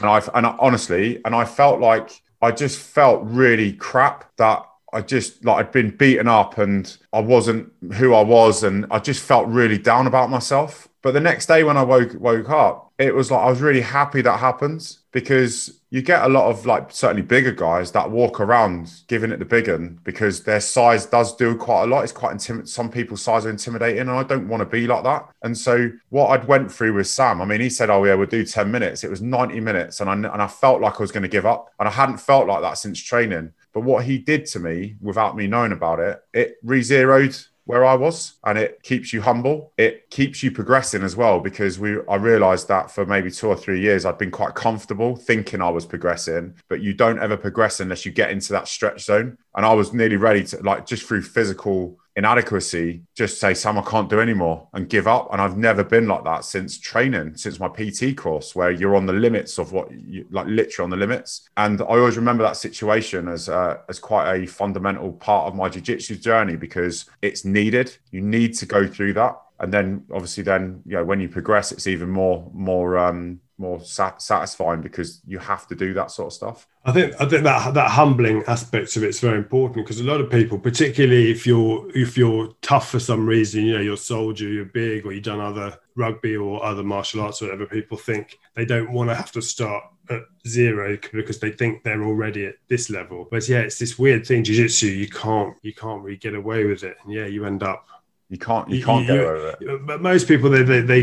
and 0.00 0.08
I 0.08 0.22
and 0.34 0.46
I, 0.46 0.56
honestly, 0.60 1.20
and 1.24 1.34
I 1.34 1.44
felt 1.44 1.80
like 1.80 2.22
I 2.40 2.52
just 2.52 2.78
felt 2.78 3.22
really 3.24 3.72
crap 3.72 4.30
that 4.36 4.64
I 4.92 5.00
just 5.00 5.44
like 5.44 5.66
I'd 5.66 5.72
been 5.72 5.90
beaten 5.90 6.28
up 6.28 6.58
and 6.58 6.96
I 7.12 7.20
wasn't 7.20 7.72
who 7.94 8.14
I 8.14 8.22
was, 8.22 8.62
and 8.62 8.86
I 8.90 9.00
just 9.00 9.22
felt 9.22 9.48
really 9.48 9.78
down 9.78 10.06
about 10.06 10.30
myself. 10.30 10.87
But 11.02 11.12
the 11.12 11.20
next 11.20 11.46
day 11.46 11.62
when 11.62 11.76
I 11.76 11.82
woke 11.82 12.14
woke 12.14 12.50
up, 12.50 12.92
it 12.98 13.14
was 13.14 13.30
like 13.30 13.40
I 13.40 13.50
was 13.50 13.60
really 13.60 13.80
happy 13.80 14.20
that 14.22 14.40
happens 14.40 15.00
because 15.12 15.80
you 15.90 16.02
get 16.02 16.24
a 16.24 16.28
lot 16.28 16.50
of 16.50 16.66
like 16.66 16.90
certainly 16.90 17.22
bigger 17.22 17.52
guys 17.52 17.92
that 17.92 18.10
walk 18.10 18.40
around 18.40 18.92
giving 19.06 19.30
it 19.30 19.38
the 19.38 19.44
big 19.44 19.68
one 19.68 19.98
because 20.04 20.42
their 20.42 20.60
size 20.60 21.06
does 21.06 21.34
do 21.36 21.56
quite 21.56 21.84
a 21.84 21.86
lot. 21.86 22.02
It's 22.02 22.12
quite 22.12 22.32
intimidating. 22.32 22.66
Some 22.66 22.90
people's 22.90 23.22
size 23.22 23.46
are 23.46 23.50
intimidating, 23.50 24.00
and 24.00 24.10
I 24.10 24.24
don't 24.24 24.48
want 24.48 24.60
to 24.60 24.66
be 24.66 24.86
like 24.86 25.04
that. 25.04 25.28
And 25.42 25.56
so 25.56 25.90
what 26.10 26.28
I'd 26.28 26.48
went 26.48 26.70
through 26.70 26.94
with 26.94 27.06
Sam, 27.06 27.40
I 27.40 27.44
mean, 27.44 27.60
he 27.60 27.70
said, 27.70 27.90
"Oh 27.90 28.04
yeah, 28.04 28.14
we'll 28.14 28.26
do 28.26 28.44
ten 28.44 28.70
minutes." 28.70 29.04
It 29.04 29.10
was 29.10 29.22
ninety 29.22 29.60
minutes, 29.60 30.00
and 30.00 30.10
I 30.10 30.14
and 30.14 30.42
I 30.42 30.48
felt 30.48 30.80
like 30.80 30.96
I 30.96 31.02
was 31.02 31.12
going 31.12 31.22
to 31.22 31.28
give 31.28 31.46
up, 31.46 31.72
and 31.78 31.88
I 31.88 31.92
hadn't 31.92 32.18
felt 32.18 32.48
like 32.48 32.62
that 32.62 32.78
since 32.78 33.00
training. 33.00 33.52
But 33.72 33.84
what 33.84 34.04
he 34.04 34.18
did 34.18 34.46
to 34.46 34.58
me, 34.58 34.96
without 35.00 35.36
me 35.36 35.46
knowing 35.46 35.72
about 35.72 36.00
it, 36.00 36.20
it 36.32 36.56
re-zeroed 36.64 37.36
where 37.68 37.84
I 37.84 37.94
was 37.94 38.38
and 38.44 38.56
it 38.56 38.82
keeps 38.82 39.12
you 39.12 39.20
humble. 39.20 39.74
It 39.76 40.08
keeps 40.08 40.42
you 40.42 40.50
progressing 40.50 41.02
as 41.02 41.16
well 41.16 41.38
because 41.38 41.78
we 41.78 41.98
I 42.08 42.16
realized 42.16 42.66
that 42.68 42.90
for 42.90 43.04
maybe 43.04 43.30
2 43.30 43.46
or 43.46 43.56
3 43.56 43.78
years 43.78 44.06
I'd 44.06 44.16
been 44.16 44.30
quite 44.30 44.54
comfortable 44.54 45.16
thinking 45.16 45.60
I 45.60 45.68
was 45.68 45.84
progressing, 45.84 46.54
but 46.68 46.80
you 46.80 46.94
don't 46.94 47.18
ever 47.18 47.36
progress 47.36 47.80
unless 47.80 48.06
you 48.06 48.10
get 48.10 48.30
into 48.30 48.54
that 48.54 48.68
stretch 48.68 49.04
zone. 49.04 49.36
And 49.54 49.66
I 49.66 49.74
was 49.74 49.92
nearly 49.92 50.16
ready 50.16 50.44
to 50.44 50.62
like 50.62 50.86
just 50.86 51.04
through 51.04 51.22
physical 51.22 51.98
inadequacy, 52.18 53.02
just 53.14 53.38
say, 53.38 53.54
Sam, 53.54 53.78
I 53.78 53.82
can't 53.82 54.10
do 54.10 54.20
anymore 54.20 54.68
and 54.74 54.88
give 54.88 55.06
up. 55.06 55.28
And 55.32 55.40
I've 55.40 55.56
never 55.56 55.84
been 55.84 56.08
like 56.08 56.24
that 56.24 56.44
since 56.44 56.76
training, 56.76 57.36
since 57.36 57.60
my 57.60 57.68
PT 57.68 58.16
course, 58.16 58.56
where 58.56 58.72
you're 58.72 58.96
on 58.96 59.06
the 59.06 59.12
limits 59.12 59.58
of 59.58 59.72
what 59.72 59.90
you 59.92 60.26
like, 60.30 60.48
literally 60.48 60.84
on 60.84 60.90
the 60.90 60.96
limits. 60.96 61.48
And 61.56 61.80
I 61.80 61.84
always 61.84 62.16
remember 62.16 62.42
that 62.42 62.56
situation 62.56 63.28
as 63.28 63.48
uh, 63.48 63.78
as 63.88 64.00
quite 64.00 64.34
a 64.34 64.46
fundamental 64.46 65.12
part 65.12 65.46
of 65.46 65.54
my 65.54 65.68
jiu-jitsu 65.68 66.16
journey 66.16 66.56
because 66.56 67.06
it's 67.22 67.44
needed. 67.44 67.96
You 68.10 68.20
need 68.20 68.54
to 68.54 68.66
go 68.66 68.86
through 68.86 69.12
that. 69.14 69.40
And 69.60 69.72
then 69.72 70.04
obviously 70.12 70.42
then, 70.42 70.82
you 70.86 70.96
know, 70.96 71.04
when 71.04 71.20
you 71.20 71.28
progress, 71.28 71.72
it's 71.72 71.86
even 71.86 72.10
more, 72.10 72.50
more, 72.52 72.98
um, 72.98 73.40
more 73.58 73.80
sat- 73.80 74.22
satisfying 74.22 74.80
because 74.80 75.20
you 75.26 75.38
have 75.38 75.66
to 75.68 75.74
do 75.74 75.92
that 75.94 76.10
sort 76.10 76.28
of 76.28 76.32
stuff. 76.32 76.66
I 76.84 76.92
think 76.92 77.14
I 77.20 77.26
think 77.26 77.42
that 77.44 77.74
that 77.74 77.90
humbling 77.90 78.44
aspect 78.46 78.96
of 78.96 79.02
it's 79.02 79.20
very 79.20 79.36
important 79.36 79.84
because 79.84 80.00
a 80.00 80.04
lot 80.04 80.20
of 80.20 80.30
people, 80.30 80.58
particularly 80.58 81.30
if 81.30 81.46
you're 81.46 81.86
if 81.94 82.16
you're 82.16 82.54
tough 82.62 82.90
for 82.90 83.00
some 83.00 83.26
reason, 83.26 83.64
you 83.64 83.74
know, 83.74 83.80
you're 83.80 83.94
a 83.94 83.96
soldier, 83.96 84.48
you're 84.48 84.64
big, 84.64 85.04
or 85.04 85.12
you've 85.12 85.24
done 85.24 85.40
other 85.40 85.76
rugby 85.96 86.36
or 86.36 86.64
other 86.64 86.82
martial 86.82 87.20
arts, 87.20 87.42
or 87.42 87.46
whatever, 87.46 87.66
people 87.66 87.98
think 87.98 88.38
they 88.54 88.64
don't 88.64 88.92
want 88.92 89.10
to 89.10 89.14
have 89.14 89.32
to 89.32 89.42
start 89.42 89.84
at 90.10 90.22
zero 90.46 90.96
because 91.12 91.38
they 91.38 91.50
think 91.50 91.82
they're 91.82 92.04
already 92.04 92.46
at 92.46 92.54
this 92.68 92.88
level. 92.88 93.28
But 93.30 93.48
yeah, 93.48 93.58
it's 93.58 93.78
this 93.78 93.98
weird 93.98 94.26
thing, 94.26 94.44
jiu-jitsu, 94.44 94.86
you 94.86 95.08
can't 95.08 95.54
you 95.62 95.74
can't 95.74 96.02
really 96.02 96.16
get 96.16 96.34
away 96.34 96.64
with 96.64 96.84
it. 96.84 96.96
And 97.04 97.12
yeah, 97.12 97.26
you 97.26 97.44
end 97.44 97.62
up 97.62 97.86
you 98.28 98.38
can't 98.38 98.68
you 98.68 98.84
can't 98.84 99.06
you, 99.06 99.14
get 99.14 99.24
over 99.24 99.56
it. 99.60 99.86
But 99.86 100.02
most 100.02 100.28
people 100.28 100.50
they, 100.50 100.62
they, 100.62 100.80
they 100.80 101.00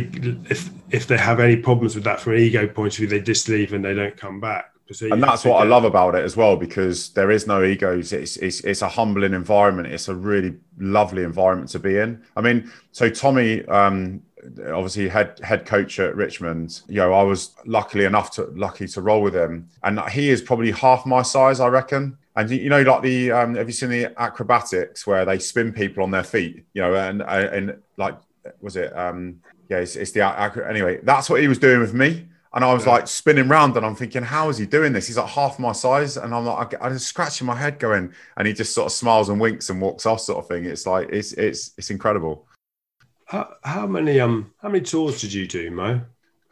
if 0.49 0.69
if 0.91 1.07
they 1.07 1.17
have 1.17 1.39
any 1.39 1.55
problems 1.55 1.95
with 1.95 2.03
that 2.03 2.19
from 2.19 2.33
an 2.33 2.39
ego 2.39 2.67
point 2.67 2.93
of 2.93 2.97
view, 2.97 3.07
they 3.07 3.19
just 3.19 3.49
leave 3.49 3.73
and 3.73 3.83
they 3.83 3.93
don't 3.95 4.15
come 4.15 4.39
back. 4.39 4.71
So 4.91 5.11
and 5.11 5.23
that's 5.23 5.43
what 5.43 5.59
I 5.59 5.63
love 5.63 5.83
about 5.83 6.13
it 6.13 6.23
as 6.23 6.37
well 6.37 6.55
because 6.55 7.09
there 7.13 7.31
is 7.31 7.47
no 7.47 7.63
egos. 7.63 8.13
It's, 8.13 8.37
it's 8.37 8.59
it's 8.59 8.83
a 8.83 8.87
humbling 8.87 9.33
environment. 9.33 9.87
It's 9.87 10.07
a 10.07 10.13
really 10.13 10.55
lovely 10.77 11.23
environment 11.23 11.71
to 11.71 11.79
be 11.79 11.97
in. 11.97 12.21
I 12.37 12.41
mean, 12.41 12.71
so 12.91 13.09
Tommy, 13.09 13.65
um, 13.65 14.21
obviously 14.67 15.09
head 15.09 15.39
head 15.41 15.65
coach 15.65 15.99
at 15.99 16.15
Richmond. 16.15 16.81
You 16.87 16.97
know, 16.97 17.13
I 17.13 17.23
was 17.23 17.55
luckily 17.65 18.05
enough 18.05 18.29
to 18.35 18.43
lucky 18.53 18.87
to 18.89 19.01
roll 19.01 19.23
with 19.23 19.35
him, 19.35 19.67
and 19.81 19.99
he 20.11 20.29
is 20.29 20.43
probably 20.43 20.69
half 20.69 21.07
my 21.07 21.23
size, 21.23 21.59
I 21.59 21.67
reckon. 21.67 22.19
And 22.35 22.49
you 22.49 22.69
know, 22.69 22.81
like 22.81 23.01
the 23.01 23.31
um, 23.31 23.55
have 23.55 23.67
you 23.67 23.73
seen 23.73 23.89
the 23.89 24.13
acrobatics 24.21 25.07
where 25.07 25.23
they 25.23 25.39
spin 25.39 25.71
people 25.71 26.03
on 26.03 26.11
their 26.11 26.23
feet? 26.23 26.65
You 26.73 26.81
know, 26.81 26.95
and 26.95 27.21
and 27.21 27.77
like 27.97 28.15
was 28.59 28.75
it? 28.75 28.95
Um, 28.97 29.41
yeah, 29.69 29.77
it's, 29.77 29.95
it's 29.95 30.11
the 30.11 30.21
anyway. 30.67 30.99
That's 31.01 31.29
what 31.29 31.41
he 31.41 31.47
was 31.47 31.57
doing 31.57 31.79
with 31.79 31.93
me, 31.93 32.27
And 32.53 32.63
I 32.63 32.73
was 32.73 32.85
Yeah. 32.85 32.91
like 32.93 33.07
spinning 33.07 33.47
round, 33.47 33.75
and 33.77 33.85
I'm 33.85 33.95
thinking, 33.95 34.23
how 34.23 34.49
is 34.49 34.57
he 34.57 34.65
doing 34.65 34.93
this? 34.93 35.07
He's 35.07 35.17
like 35.17 35.27
half 35.27 35.59
my 35.59 35.71
size, 35.71 36.17
and 36.17 36.33
I'm 36.33 36.45
like, 36.45 36.73
I, 36.75 36.85
I 36.85 36.89
was 36.89 37.05
scratching 37.05 37.47
my 37.47 37.55
head, 37.55 37.79
going, 37.79 38.13
and 38.37 38.47
he 38.47 38.53
just 38.53 38.73
sort 38.73 38.85
of 38.85 38.91
smiles 38.91 39.29
and 39.29 39.39
winks 39.39 39.69
and 39.69 39.81
walks 39.81 40.05
off, 40.05 40.21
sort 40.21 40.39
of 40.39 40.47
thing. 40.47 40.65
It's 40.65 40.85
like 40.85 41.09
it's 41.09 41.33
it's 41.33 41.71
it's 41.77 41.89
incredible. 41.89 42.47
How, 43.25 43.55
how 43.63 43.87
many 43.87 44.19
um 44.19 44.53
how 44.61 44.69
many 44.69 44.83
tours 44.83 45.19
did 45.21 45.33
you 45.33 45.47
do, 45.47 45.71
Mo? 45.71 46.01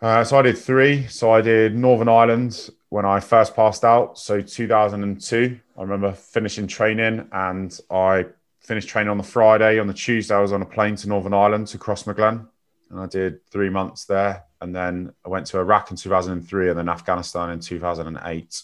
Uh, 0.01 0.23
so 0.23 0.37
I 0.37 0.41
did 0.41 0.57
three. 0.57 1.07
So 1.07 1.31
I 1.31 1.41
did 1.41 1.75
Northern 1.75 2.09
Ireland 2.09 2.69
when 2.89 3.05
I 3.05 3.19
first 3.19 3.55
passed 3.55 3.85
out. 3.85 4.17
So 4.17 4.41
2002, 4.41 5.59
I 5.77 5.81
remember 5.81 6.11
finishing 6.13 6.67
training, 6.67 7.27
and 7.31 7.77
I 7.89 8.25
finished 8.59 8.89
training 8.89 9.09
on 9.09 9.17
the 9.17 9.23
Friday. 9.23 9.79
On 9.79 9.87
the 9.87 9.93
Tuesday, 9.93 10.35
I 10.35 10.39
was 10.39 10.53
on 10.53 10.61
a 10.61 10.65
plane 10.65 10.95
to 10.97 11.09
Northern 11.09 11.33
Ireland 11.33 11.67
to 11.67 11.77
Crossmaglen, 11.77 12.47
and 12.89 12.99
I 12.99 13.07
did 13.07 13.45
three 13.49 13.69
months 13.69 14.05
there. 14.05 14.43
And 14.61 14.73
then 14.73 15.13
I 15.25 15.29
went 15.29 15.47
to 15.47 15.59
Iraq 15.59 15.91
in 15.91 15.97
2003, 15.97 16.69
and 16.69 16.77
then 16.77 16.89
Afghanistan 16.89 17.49
in 17.49 17.59
2008. 17.59 18.63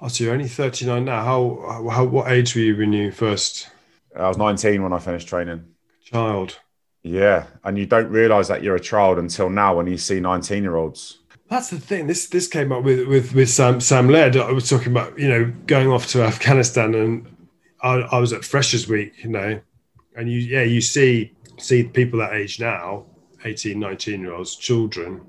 Oh, 0.00 0.08
so 0.08 0.24
you're 0.24 0.32
only 0.32 0.48
39 0.48 1.04
now. 1.04 1.24
How, 1.24 1.88
how 1.90 2.04
what 2.04 2.30
age 2.30 2.54
were 2.54 2.60
you 2.60 2.76
when 2.76 2.92
you 2.92 3.10
first 3.10 3.68
I 4.16 4.28
was 4.28 4.38
19 4.38 4.82
when 4.82 4.92
I 4.92 4.98
finished 4.98 5.28
training. 5.28 5.64
child? 6.04 6.58
Yeah, 7.02 7.46
and 7.64 7.78
you 7.78 7.86
don't 7.86 8.10
realise 8.10 8.48
that 8.48 8.62
you're 8.62 8.76
a 8.76 8.80
child 8.80 9.18
until 9.18 9.48
now 9.48 9.76
when 9.76 9.86
you 9.86 9.96
see 9.96 10.20
19 10.20 10.62
year 10.62 10.76
olds. 10.76 11.18
That's 11.48 11.70
the 11.70 11.80
thing. 11.80 12.06
This 12.06 12.26
this 12.28 12.46
came 12.46 12.72
up 12.72 12.82
with 12.84 13.06
with 13.08 13.34
with 13.34 13.48
Sam 13.48 13.80
Sam 13.80 14.08
Laird. 14.08 14.36
I 14.36 14.52
was 14.52 14.68
talking 14.68 14.92
about 14.92 15.18
you 15.18 15.28
know 15.28 15.52
going 15.66 15.90
off 15.90 16.06
to 16.08 16.22
Afghanistan, 16.22 16.94
and 16.94 17.26
I, 17.82 17.94
I 18.00 18.18
was 18.18 18.32
at 18.32 18.44
Freshers 18.44 18.86
Week, 18.88 19.12
you 19.24 19.30
know, 19.30 19.60
and 20.14 20.30
you 20.30 20.38
yeah 20.40 20.62
you 20.62 20.80
see 20.80 21.32
see 21.58 21.84
people 21.84 22.18
that 22.20 22.34
age 22.34 22.60
now, 22.60 23.06
18, 23.44 23.78
19 23.80 24.20
year 24.20 24.32
olds, 24.34 24.56
children, 24.56 25.22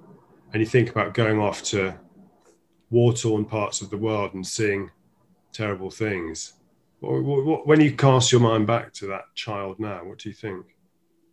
and 0.54 0.62
you 0.62 0.66
think 0.66 0.90
about 0.90 1.14
going 1.14 1.40
off 1.40 1.64
to 1.64 1.96
war 2.90 3.14
torn 3.14 3.46
parts 3.46 3.82
of 3.82 3.90
the 3.90 3.98
world 3.98 4.34
and 4.34 4.46
seeing 4.46 4.92
terrible 5.54 5.90
things. 5.90 6.54
What, 7.00 7.24
what- 7.24 7.68
when 7.68 7.80
you 7.80 7.96
cast 7.96 8.32
your 8.32 8.42
mind 8.42 8.68
back 8.68 8.92
to 8.96 9.08
that 9.08 9.24
child 9.36 9.80
now, 9.80 10.04
what 10.04 10.18
do 10.20 10.30
you 10.30 10.36
think? 10.36 10.66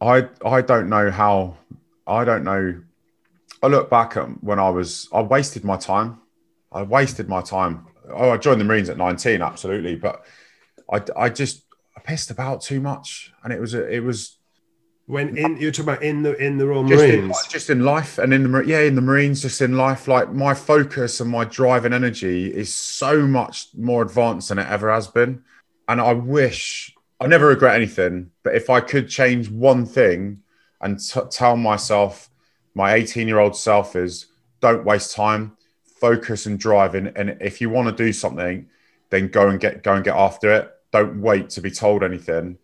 I 0.00 0.28
I 0.44 0.60
don't 0.60 0.88
know 0.88 1.10
how 1.10 1.56
I 2.06 2.24
don't 2.24 2.44
know. 2.44 2.82
I 3.62 3.68
look 3.68 3.90
back 3.90 4.16
at 4.16 4.42
when 4.42 4.58
I 4.58 4.70
was 4.70 5.08
I 5.12 5.22
wasted 5.22 5.64
my 5.64 5.76
time. 5.76 6.20
I 6.72 6.82
wasted 6.82 7.28
my 7.28 7.42
time. 7.42 7.86
Oh, 8.10 8.30
I 8.30 8.36
joined 8.36 8.60
the 8.60 8.64
Marines 8.64 8.88
at 8.88 8.98
19, 8.98 9.42
absolutely, 9.42 9.96
but 9.96 10.24
I 10.92 11.02
I 11.16 11.28
just 11.28 11.64
I 11.96 12.00
pissed 12.00 12.30
about 12.30 12.60
too 12.60 12.80
much, 12.80 13.32
and 13.42 13.52
it 13.52 13.60
was 13.60 13.74
a, 13.74 13.88
it 13.88 14.00
was 14.00 14.38
When 15.06 15.36
in 15.36 15.56
you're 15.56 15.70
talking 15.70 15.88
about 15.88 16.02
in 16.02 16.22
the 16.22 16.36
in 16.36 16.58
the 16.58 16.66
Royal 16.66 16.86
just 16.86 17.04
in, 17.04 17.20
Marines, 17.20 17.46
just 17.48 17.70
in 17.70 17.84
life 17.84 18.18
and 18.18 18.32
in 18.34 18.50
the 18.50 18.60
yeah 18.60 18.80
in 18.80 18.94
the 18.94 19.00
Marines, 19.00 19.42
just 19.42 19.60
in 19.60 19.76
life. 19.76 20.06
Like 20.06 20.32
my 20.32 20.54
focus 20.54 21.20
and 21.20 21.30
my 21.30 21.44
drive 21.44 21.84
and 21.84 21.94
energy 21.94 22.52
is 22.52 22.74
so 22.74 23.26
much 23.26 23.68
more 23.76 24.02
advanced 24.02 24.50
than 24.50 24.58
it 24.58 24.68
ever 24.68 24.92
has 24.92 25.08
been, 25.08 25.42
and 25.88 26.00
I 26.00 26.12
wish 26.12 26.94
I 27.20 27.26
never 27.26 27.46
regret 27.46 27.74
anything. 27.74 28.30
But 28.42 28.54
if 28.54 28.68
I 28.68 28.80
could 28.80 29.08
change 29.08 29.48
one 29.48 29.86
thing 29.86 30.42
and 30.80 31.00
t- 31.00 31.20
tell 31.30 31.56
myself, 31.56 32.28
my 32.76 32.92
18 32.92 33.26
year 33.26 33.38
old 33.38 33.56
self 33.56 33.96
is 33.96 34.26
don't 34.60 34.84
waste 34.84 35.16
time, 35.16 35.56
focus 35.98 36.44
and 36.44 36.58
drive. 36.58 36.94
And, 36.94 37.10
and 37.16 37.38
if 37.40 37.60
you 37.62 37.70
want 37.70 37.88
to 37.88 38.04
do 38.04 38.12
something, 38.12 38.68
then 39.08 39.28
go 39.28 39.48
and 39.48 39.58
get 39.58 39.82
go 39.82 39.94
and 39.94 40.04
get 40.04 40.14
after 40.14 40.52
it. 40.52 40.70
Don't 40.92 41.22
wait 41.22 41.48
to 41.50 41.62
be 41.62 41.70
told 41.70 42.04
anything. 42.04 42.58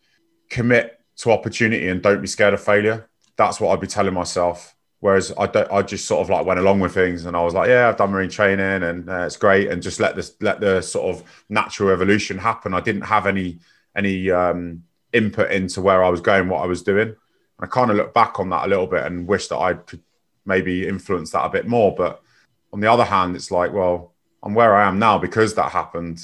Commit 0.51 1.01
to 1.17 1.33
opportunity 1.33 1.89
and 1.89 2.03
don't 2.03 2.21
be 2.21 2.27
scared 2.27 2.53
of 2.53 2.63
failure. 2.63 3.09
That's 3.37 3.59
what 3.59 3.73
I'd 3.73 3.81
be 3.81 3.87
telling 3.87 4.13
myself. 4.13 4.77
Whereas 5.01 5.33
I 5.37 5.47
don't, 5.47 5.73
I 5.73 5.81
just 5.81 6.07
sort 6.07 6.21
of 6.21 6.29
like 6.29 6.45
went 6.45 6.61
along 6.61 6.81
with 6.81 6.93
things, 6.93 7.25
and 7.25 7.37
I 7.37 7.43
was 7.43 7.55
like, 7.55 7.69
yeah, 7.69 7.89
I've 7.89 7.97
done 7.97 8.11
marine 8.11 8.31
training, 8.31 8.85
and 8.85 9.09
uh, 9.09 9.23
it's 9.23 9.37
great, 9.37 9.69
and 9.69 9.83
just 9.83 9.99
let 9.99 10.15
this 10.15 10.37
let 10.41 10.61
the 10.61 10.81
sort 10.83 11.17
of 11.17 11.25
natural 11.49 11.89
evolution 11.89 12.39
happen. 12.39 12.75
I 12.75 12.81
didn't 12.81 13.03
have 13.03 13.27
any 13.27 13.59
any 13.97 14.31
um, 14.31 14.85
input 15.13 15.51
into 15.51 15.81
where 15.81 16.05
I 16.05 16.09
was 16.11 16.21
going, 16.21 16.49
what 16.49 16.63
I 16.63 16.67
was 16.67 16.83
doing. 16.83 17.17
I 17.61 17.67
kind 17.67 17.91
of 17.91 17.97
look 17.97 18.13
back 18.15 18.41
on 18.41 18.51
that 18.51 18.65
a 18.67 18.69
little 18.69 18.87
bit 18.87 19.05
and 19.05 19.27
wish 19.27 19.49
that 19.49 19.59
I 19.59 19.75
could 19.75 20.01
maybe 20.45 20.87
influence 20.87 21.31
that 21.31 21.45
a 21.45 21.49
bit 21.51 21.67
more. 21.67 21.95
But 21.95 22.21
on 22.73 22.81
the 22.81 22.91
other 22.91 23.05
hand, 23.05 23.37
it's 23.37 23.51
like, 23.51 23.73
well, 23.73 24.13
I'm 24.43 24.55
where 24.55 24.75
I 24.75 24.89
am 24.89 24.99
now 24.99 25.19
because 25.19 25.55
that 25.55 25.71
happened. 25.73 26.21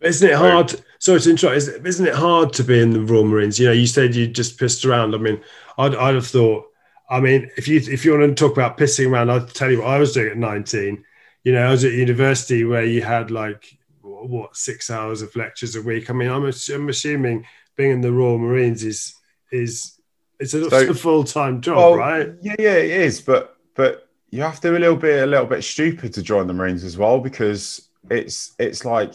Isn't 0.00 0.30
it 0.30 0.36
hard? 0.36 0.80
Sorry 1.00 1.20
to 1.20 1.30
interrupt. 1.30 1.56
is- 1.56 1.68
Isn't 1.68 2.06
it 2.06 2.14
hard 2.14 2.52
to 2.54 2.64
be 2.64 2.80
in 2.80 2.92
the 2.92 3.00
Royal 3.00 3.24
Marines? 3.24 3.58
You 3.58 3.66
know, 3.66 3.72
you 3.72 3.86
said 3.86 4.14
you 4.14 4.26
just 4.28 4.58
pissed 4.58 4.84
around. 4.84 5.14
I 5.14 5.18
mean, 5.18 5.40
I'd, 5.76 5.94
I'd 5.94 6.14
have 6.14 6.26
thought. 6.26 6.64
I 7.10 7.20
mean, 7.20 7.50
if 7.56 7.66
you 7.66 7.76
if 7.78 8.04
you 8.04 8.12
want 8.16 8.24
to 8.24 8.34
talk 8.34 8.52
about 8.56 8.76
pissing 8.78 9.10
around, 9.10 9.30
I'll 9.30 9.44
tell 9.46 9.70
you 9.70 9.78
what 9.78 9.88
I 9.88 9.98
was 9.98 10.12
doing 10.12 10.30
at 10.30 10.36
nineteen. 10.36 11.04
You 11.42 11.52
know, 11.52 11.66
I 11.66 11.70
was 11.70 11.84
at 11.84 11.92
university 11.92 12.64
where 12.64 12.84
you 12.84 13.02
had 13.02 13.30
like 13.30 13.76
what 14.02 14.56
six 14.56 14.90
hours 14.90 15.20
of 15.22 15.34
lectures 15.34 15.74
a 15.74 15.82
week. 15.82 16.10
I 16.10 16.12
mean, 16.12 16.28
I'm, 16.30 16.44
I'm 16.44 16.88
assuming 16.88 17.46
being 17.76 17.90
in 17.92 18.00
the 18.02 18.12
Royal 18.12 18.38
Marines 18.38 18.84
is 18.84 19.14
is 19.50 19.97
it's 20.40 20.54
a, 20.54 20.68
So- 20.70 20.94
full 20.94 21.24
time 21.24 21.60
job, 21.60 21.76
Well, 21.76 21.96
right? 21.96 22.32
Yeah, 22.40 22.56
yeah, 22.58 22.74
it 22.74 23.00
is. 23.02 23.20
But 23.20 23.56
but 23.74 24.08
you 24.30 24.42
have 24.42 24.60
to 24.60 24.70
be 24.70 24.76
a 24.76 24.78
little 24.78 24.96
bit 24.96 25.22
a 25.22 25.26
little 25.26 25.46
bit 25.46 25.64
stupid 25.64 26.12
to 26.14 26.22
join 26.22 26.46
the 26.46 26.52
Marines 26.52 26.84
as 26.84 26.96
well 26.98 27.20
because 27.20 27.88
it's 28.10 28.54
it's 28.58 28.84
like 28.84 29.14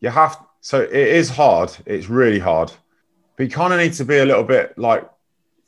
you 0.00 0.10
have. 0.10 0.38
So 0.60 0.80
it 0.82 0.92
is 0.92 1.30
hard. 1.30 1.70
It's 1.86 2.08
really 2.08 2.38
hard. 2.40 2.72
But 3.36 3.44
you 3.44 3.50
kind 3.50 3.72
of 3.72 3.78
need 3.78 3.92
to 3.94 4.04
be 4.04 4.18
a 4.18 4.24
little 4.24 4.42
bit 4.42 4.76
like 4.76 5.08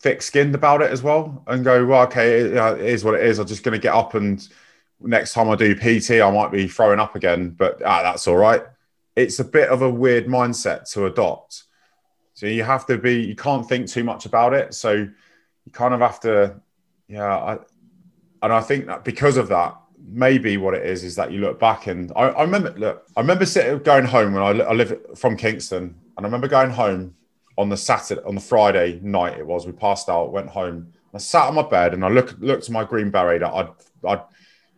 thick 0.00 0.20
skinned 0.22 0.54
about 0.54 0.82
it 0.82 0.90
as 0.90 1.02
well 1.02 1.44
and 1.46 1.64
go, 1.64 1.86
well, 1.86 2.02
okay, 2.02 2.40
it, 2.40 2.54
it 2.54 2.80
is 2.80 3.04
what 3.04 3.14
it 3.14 3.24
is. 3.24 3.38
I'm 3.38 3.46
just 3.46 3.62
going 3.62 3.78
to 3.78 3.82
get 3.82 3.94
up 3.94 4.14
and 4.14 4.46
next 5.00 5.32
time 5.32 5.48
I 5.48 5.54
do 5.56 5.74
PT, 5.74 6.20
I 6.22 6.30
might 6.30 6.50
be 6.50 6.66
throwing 6.66 6.98
up 6.98 7.14
again, 7.14 7.50
but 7.50 7.80
ah, 7.84 8.02
that's 8.02 8.26
all 8.26 8.36
right. 8.36 8.62
It's 9.14 9.38
a 9.38 9.44
bit 9.44 9.68
of 9.68 9.82
a 9.82 9.90
weird 9.90 10.26
mindset 10.26 10.90
to 10.92 11.06
adopt. 11.06 11.64
So 12.40 12.46
you 12.46 12.62
have 12.62 12.86
to 12.86 12.96
be, 12.96 13.20
you 13.22 13.36
can't 13.36 13.68
think 13.68 13.86
too 13.86 14.02
much 14.02 14.24
about 14.24 14.54
it. 14.54 14.72
So 14.72 14.92
you 14.92 15.72
kind 15.72 15.92
of 15.92 16.00
have 16.00 16.20
to, 16.20 16.58
yeah. 17.06 17.36
I, 17.36 17.58
and 18.42 18.50
I 18.50 18.62
think 18.62 18.86
that 18.86 19.04
because 19.04 19.36
of 19.36 19.48
that, 19.48 19.78
maybe 20.08 20.56
what 20.56 20.72
it 20.72 20.86
is 20.86 21.04
is 21.04 21.14
that 21.16 21.32
you 21.32 21.42
look 21.42 21.60
back 21.60 21.86
and 21.86 22.10
I, 22.16 22.28
I 22.28 22.40
remember, 22.40 22.72
look, 22.78 23.04
I 23.14 23.20
remember 23.20 23.44
sitting 23.44 23.80
going 23.80 24.06
home 24.06 24.32
when 24.32 24.42
I, 24.42 24.58
I 24.62 24.72
live 24.72 25.18
from 25.18 25.36
Kingston, 25.36 25.94
and 26.16 26.16
I 26.16 26.22
remember 26.22 26.48
going 26.48 26.70
home 26.70 27.14
on 27.58 27.68
the 27.68 27.76
Saturday, 27.76 28.22
on 28.22 28.36
the 28.36 28.40
Friday 28.40 29.00
night 29.02 29.36
it 29.36 29.46
was. 29.46 29.66
We 29.66 29.72
passed 29.72 30.08
out, 30.08 30.32
went 30.32 30.48
home. 30.48 30.94
I 31.12 31.18
sat 31.18 31.46
on 31.46 31.56
my 31.56 31.68
bed 31.68 31.92
and 31.92 32.02
I 32.02 32.08
looked 32.08 32.40
looked 32.40 32.64
at 32.64 32.70
my 32.70 32.84
green 32.84 33.10
beret 33.10 33.42
that 33.42 33.52
I'd 33.52 33.68
I'd 34.08 34.22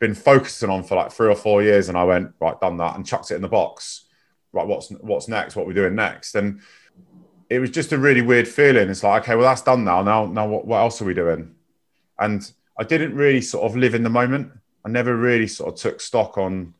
been 0.00 0.16
focusing 0.16 0.68
on 0.68 0.82
for 0.82 0.96
like 0.96 1.12
three 1.12 1.28
or 1.28 1.36
four 1.36 1.62
years, 1.62 1.88
and 1.88 1.96
I 1.96 2.02
went 2.02 2.32
right, 2.40 2.60
done 2.60 2.78
that, 2.78 2.96
and 2.96 3.06
chucked 3.06 3.30
it 3.30 3.36
in 3.36 3.42
the 3.42 3.48
box. 3.48 4.06
Right, 4.52 4.66
what's 4.66 4.90
what's 4.90 5.28
next? 5.28 5.54
What 5.54 5.62
are 5.62 5.68
we 5.68 5.74
doing 5.74 5.94
next? 5.94 6.34
And 6.34 6.60
it 7.52 7.60
was 7.60 7.70
just 7.70 7.92
a 7.92 7.98
really 7.98 8.22
weird 8.22 8.48
feeling. 8.48 8.88
It's 8.88 9.02
like, 9.02 9.24
okay, 9.24 9.34
well 9.34 9.46
that's 9.46 9.62
done 9.62 9.84
now. 9.84 10.02
Now, 10.02 10.26
now 10.26 10.46
what, 10.46 10.66
what 10.66 10.78
else 10.78 11.02
are 11.02 11.04
we 11.04 11.14
doing? 11.14 11.54
And 12.18 12.50
I 12.78 12.84
didn't 12.84 13.14
really 13.14 13.42
sort 13.42 13.64
of 13.64 13.76
live 13.76 13.94
in 13.94 14.02
the 14.02 14.10
moment. 14.10 14.52
I 14.84 14.88
never 14.88 15.14
really 15.16 15.46
sort 15.46 15.74
of 15.74 15.78
took 15.78 16.00
stock 16.00 16.38
on 16.38 16.74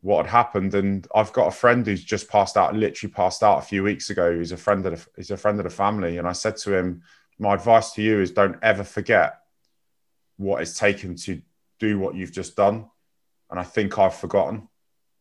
what 0.00 0.24
had 0.24 0.30
happened. 0.30 0.74
And 0.74 1.06
I've 1.14 1.32
got 1.32 1.48
a 1.48 1.52
friend 1.52 1.86
who's 1.86 2.02
just 2.02 2.28
passed 2.28 2.56
out, 2.56 2.74
literally 2.74 3.12
passed 3.12 3.42
out 3.42 3.58
a 3.58 3.66
few 3.66 3.82
weeks 3.82 4.08
ago. 4.08 4.38
He's 4.38 4.52
a 4.52 4.56
friend 4.56 4.86
of 4.86 4.92
the, 4.92 5.10
he's 5.16 5.30
a 5.30 5.36
friend 5.36 5.58
of 5.60 5.64
the 5.64 5.70
family. 5.70 6.16
And 6.16 6.26
I 6.26 6.32
said 6.32 6.56
to 6.58 6.74
him, 6.74 7.02
my 7.38 7.54
advice 7.54 7.92
to 7.92 8.02
you 8.02 8.20
is 8.20 8.30
don't 8.30 8.56
ever 8.62 8.84
forget 8.84 9.40
what 10.38 10.62
it's 10.62 10.78
taken 10.78 11.16
to 11.16 11.42
do 11.78 11.98
what 11.98 12.14
you've 12.14 12.32
just 12.32 12.56
done. 12.56 12.86
And 13.50 13.60
I 13.60 13.62
think 13.62 13.98
I've 13.98 14.14
forgotten 14.14 14.68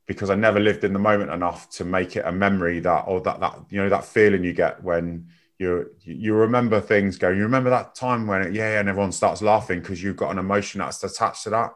because 0.07 0.29
I 0.29 0.35
never 0.35 0.59
lived 0.59 0.83
in 0.83 0.93
the 0.93 0.99
moment 0.99 1.31
enough 1.31 1.69
to 1.71 1.85
make 1.85 2.15
it 2.15 2.25
a 2.25 2.31
memory 2.31 2.79
that, 2.79 3.03
or 3.07 3.21
that, 3.21 3.39
that, 3.41 3.59
you 3.69 3.81
know, 3.81 3.89
that 3.89 4.05
feeling 4.05 4.43
you 4.43 4.53
get 4.53 4.81
when 4.83 5.27
you 5.59 5.89
you 6.01 6.33
remember 6.33 6.79
things 6.79 7.17
go, 7.17 7.29
you 7.29 7.43
remember 7.43 7.69
that 7.69 7.93
time 7.93 8.25
when, 8.27 8.41
it, 8.43 8.53
yeah, 8.53 8.79
and 8.79 8.87
everyone 8.87 9.11
starts 9.11 9.41
laughing 9.41 9.81
because 9.81 10.01
you've 10.01 10.15
got 10.15 10.31
an 10.31 10.37
emotion 10.37 10.79
that's 10.79 11.03
attached 11.03 11.43
to 11.43 11.49
that. 11.49 11.73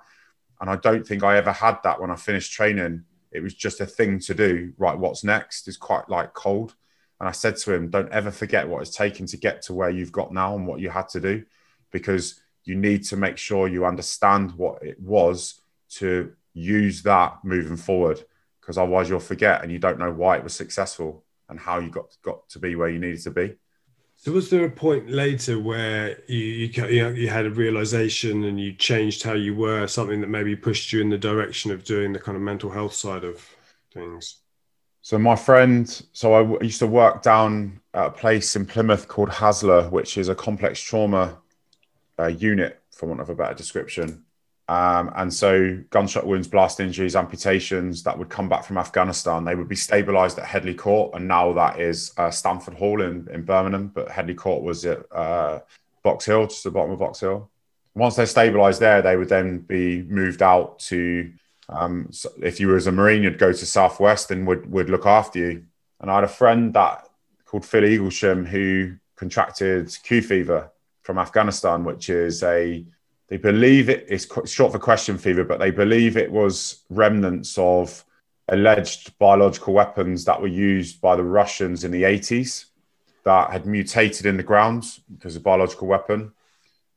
And 0.61 0.69
I 0.69 0.75
don't 0.77 1.05
think 1.05 1.23
I 1.23 1.37
ever 1.37 1.51
had 1.51 1.79
that 1.83 1.99
when 1.99 2.11
I 2.11 2.15
finished 2.15 2.53
training. 2.53 3.03
It 3.31 3.41
was 3.41 3.53
just 3.53 3.81
a 3.81 3.85
thing 3.85 4.19
to 4.19 4.33
do. 4.33 4.73
Right, 4.77 4.97
what's 4.97 5.23
next 5.23 5.67
is 5.67 5.77
quite 5.77 6.07
like 6.09 6.33
cold. 6.33 6.75
And 7.19 7.27
I 7.27 7.31
said 7.33 7.57
to 7.57 7.73
him, 7.73 7.89
don't 7.89 8.11
ever 8.11 8.31
forget 8.31 8.67
what 8.67 8.81
it's 8.81 8.95
taken 8.95 9.25
to 9.27 9.37
get 9.37 9.61
to 9.63 9.73
where 9.73 9.89
you've 9.89 10.11
got 10.11 10.33
now 10.33 10.55
and 10.55 10.67
what 10.67 10.79
you 10.79 10.89
had 10.89 11.09
to 11.09 11.19
do, 11.19 11.43
because 11.91 12.39
you 12.63 12.75
need 12.75 13.03
to 13.05 13.17
make 13.17 13.37
sure 13.37 13.67
you 13.67 13.85
understand 13.85 14.51
what 14.51 14.83
it 14.83 14.99
was 14.99 15.61
to 15.95 16.33
use 16.53 17.03
that 17.03 17.39
moving 17.43 17.77
forward, 17.77 18.23
because 18.59 18.77
otherwise 18.77 19.09
you'll 19.09 19.19
forget 19.19 19.61
and 19.61 19.71
you 19.71 19.79
don't 19.79 19.99
know 19.99 20.11
why 20.11 20.37
it 20.37 20.43
was 20.43 20.53
successful 20.53 21.23
and 21.49 21.59
how 21.59 21.79
you 21.79 21.89
got 21.89 22.15
got 22.23 22.47
to 22.49 22.59
be 22.59 22.75
where 22.75 22.89
you 22.89 22.99
needed 22.99 23.21
to 23.23 23.31
be. 23.31 23.55
So 24.17 24.31
was 24.31 24.49
there 24.51 24.65
a 24.65 24.69
point 24.69 25.09
later 25.09 25.59
where 25.59 26.21
you 26.27 26.67
you, 26.67 27.09
you 27.09 27.27
had 27.29 27.47
a 27.47 27.49
realization 27.49 28.43
and 28.43 28.59
you 28.59 28.73
changed 28.73 29.23
how 29.23 29.33
you 29.33 29.55
were, 29.55 29.87
something 29.87 30.21
that 30.21 30.27
maybe 30.27 30.55
pushed 30.55 30.93
you 30.93 31.01
in 31.01 31.09
the 31.09 31.17
direction 31.17 31.71
of 31.71 31.83
doing 31.83 32.13
the 32.13 32.19
kind 32.19 32.35
of 32.35 32.41
mental 32.41 32.69
health 32.69 32.93
side 32.93 33.23
of 33.23 33.43
things? 33.91 34.37
So 35.01 35.17
my 35.17 35.35
friend, 35.35 35.89
so 36.13 36.35
I 36.35 36.43
w- 36.43 36.59
used 36.61 36.77
to 36.79 36.87
work 36.87 37.23
down 37.23 37.81
at 37.95 38.05
a 38.05 38.11
place 38.11 38.55
in 38.55 38.67
Plymouth 38.67 39.07
called 39.07 39.29
Hasler, 39.29 39.89
which 39.89 40.19
is 40.19 40.29
a 40.29 40.35
complex 40.35 40.79
trauma 40.79 41.39
uh, 42.19 42.27
unit, 42.27 42.79
for 42.91 43.07
want 43.07 43.21
of 43.21 43.31
a 43.31 43.35
better 43.35 43.55
description. 43.55 44.23
Um, 44.71 45.11
and 45.17 45.33
so 45.33 45.77
gunshot 45.89 46.25
wounds, 46.25 46.47
blast 46.47 46.79
injuries, 46.79 47.17
amputations 47.17 48.03
that 48.03 48.17
would 48.17 48.29
come 48.29 48.47
back 48.47 48.63
from 48.63 48.77
Afghanistan, 48.77 49.43
they 49.43 49.53
would 49.53 49.67
be 49.67 49.75
stabilized 49.75 50.39
at 50.39 50.45
Headley 50.45 50.75
Court. 50.75 51.13
And 51.13 51.27
now 51.27 51.51
that 51.51 51.77
is 51.77 52.13
uh, 52.15 52.31
Stanford 52.31 52.75
Hall 52.75 53.01
in, 53.01 53.27
in 53.33 53.41
Birmingham, 53.43 53.87
but 53.93 54.09
Headley 54.09 54.33
Court 54.33 54.63
was 54.63 54.85
at 54.85 54.99
uh, 55.11 55.59
Box 56.03 56.23
Hill, 56.23 56.47
just 56.47 56.63
the 56.63 56.71
bottom 56.71 56.91
of 56.91 56.99
Box 56.99 57.19
Hill. 57.19 57.49
Once 57.95 58.15
they're 58.15 58.25
stabilized 58.25 58.79
there, 58.79 59.01
they 59.01 59.17
would 59.17 59.27
then 59.27 59.59
be 59.59 60.03
moved 60.03 60.41
out 60.41 60.79
to, 60.79 61.33
um, 61.67 62.07
so 62.09 62.29
if 62.41 62.61
you 62.61 62.69
were 62.69 62.77
as 62.77 62.87
a 62.87 62.93
Marine, 62.93 63.23
you'd 63.23 63.37
go 63.37 63.51
to 63.51 63.65
Southwest 63.65 64.31
and 64.31 64.47
would, 64.47 64.71
would 64.71 64.89
look 64.89 65.05
after 65.05 65.37
you. 65.37 65.65
And 65.99 66.09
I 66.09 66.15
had 66.15 66.23
a 66.23 66.29
friend 66.29 66.73
that 66.75 67.09
called 67.43 67.65
Phil 67.65 67.83
Eaglesham 67.83 68.47
who 68.47 68.95
contracted 69.17 69.93
Q 70.01 70.21
fever 70.21 70.71
from 71.03 71.17
Afghanistan, 71.17 71.83
which 71.83 72.09
is 72.09 72.41
a 72.41 72.85
they 73.31 73.37
believe 73.37 73.87
it 73.87 74.07
is 74.09 74.27
short 74.43 74.73
for 74.73 74.77
question 74.77 75.17
fever, 75.17 75.45
but 75.45 75.57
they 75.57 75.71
believe 75.71 76.17
it 76.17 76.29
was 76.29 76.81
remnants 76.89 77.57
of 77.57 78.03
alleged 78.49 79.17
biological 79.19 79.73
weapons 79.73 80.25
that 80.25 80.41
were 80.41 80.47
used 80.47 80.99
by 80.99 81.15
the 81.15 81.23
Russians 81.23 81.85
in 81.85 81.91
the 81.91 82.03
80s 82.03 82.65
that 83.23 83.51
had 83.51 83.65
mutated 83.65 84.25
in 84.25 84.35
the 84.35 84.43
ground 84.43 84.83
because 85.09 85.37
of 85.37 85.43
biological 85.43 85.87
weapon. 85.87 86.33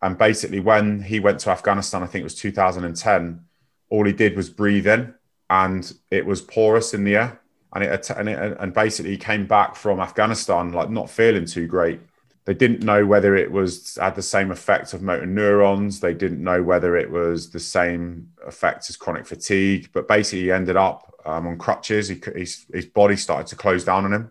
And 0.03 0.19
basically, 0.19 0.59
when 0.59 1.01
he 1.03 1.21
went 1.21 1.39
to 1.41 1.51
Afghanistan, 1.51 2.03
I 2.03 2.07
think 2.07 2.23
it 2.23 2.25
was 2.25 2.35
2010, 2.35 3.45
all 3.91 4.05
he 4.05 4.13
did 4.13 4.37
was 4.37 4.51
breathe 4.51 4.89
in 4.89 5.15
and 5.51 5.95
it 6.11 6.27
was 6.27 6.43
porous 6.43 6.95
in 6.95 7.05
the 7.05 7.15
air. 7.15 7.41
And 7.73 7.85
it, 7.85 8.11
and, 8.11 8.29
it, 8.29 8.57
and 8.59 8.75
basically 8.75 9.13
he 9.13 9.19
came 9.19 9.47
back 9.47 9.77
from 9.77 10.01
Afghanistan 10.01 10.73
like 10.73 10.91
not 10.91 11.09
feeling 11.09 11.47
too 11.47 11.69
great 11.69 12.01
they 12.45 12.55
didn't 12.55 12.83
know 12.83 13.07
whether 13.07 13.35
it 13.35 13.51
was 13.51 13.97
had 14.01 14.15
the 14.15 14.23
same 14.23 14.51
effect 14.51 14.93
of 14.93 15.01
motor 15.01 15.27
neurons. 15.27 16.01
They 16.01 16.13
didn't 16.13 16.43
know 16.43 16.63
whether 16.63 16.97
it 16.97 17.11
was 17.11 17.51
the 17.51 17.61
same 17.61 18.31
effect 18.47 18.91
as 18.91 18.97
chronic 18.97 19.27
fatigue. 19.27 19.89
But 19.93 20.09
basically, 20.09 20.43
he 20.43 20.53
ended 20.53 20.77
up 20.77 21.15
um, 21.25 21.47
on 21.47 21.57
crutches. 21.57 22.09
He, 22.09 22.21
his, 22.35 22.67
his 22.73 22.85
body 22.85 23.17
started 23.17 23.47
to 23.49 23.57
close 23.57 23.85
down 23.85 24.05
on 24.05 24.13
him. 24.13 24.31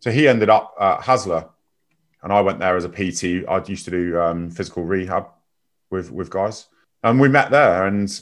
So 0.00 0.10
he 0.10 0.26
ended 0.26 0.50
up 0.50 0.74
at 0.80 1.00
Hasler, 1.00 1.48
and 2.22 2.32
I 2.32 2.40
went 2.40 2.58
there 2.58 2.76
as 2.76 2.84
a 2.84 2.88
PT. 2.88 3.48
I 3.48 3.62
used 3.64 3.84
to 3.84 3.90
do 3.90 4.20
um, 4.20 4.50
physical 4.50 4.84
rehab 4.84 5.28
with 5.90 6.10
with 6.10 6.30
guys, 6.30 6.66
and 7.04 7.20
we 7.20 7.28
met 7.28 7.52
there. 7.52 7.86
And 7.86 8.20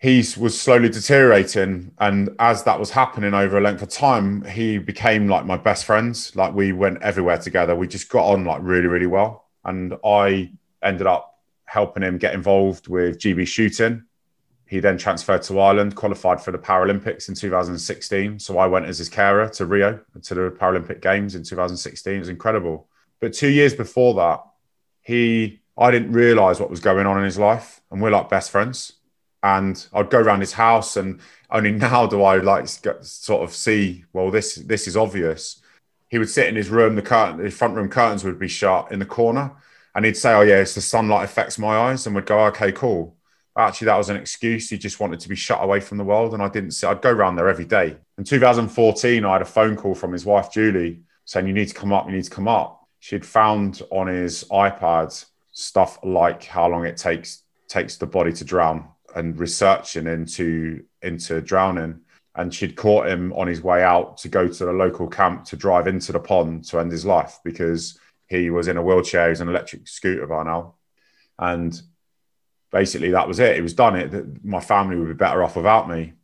he 0.00 0.24
was 0.38 0.58
slowly 0.58 0.88
deteriorating 0.88 1.92
and 1.98 2.30
as 2.38 2.62
that 2.62 2.80
was 2.80 2.90
happening 2.90 3.34
over 3.34 3.58
a 3.58 3.60
length 3.60 3.82
of 3.82 3.90
time 3.90 4.42
he 4.46 4.78
became 4.78 5.28
like 5.28 5.44
my 5.44 5.58
best 5.58 5.84
friends. 5.84 6.34
Like 6.34 6.54
we 6.54 6.72
went 6.72 7.02
everywhere 7.02 7.36
together. 7.36 7.76
We 7.76 7.86
just 7.86 8.08
got 8.08 8.24
on 8.24 8.44
like 8.44 8.60
really 8.62 8.86
really 8.86 9.06
well 9.06 9.48
and 9.64 9.94
i 10.02 10.50
ended 10.82 11.06
up 11.06 11.38
helping 11.66 12.02
him 12.02 12.16
get 12.16 12.34
involved 12.34 12.88
with 12.88 13.18
gb 13.18 13.46
shooting. 13.46 14.04
He 14.66 14.80
then 14.80 14.96
transferred 14.96 15.42
to 15.42 15.60
ireland 15.60 15.96
qualified 15.96 16.40
for 16.40 16.50
the 16.50 16.58
paralympics 16.58 17.28
in 17.28 17.34
2016 17.34 18.38
so 18.38 18.56
i 18.56 18.66
went 18.66 18.86
as 18.86 18.96
his 18.98 19.10
carer 19.10 19.48
to 19.50 19.66
rio 19.66 20.00
to 20.22 20.34
the 20.34 20.50
paralympic 20.50 21.02
games 21.02 21.34
in 21.34 21.42
2016 21.44 22.14
it 22.14 22.18
was 22.18 22.28
incredible. 22.30 22.88
But 23.20 23.34
two 23.34 23.50
years 23.50 23.74
before 23.74 24.14
that 24.14 24.42
he 25.02 25.60
i 25.76 25.90
didn't 25.90 26.12
realize 26.12 26.58
what 26.58 26.70
was 26.70 26.80
going 26.80 27.04
on 27.04 27.18
in 27.18 27.24
his 27.24 27.38
life 27.38 27.82
and 27.90 28.00
we're 28.00 28.10
like 28.10 28.30
best 28.30 28.50
friends 28.50 28.94
and 29.42 29.86
I'd 29.92 30.10
go 30.10 30.18
around 30.20 30.40
his 30.40 30.52
house, 30.52 30.96
and 30.96 31.20
only 31.50 31.72
now 31.72 32.06
do 32.06 32.22
I 32.22 32.36
like 32.36 32.68
sort 32.68 33.42
of 33.42 33.54
see. 33.54 34.04
Well, 34.12 34.30
this 34.30 34.56
this 34.56 34.86
is 34.86 34.96
obvious. 34.96 35.60
He 36.08 36.18
would 36.18 36.28
sit 36.28 36.48
in 36.48 36.56
his 36.56 36.70
room. 36.70 36.96
The 36.96 37.02
curtain, 37.02 37.42
the 37.42 37.50
front 37.50 37.74
room 37.74 37.88
curtains 37.88 38.24
would 38.24 38.38
be 38.38 38.48
shut 38.48 38.92
in 38.92 38.98
the 38.98 39.06
corner, 39.06 39.52
and 39.94 40.04
he'd 40.04 40.16
say, 40.16 40.34
"Oh 40.34 40.42
yeah, 40.42 40.60
it's 40.60 40.74
the 40.74 40.80
sunlight 40.80 41.24
affects 41.24 41.58
my 41.58 41.76
eyes," 41.76 42.06
and 42.06 42.14
we'd 42.14 42.26
go, 42.26 42.46
"Okay, 42.46 42.72
cool." 42.72 43.16
Actually, 43.56 43.86
that 43.86 43.98
was 43.98 44.10
an 44.10 44.16
excuse. 44.16 44.70
He 44.70 44.78
just 44.78 45.00
wanted 45.00 45.20
to 45.20 45.28
be 45.28 45.36
shut 45.36 45.62
away 45.62 45.80
from 45.80 45.98
the 45.98 46.04
world, 46.04 46.34
and 46.34 46.42
I 46.42 46.48
didn't 46.48 46.72
see. 46.72 46.86
I'd 46.86 47.02
go 47.02 47.10
around 47.10 47.36
there 47.36 47.48
every 47.48 47.64
day. 47.64 47.96
In 48.18 48.24
2014, 48.24 49.24
I 49.24 49.32
had 49.32 49.42
a 49.42 49.46
phone 49.46 49.76
call 49.76 49.94
from 49.94 50.12
his 50.12 50.24
wife 50.24 50.52
Julie 50.52 51.00
saying, 51.24 51.46
"You 51.46 51.52
need 51.52 51.68
to 51.68 51.74
come 51.74 51.92
up. 51.92 52.06
You 52.06 52.12
need 52.12 52.24
to 52.24 52.30
come 52.30 52.48
up." 52.48 52.86
She'd 53.00 53.24
found 53.24 53.82
on 53.90 54.06
his 54.08 54.44
iPad 54.52 55.24
stuff 55.52 55.98
like 56.04 56.44
how 56.44 56.68
long 56.68 56.84
it 56.84 56.96
takes 56.96 57.42
takes 57.68 57.96
the 57.96 58.06
body 58.06 58.32
to 58.32 58.44
drown 58.44 58.88
and 59.14 59.38
researching 59.38 60.06
into 60.06 60.84
into 61.02 61.40
drowning. 61.40 62.00
And 62.34 62.54
she'd 62.54 62.76
caught 62.76 63.08
him 63.08 63.32
on 63.32 63.48
his 63.48 63.60
way 63.60 63.82
out 63.82 64.18
to 64.18 64.28
go 64.28 64.46
to 64.46 64.64
the 64.64 64.72
local 64.72 65.08
camp 65.08 65.44
to 65.46 65.56
drive 65.56 65.86
into 65.86 66.12
the 66.12 66.20
pond 66.20 66.64
to 66.66 66.78
end 66.78 66.92
his 66.92 67.04
life 67.04 67.38
because 67.44 67.98
he 68.28 68.50
was 68.50 68.68
in 68.68 68.76
a 68.76 68.82
wheelchair 68.82 69.28
he's 69.28 69.40
an 69.40 69.48
electric 69.48 69.88
scooter 69.88 70.26
by 70.26 70.44
now. 70.44 70.76
And 71.38 71.80
basically 72.70 73.10
that 73.10 73.28
was 73.28 73.40
it. 73.40 73.56
It 73.56 73.62
was 73.62 73.74
done. 73.74 73.96
It 73.96 74.44
my 74.44 74.60
family 74.60 74.96
would 74.96 75.08
be 75.08 75.14
better 75.14 75.42
off 75.42 75.56
without 75.56 75.88
me. 75.88 76.14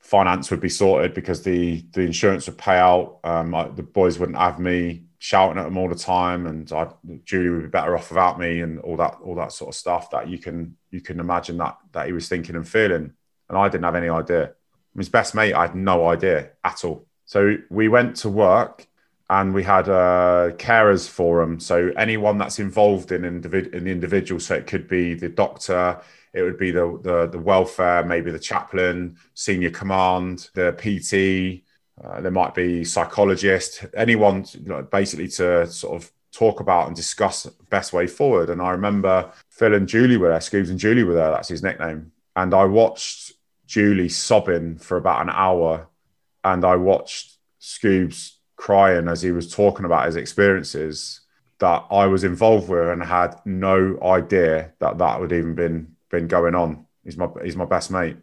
Finance 0.00 0.50
would 0.50 0.60
be 0.60 0.70
sorted 0.70 1.12
because 1.14 1.42
the 1.42 1.84
the 1.92 2.00
insurance 2.00 2.46
would 2.46 2.58
pay 2.58 2.78
out. 2.78 3.18
Um, 3.22 3.54
I, 3.54 3.68
the 3.68 3.82
boys 3.82 4.18
wouldn't 4.18 4.38
have 4.38 4.58
me 4.58 5.04
shouting 5.20 5.58
at 5.58 5.64
them 5.64 5.76
all 5.76 5.88
the 5.88 5.94
time, 5.94 6.46
and 6.46 6.72
I, 6.72 6.88
Julie 7.24 7.50
would 7.50 7.62
be 7.62 7.68
better 7.68 7.94
off 7.94 8.10
without 8.10 8.40
me, 8.40 8.62
and 8.62 8.80
all 8.80 8.96
that 8.96 9.18
all 9.22 9.36
that 9.36 9.52
sort 9.52 9.68
of 9.68 9.74
stuff 9.74 10.10
that 10.10 10.28
you 10.28 10.38
can 10.38 10.76
you 10.90 11.02
can 11.02 11.20
imagine 11.20 11.58
that 11.58 11.76
that 11.92 12.06
he 12.06 12.12
was 12.12 12.28
thinking 12.28 12.56
and 12.56 12.66
feeling, 12.66 13.12
and 13.48 13.58
I 13.58 13.68
didn't 13.68 13.84
have 13.84 13.94
any 13.94 14.08
idea. 14.08 14.54
His 14.96 15.10
best 15.10 15.34
mate, 15.34 15.54
I 15.54 15.66
had 15.66 15.76
no 15.76 16.08
idea 16.08 16.50
at 16.64 16.84
all. 16.84 17.06
So 17.26 17.58
we 17.68 17.88
went 17.88 18.16
to 18.16 18.30
work, 18.30 18.88
and 19.28 19.52
we 19.52 19.62
had 19.62 19.88
a 19.88 20.54
carers 20.56 21.06
forum. 21.06 21.60
So 21.60 21.92
anyone 21.98 22.38
that's 22.38 22.58
involved 22.58 23.12
in 23.12 23.22
individ- 23.22 23.74
in 23.74 23.84
the 23.84 23.92
individual, 23.92 24.40
so 24.40 24.54
it 24.54 24.66
could 24.66 24.88
be 24.88 25.12
the 25.12 25.28
doctor, 25.28 26.00
it 26.32 26.42
would 26.42 26.58
be 26.58 26.70
the, 26.70 26.98
the 27.02 27.26
the 27.26 27.38
welfare, 27.38 28.04
maybe 28.04 28.30
the 28.30 28.38
chaplain, 28.38 29.18
senior 29.34 29.70
command, 29.70 30.48
the 30.54 30.72
PT, 30.72 31.62
uh, 32.02 32.20
there 32.20 32.30
might 32.30 32.54
be 32.54 32.84
psychologists, 32.84 33.84
anyone 33.94 34.44
basically 34.90 35.28
to 35.28 35.66
sort 35.66 36.02
of 36.02 36.10
talk 36.32 36.60
about 36.60 36.86
and 36.86 36.96
discuss 36.96 37.46
best 37.68 37.92
way 37.92 38.06
forward. 38.06 38.50
And 38.50 38.62
I 38.62 38.70
remember 38.70 39.30
Phil 39.50 39.74
and 39.74 39.88
Julie 39.88 40.16
were 40.16 40.28
there, 40.28 40.38
Scoobs 40.38 40.70
and 40.70 40.78
Julie 40.78 41.04
were 41.04 41.14
there. 41.14 41.30
That's 41.30 41.48
his 41.48 41.62
nickname. 41.62 42.12
And 42.36 42.54
I 42.54 42.64
watched 42.64 43.32
Julie 43.66 44.08
sobbing 44.08 44.78
for 44.78 44.96
about 44.96 45.22
an 45.22 45.30
hour, 45.30 45.88
and 46.42 46.64
I 46.64 46.76
watched 46.76 47.36
Scoobs 47.60 48.36
crying 48.56 49.08
as 49.08 49.22
he 49.22 49.32
was 49.32 49.52
talking 49.52 49.84
about 49.84 50.06
his 50.06 50.16
experiences 50.16 51.20
that 51.58 51.84
I 51.90 52.06
was 52.06 52.24
involved 52.24 52.68
with 52.68 52.88
and 52.88 53.02
had 53.02 53.36
no 53.44 53.98
idea 54.02 54.72
that 54.78 54.98
that 54.98 55.20
would 55.20 55.32
even 55.32 55.54
been 55.54 55.96
been 56.10 56.26
going 56.26 56.54
on. 56.54 56.86
He's 57.04 57.16
my 57.16 57.28
he's 57.42 57.56
my 57.56 57.64
best 57.66 57.90
mate. 57.90 58.16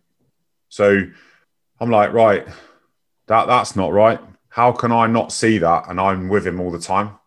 So 0.70 1.04
I'm 1.80 1.92
like, 1.92 2.14
right, 2.14 2.48
that 3.28 3.48
that's 3.48 3.76
not 3.76 3.94
right. 3.94 4.20
How 4.50 4.72
can 4.72 4.92
I 4.92 5.08
not 5.08 5.32
see 5.32 5.58
that? 5.60 5.86
And 5.90 6.00
I'm 6.00 6.30
with 6.30 6.48
him 6.48 6.60
all 6.60 6.72
the 6.72 6.80
time. 6.80 7.18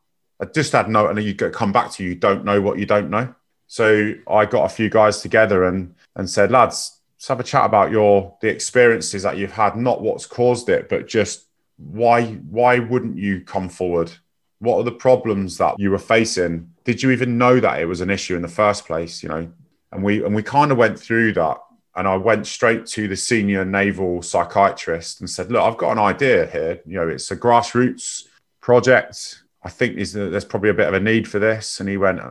I 0.40 0.46
just 0.46 0.72
had 0.72 0.88
no, 0.88 1.06
and 1.06 1.22
you 1.22 1.34
come 1.34 1.72
back 1.72 1.92
to 1.92 2.04
you, 2.04 2.14
don't 2.14 2.44
know 2.44 2.60
what 2.60 2.78
you 2.78 2.86
don't 2.86 3.10
know. 3.10 3.34
So 3.66 4.14
I 4.28 4.46
got 4.46 4.64
a 4.64 4.74
few 4.74 4.90
guys 4.90 5.20
together 5.22 5.64
and 5.64 5.94
and 6.16 6.28
said, 6.28 6.50
lads, 6.50 7.00
let's 7.16 7.28
have 7.28 7.40
a 7.40 7.44
chat 7.44 7.66
about 7.66 7.90
your 7.90 8.36
the 8.40 8.48
experiences 8.48 9.22
that 9.22 9.36
you've 9.36 9.52
had, 9.52 9.76
not 9.76 10.02
what's 10.02 10.26
caused 10.26 10.68
it, 10.68 10.88
but 10.88 11.06
just 11.06 11.44
why 11.76 12.24
why 12.24 12.78
wouldn't 12.78 13.16
you 13.16 13.42
come 13.42 13.68
forward? 13.68 14.10
What 14.58 14.78
are 14.78 14.84
the 14.84 14.92
problems 14.92 15.58
that 15.58 15.78
you 15.78 15.90
were 15.90 15.98
facing? 15.98 16.72
Did 16.84 17.02
you 17.02 17.10
even 17.10 17.38
know 17.38 17.60
that 17.60 17.80
it 17.80 17.86
was 17.86 18.00
an 18.00 18.10
issue 18.10 18.36
in 18.36 18.42
the 18.42 18.48
first 18.48 18.86
place? 18.86 19.22
You 19.22 19.28
know, 19.28 19.52
and 19.92 20.02
we 20.02 20.24
and 20.24 20.34
we 20.34 20.42
kind 20.42 20.72
of 20.72 20.78
went 20.78 20.98
through 20.98 21.34
that 21.34 21.58
and 22.00 22.08
I 22.08 22.16
went 22.16 22.46
straight 22.46 22.86
to 22.86 23.08
the 23.08 23.16
senior 23.16 23.62
naval 23.62 24.22
psychiatrist 24.22 25.20
and 25.20 25.28
said, 25.28 25.52
"Look, 25.52 25.60
I've 25.60 25.76
got 25.76 25.92
an 25.92 25.98
idea 25.98 26.46
here. 26.46 26.80
You 26.86 26.96
know, 26.96 27.08
it's 27.08 27.30
a 27.30 27.36
grassroots 27.36 28.26
project. 28.62 29.42
I 29.62 29.68
think 29.68 29.96
there's 29.96 30.46
probably 30.46 30.70
a 30.70 30.74
bit 30.74 30.88
of 30.88 30.94
a 30.94 31.00
need 31.00 31.28
for 31.28 31.38
this." 31.38 31.78
And 31.78 31.90
he 31.90 31.98
went, 31.98 32.22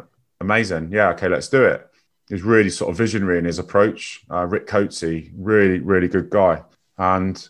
"Amazing, 0.41 0.91
yeah, 0.91 1.09
okay, 1.09 1.27
let's 1.27 1.49
do 1.49 1.63
it." 1.63 1.87
He 2.27 2.33
was 2.33 2.41
really 2.41 2.71
sort 2.71 2.89
of 2.89 2.97
visionary 2.97 3.37
in 3.37 3.45
his 3.45 3.59
approach. 3.59 4.25
Uh, 4.31 4.47
Rick 4.47 4.65
Coetzee, 4.65 5.31
really, 5.37 5.77
really 5.77 6.07
good 6.07 6.31
guy, 6.31 6.63
and 6.97 7.47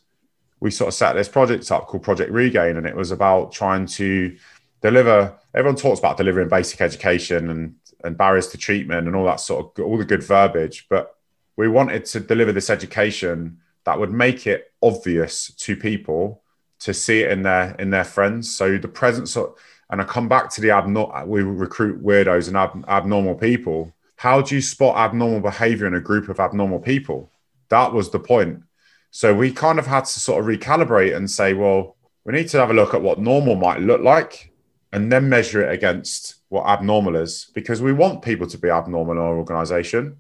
we 0.60 0.72
sort 0.72 0.90
of 0.90 0.96
set 0.96 1.14
this 1.14 1.30
project 1.30 1.72
up 1.72 1.88
called 1.88 2.04
Project 2.04 2.34
Regain, 2.34 2.76
and 2.76 2.86
it 2.86 2.98
was 2.98 3.12
about 3.12 3.54
trying 3.54 3.86
to 3.86 4.36
deliver. 4.82 5.36
Everyone 5.56 5.78
talks 5.78 6.00
about 6.00 6.18
delivering 6.18 6.50
basic 6.50 6.82
education 6.82 7.50
and 7.50 7.76
and 8.04 8.18
barriers 8.18 8.48
to 8.48 8.58
treatment 8.58 9.08
and 9.08 9.16
all 9.16 9.26
that 9.26 9.40
sort 9.40 9.80
of 9.80 9.86
all 9.86 9.98
the 9.98 10.04
good 10.04 10.24
verbiage, 10.24 10.86
but 10.90 11.16
we 11.60 11.68
wanted 11.68 12.06
to 12.06 12.22
deliver 12.22 12.54
this 12.54 12.70
education 12.70 13.58
that 13.84 14.00
would 14.00 14.12
make 14.12 14.48
it 14.48 14.72
obvious 14.82 15.52
to 15.56 15.76
people 15.76 16.42
to 16.80 16.94
see 16.94 17.20
it 17.20 17.32
in 17.34 17.42
their 17.42 17.76
in 17.80 17.90
their 17.90 18.06
friends. 18.06 18.50
So 18.50 18.78
the 18.78 18.88
presence 18.88 19.36
of, 19.36 19.56
and 19.90 20.02
I 20.02 20.06
come 20.06 20.30
back 20.30 20.50
to 20.52 20.62
the 20.62 20.72
abnormal. 20.72 21.26
We 21.26 21.42
recruit 21.44 22.02
weirdos 22.02 22.48
and 22.48 22.56
ab- 22.56 22.86
abnormal 22.88 23.36
people. 23.36 23.94
How 24.16 24.42
do 24.42 24.56
you 24.56 24.62
spot 24.62 24.96
abnormal 24.96 25.42
behavior 25.42 25.86
in 25.86 25.96
a 25.96 26.00
group 26.00 26.30
of 26.30 26.40
abnormal 26.40 26.80
people? 26.80 27.30
That 27.68 27.92
was 27.92 28.10
the 28.10 28.20
point. 28.20 28.64
So 29.12 29.36
we 29.36 29.52
kind 29.52 29.80
of 29.80 29.88
had 29.88 30.06
to 30.06 30.20
sort 30.22 30.40
of 30.40 30.46
recalibrate 30.46 31.14
and 31.14 31.30
say, 31.30 31.54
well, 31.54 31.98
we 32.24 32.32
need 32.32 32.48
to 32.50 32.60
have 32.60 32.72
a 32.72 32.80
look 32.82 32.94
at 32.94 33.02
what 33.02 33.20
normal 33.20 33.56
might 33.56 33.82
look 33.82 34.02
like 34.02 34.54
and 34.94 35.12
then 35.12 35.28
measure 35.28 35.62
it 35.62 35.74
against 35.74 36.36
what 36.48 36.68
abnormal 36.68 37.18
is 37.18 37.52
because 37.54 37.82
we 37.82 37.92
want 37.92 38.22
people 38.22 38.48
to 38.48 38.58
be 38.58 38.70
abnormal 38.70 39.12
in 39.12 39.18
our 39.18 39.38
organization 39.38 40.20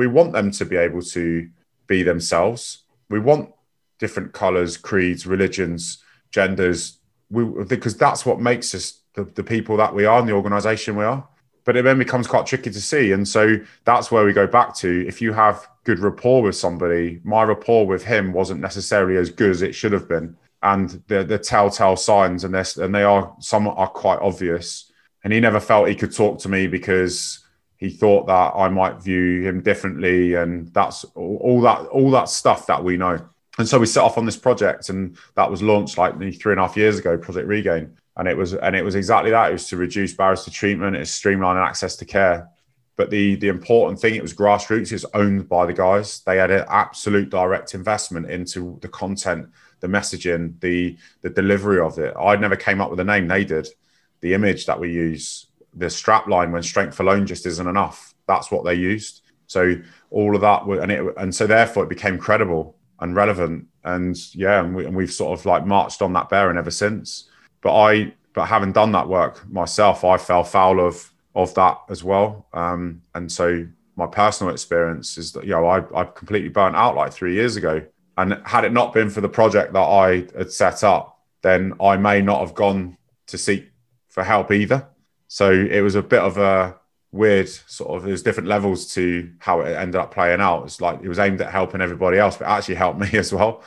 we 0.00 0.06
want 0.06 0.32
them 0.32 0.50
to 0.50 0.64
be 0.64 0.76
able 0.76 1.02
to 1.02 1.46
be 1.86 2.02
themselves. 2.02 2.84
We 3.10 3.20
want 3.20 3.50
different 3.98 4.32
colors, 4.32 4.78
creeds, 4.78 5.26
religions, 5.26 6.02
genders, 6.30 7.00
we, 7.28 7.44
because 7.64 7.98
that's 7.98 8.24
what 8.24 8.40
makes 8.40 8.74
us 8.74 9.02
the, 9.12 9.24
the 9.24 9.44
people 9.44 9.76
that 9.76 9.94
we 9.94 10.06
are 10.06 10.18
and 10.18 10.26
the 10.26 10.32
organization 10.32 10.96
we 10.96 11.04
are. 11.04 11.28
But 11.64 11.76
it 11.76 11.84
then 11.84 11.98
becomes 11.98 12.26
quite 12.26 12.46
tricky 12.46 12.70
to 12.70 12.80
see. 12.80 13.12
And 13.12 13.28
so 13.28 13.58
that's 13.84 14.10
where 14.10 14.24
we 14.24 14.32
go 14.32 14.46
back 14.46 14.74
to 14.76 15.06
if 15.06 15.20
you 15.20 15.34
have 15.34 15.68
good 15.84 15.98
rapport 15.98 16.40
with 16.40 16.56
somebody, 16.56 17.20
my 17.22 17.42
rapport 17.42 17.86
with 17.86 18.02
him 18.02 18.32
wasn't 18.32 18.62
necessarily 18.62 19.18
as 19.18 19.28
good 19.28 19.50
as 19.50 19.60
it 19.60 19.74
should 19.74 19.92
have 19.92 20.08
been. 20.08 20.34
And 20.62 21.02
the, 21.08 21.24
the 21.24 21.38
telltale 21.38 21.96
signs, 21.96 22.44
and, 22.44 22.54
and 22.54 22.94
they 22.94 23.02
are 23.02 23.36
some 23.38 23.68
are 23.68 23.88
quite 23.88 24.20
obvious. 24.20 24.90
And 25.24 25.30
he 25.30 25.40
never 25.40 25.60
felt 25.60 25.88
he 25.88 25.94
could 25.94 26.16
talk 26.16 26.38
to 26.38 26.48
me 26.48 26.68
because 26.68 27.40
he 27.80 27.88
thought 27.88 28.26
that 28.26 28.52
I 28.54 28.68
might 28.68 29.02
view 29.02 29.42
him 29.42 29.62
differently, 29.62 30.34
and 30.34 30.68
that's 30.68 31.04
all, 31.16 31.38
all 31.42 31.60
that 31.62 31.86
all 31.86 32.10
that 32.10 32.28
stuff 32.28 32.66
that 32.66 32.84
we 32.84 32.98
know. 32.98 33.18
And 33.58 33.66
so 33.66 33.78
we 33.78 33.86
set 33.86 34.04
off 34.04 34.18
on 34.18 34.26
this 34.26 34.36
project, 34.36 34.90
and 34.90 35.16
that 35.34 35.50
was 35.50 35.62
launched 35.62 35.96
like 35.96 36.18
three 36.18 36.52
and 36.52 36.60
a 36.60 36.66
half 36.66 36.76
years 36.76 36.98
ago, 36.98 37.16
Project 37.16 37.48
Regain. 37.48 37.96
And 38.16 38.28
it 38.28 38.36
was 38.36 38.52
and 38.52 38.76
it 38.76 38.84
was 38.84 38.94
exactly 38.94 39.30
that. 39.30 39.48
It 39.48 39.54
was 39.54 39.68
to 39.68 39.78
reduce 39.78 40.12
barriers 40.12 40.44
to 40.44 40.50
treatment, 40.50 40.94
it's 40.94 41.18
streamlining 41.18 41.66
access 41.66 41.96
to 41.96 42.04
care. 42.04 42.48
But 42.96 43.08
the 43.08 43.36
the 43.36 43.48
important 43.48 43.98
thing, 43.98 44.14
it 44.14 44.22
was 44.22 44.34
grassroots. 44.34 44.92
It's 44.92 45.06
owned 45.14 45.48
by 45.48 45.64
the 45.64 45.72
guys. 45.72 46.20
They 46.20 46.36
had 46.36 46.50
an 46.50 46.66
absolute 46.68 47.30
direct 47.30 47.74
investment 47.74 48.30
into 48.30 48.78
the 48.82 48.88
content, 48.88 49.48
the 49.80 49.88
messaging, 49.88 50.60
the 50.60 50.98
the 51.22 51.30
delivery 51.30 51.80
of 51.80 51.98
it. 51.98 52.14
I 52.20 52.36
never 52.36 52.56
came 52.56 52.82
up 52.82 52.90
with 52.90 53.00
a 53.00 53.04
name. 53.04 53.26
They 53.26 53.44
did. 53.44 53.68
The 54.20 54.34
image 54.34 54.66
that 54.66 54.78
we 54.78 54.92
use 54.92 55.46
the 55.74 55.90
strap 55.90 56.26
line 56.26 56.52
when 56.52 56.62
strength 56.62 56.98
alone 57.00 57.26
just 57.26 57.46
isn't 57.46 57.66
enough. 57.66 58.14
That's 58.26 58.50
what 58.50 58.64
they 58.64 58.74
used. 58.74 59.22
So 59.46 59.74
all 60.10 60.34
of 60.34 60.40
that, 60.42 60.62
and 60.62 60.92
it, 60.92 61.14
and 61.16 61.34
so 61.34 61.46
therefore 61.46 61.84
it 61.84 61.88
became 61.88 62.18
credible 62.18 62.76
and 63.00 63.14
relevant. 63.16 63.66
And 63.84 64.16
yeah, 64.34 64.60
and, 64.60 64.74
we, 64.74 64.86
and 64.86 64.96
we've 64.96 65.12
sort 65.12 65.38
of 65.38 65.44
like 65.46 65.66
marched 65.66 66.02
on 66.02 66.12
that 66.12 66.28
bearing 66.28 66.58
ever 66.58 66.70
since. 66.70 67.28
But 67.60 67.76
I, 67.76 68.14
but 68.32 68.46
having 68.46 68.72
done 68.72 68.92
that 68.92 69.08
work 69.08 69.48
myself, 69.48 70.04
I 70.04 70.18
fell 70.18 70.44
foul 70.44 70.80
of 70.80 71.10
of 71.34 71.54
that 71.54 71.78
as 71.88 72.02
well. 72.02 72.46
Um, 72.52 73.02
and 73.14 73.30
so 73.30 73.66
my 73.96 74.06
personal 74.06 74.52
experience 74.52 75.18
is 75.18 75.32
that 75.32 75.44
you 75.44 75.50
know 75.50 75.66
I 75.66 75.78
I 76.00 76.04
completely 76.04 76.48
burnt 76.48 76.76
out 76.76 76.94
like 76.94 77.12
three 77.12 77.34
years 77.34 77.56
ago. 77.56 77.82
And 78.16 78.40
had 78.44 78.64
it 78.64 78.72
not 78.72 78.92
been 78.92 79.08
for 79.08 79.20
the 79.20 79.28
project 79.28 79.72
that 79.72 79.78
I 79.80 80.26
had 80.36 80.52
set 80.52 80.84
up, 80.84 81.20
then 81.42 81.72
I 81.80 81.96
may 81.96 82.20
not 82.20 82.40
have 82.40 82.54
gone 82.54 82.98
to 83.28 83.38
seek 83.38 83.70
for 84.08 84.22
help 84.22 84.52
either. 84.52 84.86
So 85.32 85.52
it 85.52 85.80
was 85.80 85.94
a 85.94 86.02
bit 86.02 86.18
of 86.18 86.38
a 86.38 86.74
weird 87.12 87.48
sort 87.48 87.90
of 87.90 88.02
there's 88.02 88.24
different 88.24 88.48
levels 88.48 88.92
to 88.94 89.32
how 89.38 89.60
it 89.60 89.76
ended 89.76 89.94
up 89.94 90.12
playing 90.12 90.40
out. 90.40 90.64
It's 90.64 90.80
like 90.80 91.00
it 91.04 91.08
was 91.08 91.20
aimed 91.20 91.40
at 91.40 91.52
helping 91.52 91.80
everybody 91.80 92.18
else, 92.18 92.36
but 92.36 92.48
actually 92.48 92.74
helped 92.74 92.98
me 92.98 93.08
as 93.16 93.32
well 93.32 93.62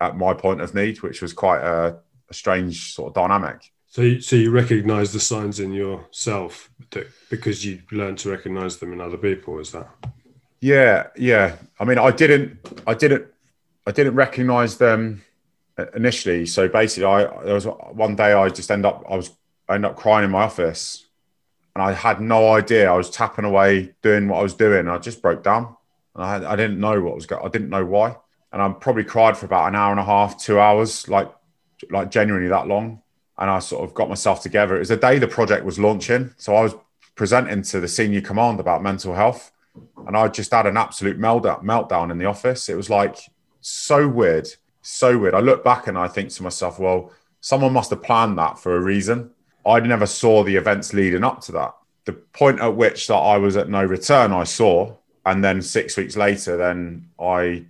at 0.00 0.16
my 0.16 0.34
point 0.34 0.60
of 0.60 0.74
need, 0.74 1.00
which 1.02 1.22
was 1.22 1.32
quite 1.32 1.60
a, 1.60 1.96
a 2.28 2.34
strange 2.34 2.92
sort 2.92 3.10
of 3.10 3.14
dynamic. 3.14 3.72
So, 3.86 4.02
you, 4.02 4.20
so 4.20 4.34
you 4.34 4.50
recognize 4.50 5.12
the 5.12 5.20
signs 5.20 5.60
in 5.60 5.72
yourself 5.72 6.70
that, 6.90 7.06
because 7.30 7.64
you 7.64 7.82
learned 7.92 8.18
to 8.18 8.30
recognize 8.30 8.78
them 8.78 8.92
in 8.92 9.00
other 9.00 9.16
people. 9.16 9.60
Is 9.60 9.70
that? 9.70 9.88
Yeah, 10.60 11.06
yeah. 11.16 11.54
I 11.78 11.84
mean, 11.84 11.98
I 11.98 12.10
didn't, 12.10 12.58
I 12.84 12.94
didn't, 12.94 13.26
I 13.86 13.92
didn't 13.92 14.16
recognize 14.16 14.76
them 14.76 15.22
initially. 15.94 16.46
So 16.46 16.66
basically, 16.66 17.06
I 17.06 17.44
there 17.44 17.54
was 17.54 17.64
one 17.64 18.16
day 18.16 18.32
I 18.32 18.48
just 18.48 18.72
end 18.72 18.84
up, 18.84 19.04
I 19.08 19.14
was 19.14 19.30
I 19.68 19.74
ended 19.74 19.90
up 19.90 19.96
crying 19.96 20.24
in 20.24 20.30
my 20.30 20.42
office 20.42 21.06
and 21.74 21.82
I 21.82 21.92
had 21.92 22.20
no 22.20 22.52
idea. 22.52 22.90
I 22.90 22.96
was 22.96 23.10
tapping 23.10 23.44
away 23.44 23.94
doing 24.02 24.28
what 24.28 24.38
I 24.38 24.42
was 24.42 24.54
doing. 24.54 24.88
I 24.88 24.98
just 24.98 25.20
broke 25.20 25.42
down 25.42 25.76
and 26.14 26.24
I, 26.24 26.52
I 26.52 26.56
didn't 26.56 26.80
know 26.80 27.00
what 27.02 27.14
was 27.14 27.26
going 27.26 27.44
I 27.44 27.48
didn't 27.48 27.68
know 27.68 27.84
why. 27.84 28.16
And 28.52 28.62
I 28.62 28.68
probably 28.70 29.04
cried 29.04 29.36
for 29.36 29.44
about 29.46 29.68
an 29.68 29.74
hour 29.74 29.90
and 29.90 30.00
a 30.00 30.04
half, 30.04 30.40
two 30.40 30.58
hours, 30.58 31.08
like, 31.08 31.30
like 31.90 32.10
genuinely 32.10 32.48
that 32.48 32.68
long. 32.68 33.02
And 33.36 33.50
I 33.50 33.58
sort 33.58 33.84
of 33.84 33.92
got 33.92 34.08
myself 34.08 34.42
together. 34.42 34.76
It 34.76 34.78
was 34.78 34.88
the 34.88 34.96
day 34.96 35.18
the 35.18 35.28
project 35.28 35.64
was 35.64 35.78
launching. 35.78 36.32
So 36.38 36.54
I 36.56 36.62
was 36.62 36.74
presenting 37.14 37.60
to 37.62 37.80
the 37.80 37.88
senior 37.88 38.22
command 38.22 38.60
about 38.60 38.82
mental 38.82 39.14
health. 39.14 39.52
And 40.06 40.16
I 40.16 40.28
just 40.28 40.52
had 40.52 40.64
an 40.64 40.78
absolute 40.78 41.20
meltdown 41.20 42.10
in 42.10 42.16
the 42.16 42.24
office. 42.24 42.70
It 42.70 42.76
was 42.76 42.88
like 42.88 43.18
so 43.60 44.08
weird, 44.08 44.48
so 44.80 45.18
weird. 45.18 45.34
I 45.34 45.40
look 45.40 45.62
back 45.62 45.88
and 45.88 45.98
I 45.98 46.08
think 46.08 46.30
to 46.30 46.42
myself, 46.42 46.78
well, 46.78 47.12
someone 47.42 47.74
must 47.74 47.90
have 47.90 48.02
planned 48.02 48.38
that 48.38 48.58
for 48.58 48.76
a 48.76 48.80
reason 48.80 49.32
I 49.66 49.80
never 49.80 50.06
saw 50.06 50.44
the 50.44 50.56
events 50.56 50.94
leading 50.94 51.24
up 51.24 51.40
to 51.42 51.52
that. 51.52 51.74
The 52.04 52.12
point 52.12 52.60
at 52.60 52.76
which 52.76 53.08
that 53.08 53.14
I 53.14 53.36
was 53.36 53.56
at 53.56 53.68
no 53.68 53.84
return, 53.84 54.32
I 54.32 54.44
saw, 54.44 54.94
and 55.24 55.42
then 55.42 55.60
six 55.60 55.96
weeks 55.96 56.16
later, 56.16 56.56
then 56.56 57.08
I 57.20 57.64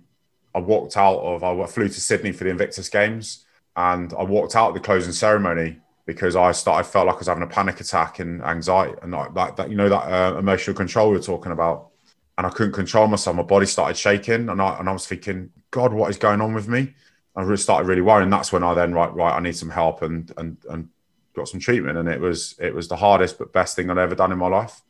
I 0.53 0.59
walked 0.59 0.97
out 0.97 1.19
of 1.19 1.43
I 1.43 1.65
flew 1.65 1.87
to 1.87 2.01
Sydney 2.01 2.31
for 2.31 2.43
the 2.43 2.51
Invictus 2.51 2.89
Games, 2.89 3.45
and 3.75 4.13
I 4.13 4.23
walked 4.23 4.55
out 4.55 4.69
of 4.69 4.73
the 4.75 4.79
closing 4.79 5.11
ceremony 5.11 5.79
because 6.05 6.35
I 6.35 6.51
started 6.51 6.89
felt 6.89 7.07
like 7.07 7.15
I 7.15 7.19
was 7.19 7.27
having 7.27 7.43
a 7.43 7.47
panic 7.47 7.81
attack 7.81 8.19
and 8.19 8.41
anxiety 8.41 8.95
and 9.01 9.11
like 9.11 9.55
that, 9.57 9.69
you 9.69 9.75
know 9.75 9.89
that 9.89 10.05
uh, 10.07 10.37
emotional 10.37 10.75
control 10.75 11.15
are 11.15 11.19
talking 11.19 11.51
about, 11.51 11.89
and 12.37 12.47
I 12.47 12.49
couldn't 12.49 12.73
control 12.73 13.07
myself. 13.07 13.35
My 13.35 13.43
body 13.43 13.65
started 13.65 13.97
shaking, 13.97 14.49
and 14.49 14.61
I 14.61 14.79
and 14.79 14.87
I 14.87 14.93
was 14.93 15.07
thinking, 15.07 15.51
God, 15.71 15.93
what 15.93 16.09
is 16.09 16.17
going 16.17 16.41
on 16.41 16.53
with 16.53 16.67
me? 16.67 16.93
I 17.35 17.55
started 17.55 17.87
really 17.87 18.01
worrying. 18.01 18.31
That's 18.31 18.51
when 18.51 18.63
I 18.63 18.73
then 18.73 18.93
right, 18.93 19.13
right, 19.13 19.35
I 19.35 19.39
need 19.39 19.55
some 19.55 19.69
help 19.69 20.01
and 20.01 20.31
and 20.37 20.57
and 20.69 20.89
got 21.37 21.47
some 21.47 21.59
treatment, 21.59 21.97
and 21.97 22.09
it 22.09 22.19
was 22.19 22.55
it 22.59 22.73
was 22.75 22.89
the 22.89 22.97
hardest 22.97 23.37
but 23.37 23.53
best 23.53 23.75
thing 23.75 23.89
I'd 23.89 23.97
ever 23.97 24.15
done 24.15 24.33
in 24.33 24.37
my 24.37 24.47
life. 24.47 24.81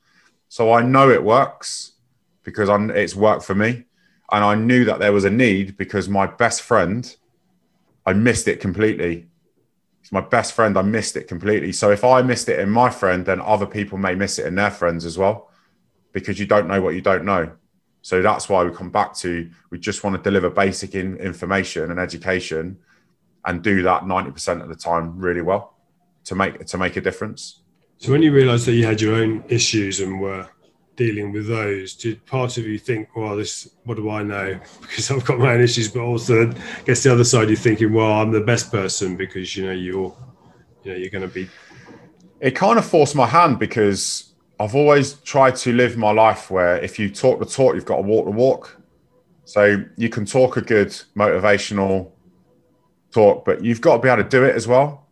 So 0.50 0.74
I 0.74 0.82
know 0.82 1.12
it 1.12 1.24
works 1.24 1.92
because 2.44 2.70
I'm, 2.70 2.90
it's 2.90 3.16
worked 3.16 3.44
for 3.44 3.54
me, 3.54 3.84
and 4.32 4.44
I 4.44 4.56
knew 4.56 4.86
that 4.86 5.00
there 5.00 5.12
was 5.12 5.26
a 5.26 5.30
need 5.30 5.78
because 5.78 6.08
my 6.10 6.26
best 6.26 6.62
friend, 6.62 7.16
I 8.06 8.14
missed 8.14 8.48
it 8.48 8.60
completely. 8.62 9.28
It's 10.02 10.12
my 10.12 10.22
best 10.22 10.54
friend. 10.54 10.78
I 10.78 10.82
missed 10.82 11.18
it 11.18 11.28
completely. 11.28 11.74
So 11.74 11.92
if 11.92 12.04
I 12.06 12.22
missed 12.22 12.48
it 12.48 12.60
in 12.60 12.70
my 12.70 12.90
friend, 12.90 13.26
then 13.26 13.42
other 13.42 13.66
people 13.66 13.98
may 13.98 14.16
miss 14.16 14.40
it 14.40 14.46
in 14.46 14.56
their 14.56 14.72
friends 14.72 15.04
as 15.06 15.18
well, 15.18 15.52
because 16.14 16.40
you 16.40 16.48
don't 16.48 16.68
know 16.68 16.82
what 16.82 16.96
you 16.96 17.02
don't 17.02 17.26
know. 17.26 17.52
So 18.02 18.22
that's 18.22 18.48
why 18.48 18.64
we 18.64 18.72
come 18.72 18.90
back 18.90 19.14
to 19.18 19.50
we 19.70 19.78
just 19.78 20.04
want 20.06 20.16
to 20.16 20.22
deliver 20.24 20.50
basic 20.50 20.96
in, 20.96 21.18
information 21.18 21.92
and 21.92 22.00
education 22.00 22.80
and 23.44 23.62
do 23.62 23.82
that 23.84 24.04
90% 24.04 24.62
of 24.62 24.70
the 24.70 24.76
time 24.76 25.20
really 25.20 25.42
well 25.42 25.77
to 26.28 26.36
make 26.36 26.66
to 26.66 26.78
make 26.78 26.96
a 26.98 27.02
difference. 27.02 27.62
So 27.98 28.12
when 28.12 28.22
you 28.22 28.32
realised 28.32 28.66
that 28.68 28.74
you 28.74 28.86
had 28.86 29.02
your 29.02 29.16
own 29.16 29.44
issues 29.48 30.02
and 30.02 30.20
were 30.20 30.48
dealing 30.98 31.32
with 31.32 31.48
those, 31.48 31.96
did 31.96 32.26
part 32.26 32.58
of 32.58 32.68
you 32.68 32.78
think, 32.78 33.16
"Well, 33.16 33.38
this 33.38 33.70
what 33.86 33.96
do 33.96 34.10
I 34.10 34.24
know?" 34.24 34.60
Because 34.82 35.10
I've 35.10 35.26
got 35.26 35.40
my 35.40 35.54
own 35.54 35.62
issues, 35.62 35.88
but 35.88 36.02
also, 36.02 36.52
I 36.52 36.82
guess 36.86 37.04
the 37.04 37.14
other 37.14 37.24
side, 37.24 37.48
you're 37.48 37.58
thinking, 37.58 37.94
"Well, 37.94 38.12
I'm 38.12 38.32
the 38.32 38.42
best 38.42 38.72
person 38.72 39.16
because 39.16 39.56
you 39.56 39.66
know 39.66 39.72
you're, 39.72 40.16
you 40.84 40.92
know, 40.92 40.98
you're 40.98 41.10
going 41.10 41.28
to 41.28 41.34
be." 41.34 41.48
It 42.42 42.52
kind 42.52 42.78
of 42.78 42.86
forced 42.86 43.16
my 43.16 43.26
hand 43.26 43.58
because 43.58 44.34
I've 44.60 44.76
always 44.76 45.14
tried 45.22 45.56
to 45.58 45.72
live 45.72 45.98
my 45.98 46.12
life 46.12 46.52
where 46.52 46.78
if 46.78 47.00
you 47.00 47.10
talk 47.10 47.40
the 47.40 47.46
talk, 47.46 47.74
you've 47.74 47.86
got 47.86 47.98
to 47.98 48.04
walk 48.04 48.26
the 48.26 48.32
walk. 48.32 48.80
So 49.46 49.86
you 49.96 50.10
can 50.10 50.26
talk 50.26 50.58
a 50.58 50.62
good 50.62 50.90
motivational 51.16 52.12
talk, 53.12 53.46
but 53.46 53.64
you've 53.64 53.80
got 53.80 53.96
to 53.96 54.02
be 54.04 54.10
able 54.10 54.24
to 54.24 54.30
do 54.30 54.44
it 54.44 54.54
as 54.56 54.68
well 54.68 55.07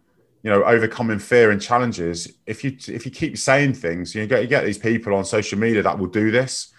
you 0.45 0.51
know 0.51 0.63
overcoming 0.63 1.17
fear 1.17 1.49
and 1.49 1.59
challenges 1.59 2.31
if 2.45 2.63
you 2.63 2.77
if 2.87 3.03
you 3.03 3.11
keep 3.11 3.35
saying 3.35 3.73
things 3.73 4.13
you 4.13 4.27
get 4.27 4.43
you 4.43 4.47
get 4.47 4.63
these 4.63 4.77
people 4.77 5.15
on 5.15 5.25
social 5.25 5.57
media 5.57 5.81
that 5.81 5.97
will 5.97 6.05
do 6.05 6.29
this. 6.29 6.71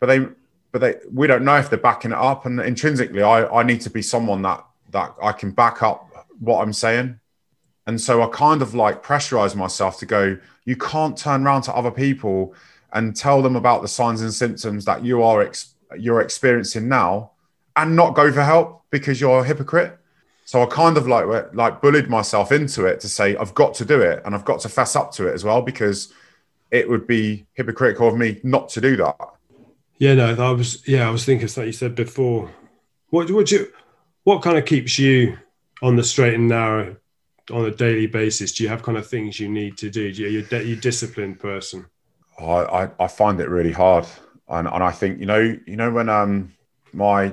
But 0.00 0.06
they 0.08 0.26
but 0.72 0.80
they 0.80 0.96
we 1.12 1.28
don't 1.28 1.44
know 1.44 1.58
if 1.58 1.70
they're 1.70 1.78
backing 1.78 2.10
it 2.10 2.18
up. 2.18 2.44
And 2.44 2.58
intrinsically 2.58 3.22
i 3.22 3.46
i 3.60 3.62
need 3.62 3.82
to 3.82 3.90
be 3.90 4.02
someone 4.02 4.42
that 4.42 4.66
that 4.90 5.14
i 5.22 5.30
can 5.30 5.52
back 5.52 5.80
up 5.84 6.10
what 6.40 6.60
i'm 6.60 6.72
saying. 6.72 7.20
And 7.86 8.00
so 8.00 8.20
i 8.20 8.26
kind 8.26 8.60
of 8.60 8.74
like 8.74 9.00
pressurize 9.00 9.54
myself 9.54 10.00
to 10.00 10.06
go 10.06 10.36
you 10.64 10.76
can't 10.76 11.16
turn 11.16 11.46
around 11.46 11.62
to 11.62 11.72
other 11.72 11.92
people 11.92 12.52
and 12.92 13.14
tell 13.14 13.42
them 13.42 13.54
about 13.54 13.82
the 13.82 13.88
signs 13.88 14.22
and 14.22 14.34
symptoms 14.34 14.84
that 14.86 15.04
you 15.04 15.22
are 15.22 15.40
ex- 15.40 15.76
you're 15.96 16.20
experiencing 16.20 16.88
now 16.88 17.30
and 17.76 17.94
not 17.94 18.16
go 18.16 18.32
for 18.32 18.42
help 18.42 18.82
because 18.90 19.20
you're 19.20 19.38
a 19.38 19.44
hypocrite 19.44 20.00
so 20.46 20.62
I 20.62 20.66
kind 20.66 20.96
of 20.96 21.08
like 21.08 21.26
like 21.54 21.82
bullied 21.82 22.08
myself 22.08 22.52
into 22.52 22.86
it 22.86 23.00
to 23.00 23.08
say 23.08 23.36
I've 23.36 23.52
got 23.52 23.74
to 23.74 23.84
do 23.84 24.00
it 24.00 24.22
and 24.24 24.32
I've 24.32 24.44
got 24.44 24.60
to 24.60 24.68
fess 24.68 24.94
up 24.94 25.10
to 25.14 25.26
it 25.26 25.34
as 25.34 25.42
well 25.42 25.60
because 25.60 26.14
it 26.70 26.88
would 26.88 27.06
be 27.06 27.46
hypocritical 27.54 28.08
of 28.08 28.16
me 28.16 28.40
not 28.44 28.68
to 28.70 28.80
do 28.80 28.96
that. 28.96 29.16
Yeah, 29.98 30.14
no, 30.14 30.36
I 30.36 30.50
was 30.52 30.86
yeah, 30.86 31.06
I 31.06 31.10
was 31.10 31.24
thinking 31.24 31.48
like 31.56 31.66
you 31.66 31.72
said 31.72 31.96
before. 31.96 32.48
What 33.10 33.28
would 33.28 33.50
you 33.50 33.72
what 34.22 34.42
kind 34.42 34.56
of 34.56 34.64
keeps 34.64 35.00
you 35.00 35.36
on 35.82 35.96
the 35.96 36.04
straight 36.04 36.34
and 36.34 36.48
narrow 36.48 36.96
on 37.50 37.64
a 37.64 37.72
daily 37.72 38.06
basis? 38.06 38.52
Do 38.52 38.62
you 38.62 38.68
have 38.68 38.84
kind 38.84 38.98
of 38.98 39.06
things 39.06 39.40
you 39.40 39.48
need 39.48 39.76
to 39.78 39.90
do? 39.90 40.12
Do 40.12 40.22
you, 40.22 40.44
you're 40.48 40.62
you 40.62 40.76
disciplined 40.76 41.40
person? 41.40 41.86
I, 42.38 42.44
I, 42.44 42.90
I 43.00 43.08
find 43.08 43.40
it 43.40 43.48
really 43.48 43.72
hard, 43.72 44.06
and 44.48 44.68
and 44.68 44.84
I 44.84 44.92
think 44.92 45.18
you 45.18 45.26
know 45.26 45.58
you 45.66 45.74
know 45.74 45.90
when 45.90 46.08
um 46.08 46.52
my 46.92 47.32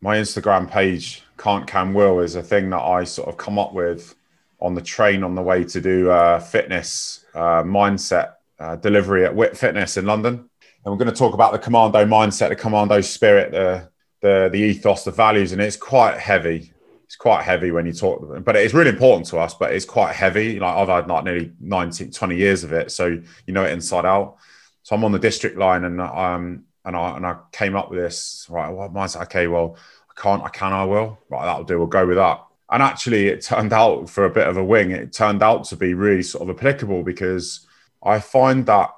my 0.00 0.16
Instagram 0.16 0.68
page 0.68 1.23
can't 1.38 1.66
can 1.66 1.94
will 1.94 2.20
is 2.20 2.34
a 2.34 2.42
thing 2.42 2.70
that 2.70 2.82
I 2.82 3.04
sort 3.04 3.28
of 3.28 3.36
come 3.36 3.58
up 3.58 3.72
with 3.72 4.14
on 4.60 4.74
the 4.74 4.80
train 4.80 5.22
on 5.22 5.34
the 5.34 5.42
way 5.42 5.64
to 5.64 5.80
do 5.80 6.10
uh, 6.10 6.40
fitness 6.40 7.24
uh, 7.34 7.62
mindset 7.62 8.34
uh, 8.58 8.76
delivery 8.76 9.24
at 9.24 9.34
Wit 9.34 9.56
Fitness 9.56 9.96
in 9.96 10.06
London. 10.06 10.48
and 10.84 10.92
we're 10.92 10.96
going 10.96 11.10
to 11.10 11.16
talk 11.16 11.34
about 11.34 11.52
the 11.52 11.58
commando 11.58 12.04
mindset, 12.04 12.48
the 12.48 12.56
commando 12.56 13.00
spirit, 13.00 13.52
the 13.52 13.88
the 14.20 14.48
the 14.50 14.58
ethos, 14.58 15.04
the 15.04 15.10
values, 15.10 15.52
and 15.52 15.60
it's 15.60 15.76
quite 15.76 16.18
heavy. 16.18 16.72
It's 17.04 17.16
quite 17.16 17.42
heavy 17.42 17.70
when 17.70 17.84
you 17.84 17.92
talk, 17.92 18.42
but 18.42 18.56
it's 18.56 18.72
really 18.72 18.88
important 18.90 19.26
to 19.28 19.38
us. 19.38 19.54
But 19.54 19.72
it's 19.72 19.84
quite 19.84 20.14
heavy. 20.14 20.58
Like 20.58 20.74
I've 20.74 20.88
had 20.88 21.08
like 21.08 21.24
nearly 21.24 21.52
19, 21.60 22.10
20 22.10 22.36
years 22.36 22.64
of 22.64 22.72
it, 22.72 22.90
so 22.90 23.06
you 23.06 23.52
know 23.52 23.64
it 23.64 23.72
inside 23.72 24.06
out. 24.06 24.36
So 24.82 24.96
I'm 24.96 25.04
on 25.04 25.12
the 25.12 25.18
district 25.18 25.58
line, 25.58 25.84
and 25.84 26.00
um, 26.00 26.64
and 26.84 26.96
I 26.96 27.16
and 27.16 27.26
I 27.26 27.36
came 27.52 27.76
up 27.76 27.90
with 27.90 27.98
this. 27.98 28.46
Right, 28.48 28.70
well, 28.70 28.88
mine's 28.88 29.16
okay. 29.16 29.46
Well, 29.46 29.76
can't. 30.16 30.42
I 30.42 30.48
can. 30.48 30.72
I 30.72 30.84
will. 30.84 31.18
Right, 31.28 31.44
that'll 31.44 31.64
do. 31.64 31.78
We'll 31.78 31.86
go 31.86 32.06
with 32.06 32.16
that. 32.16 32.44
And 32.70 32.82
actually, 32.82 33.28
it 33.28 33.42
turned 33.42 33.72
out 33.82 34.08
for 34.08 34.24
a 34.24 34.30
bit 34.30 34.46
of 34.46 34.56
a 34.56 34.64
wing. 34.64 34.90
It 34.90 35.12
turned 35.12 35.42
out 35.42 35.64
to 35.64 35.76
be 35.76 35.94
really 35.94 36.22
sort 36.22 36.48
of 36.48 36.56
applicable 36.56 37.02
because 37.02 37.66
I 38.02 38.20
find 38.20 38.66
that 38.66 38.90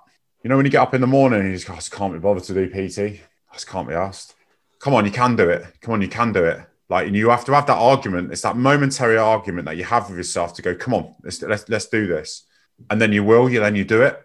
you 0.42 0.48
know 0.48 0.56
when 0.56 0.66
you 0.66 0.72
get 0.72 0.82
up 0.82 0.94
in 0.94 1.00
the 1.00 1.06
morning 1.06 1.40
and 1.40 1.50
you 1.50 1.56
just 1.56 1.70
I 1.70 1.74
just 1.74 1.92
can't 1.92 2.12
be 2.12 2.18
bothered 2.18 2.44
to 2.44 2.54
do 2.54 2.68
PT. 2.68 3.20
I 3.50 3.54
just 3.54 3.68
can't 3.68 3.88
be 3.88 3.94
asked. 3.94 4.34
Come 4.78 4.94
on, 4.94 5.04
you 5.04 5.10
can 5.10 5.36
do 5.36 5.48
it. 5.48 5.64
Come 5.80 5.94
on, 5.94 6.02
you 6.02 6.08
can 6.08 6.32
do 6.32 6.44
it. 6.44 6.60
Like, 6.88 7.08
and 7.08 7.16
you 7.16 7.30
have 7.30 7.44
to 7.46 7.54
have 7.54 7.66
that 7.66 7.78
argument. 7.78 8.30
It's 8.30 8.42
that 8.42 8.56
momentary 8.56 9.16
argument 9.16 9.64
that 9.64 9.76
you 9.76 9.82
have 9.84 10.08
with 10.08 10.18
yourself 10.18 10.54
to 10.54 10.62
go, 10.62 10.76
come 10.76 10.94
on, 10.94 11.14
let's 11.24 11.42
let's, 11.42 11.68
let's 11.68 11.86
do 11.86 12.06
this. 12.06 12.44
And 12.90 13.00
then 13.00 13.12
you 13.12 13.24
will. 13.24 13.48
You 13.48 13.60
then 13.60 13.74
you 13.74 13.84
do 13.84 14.02
it, 14.02 14.22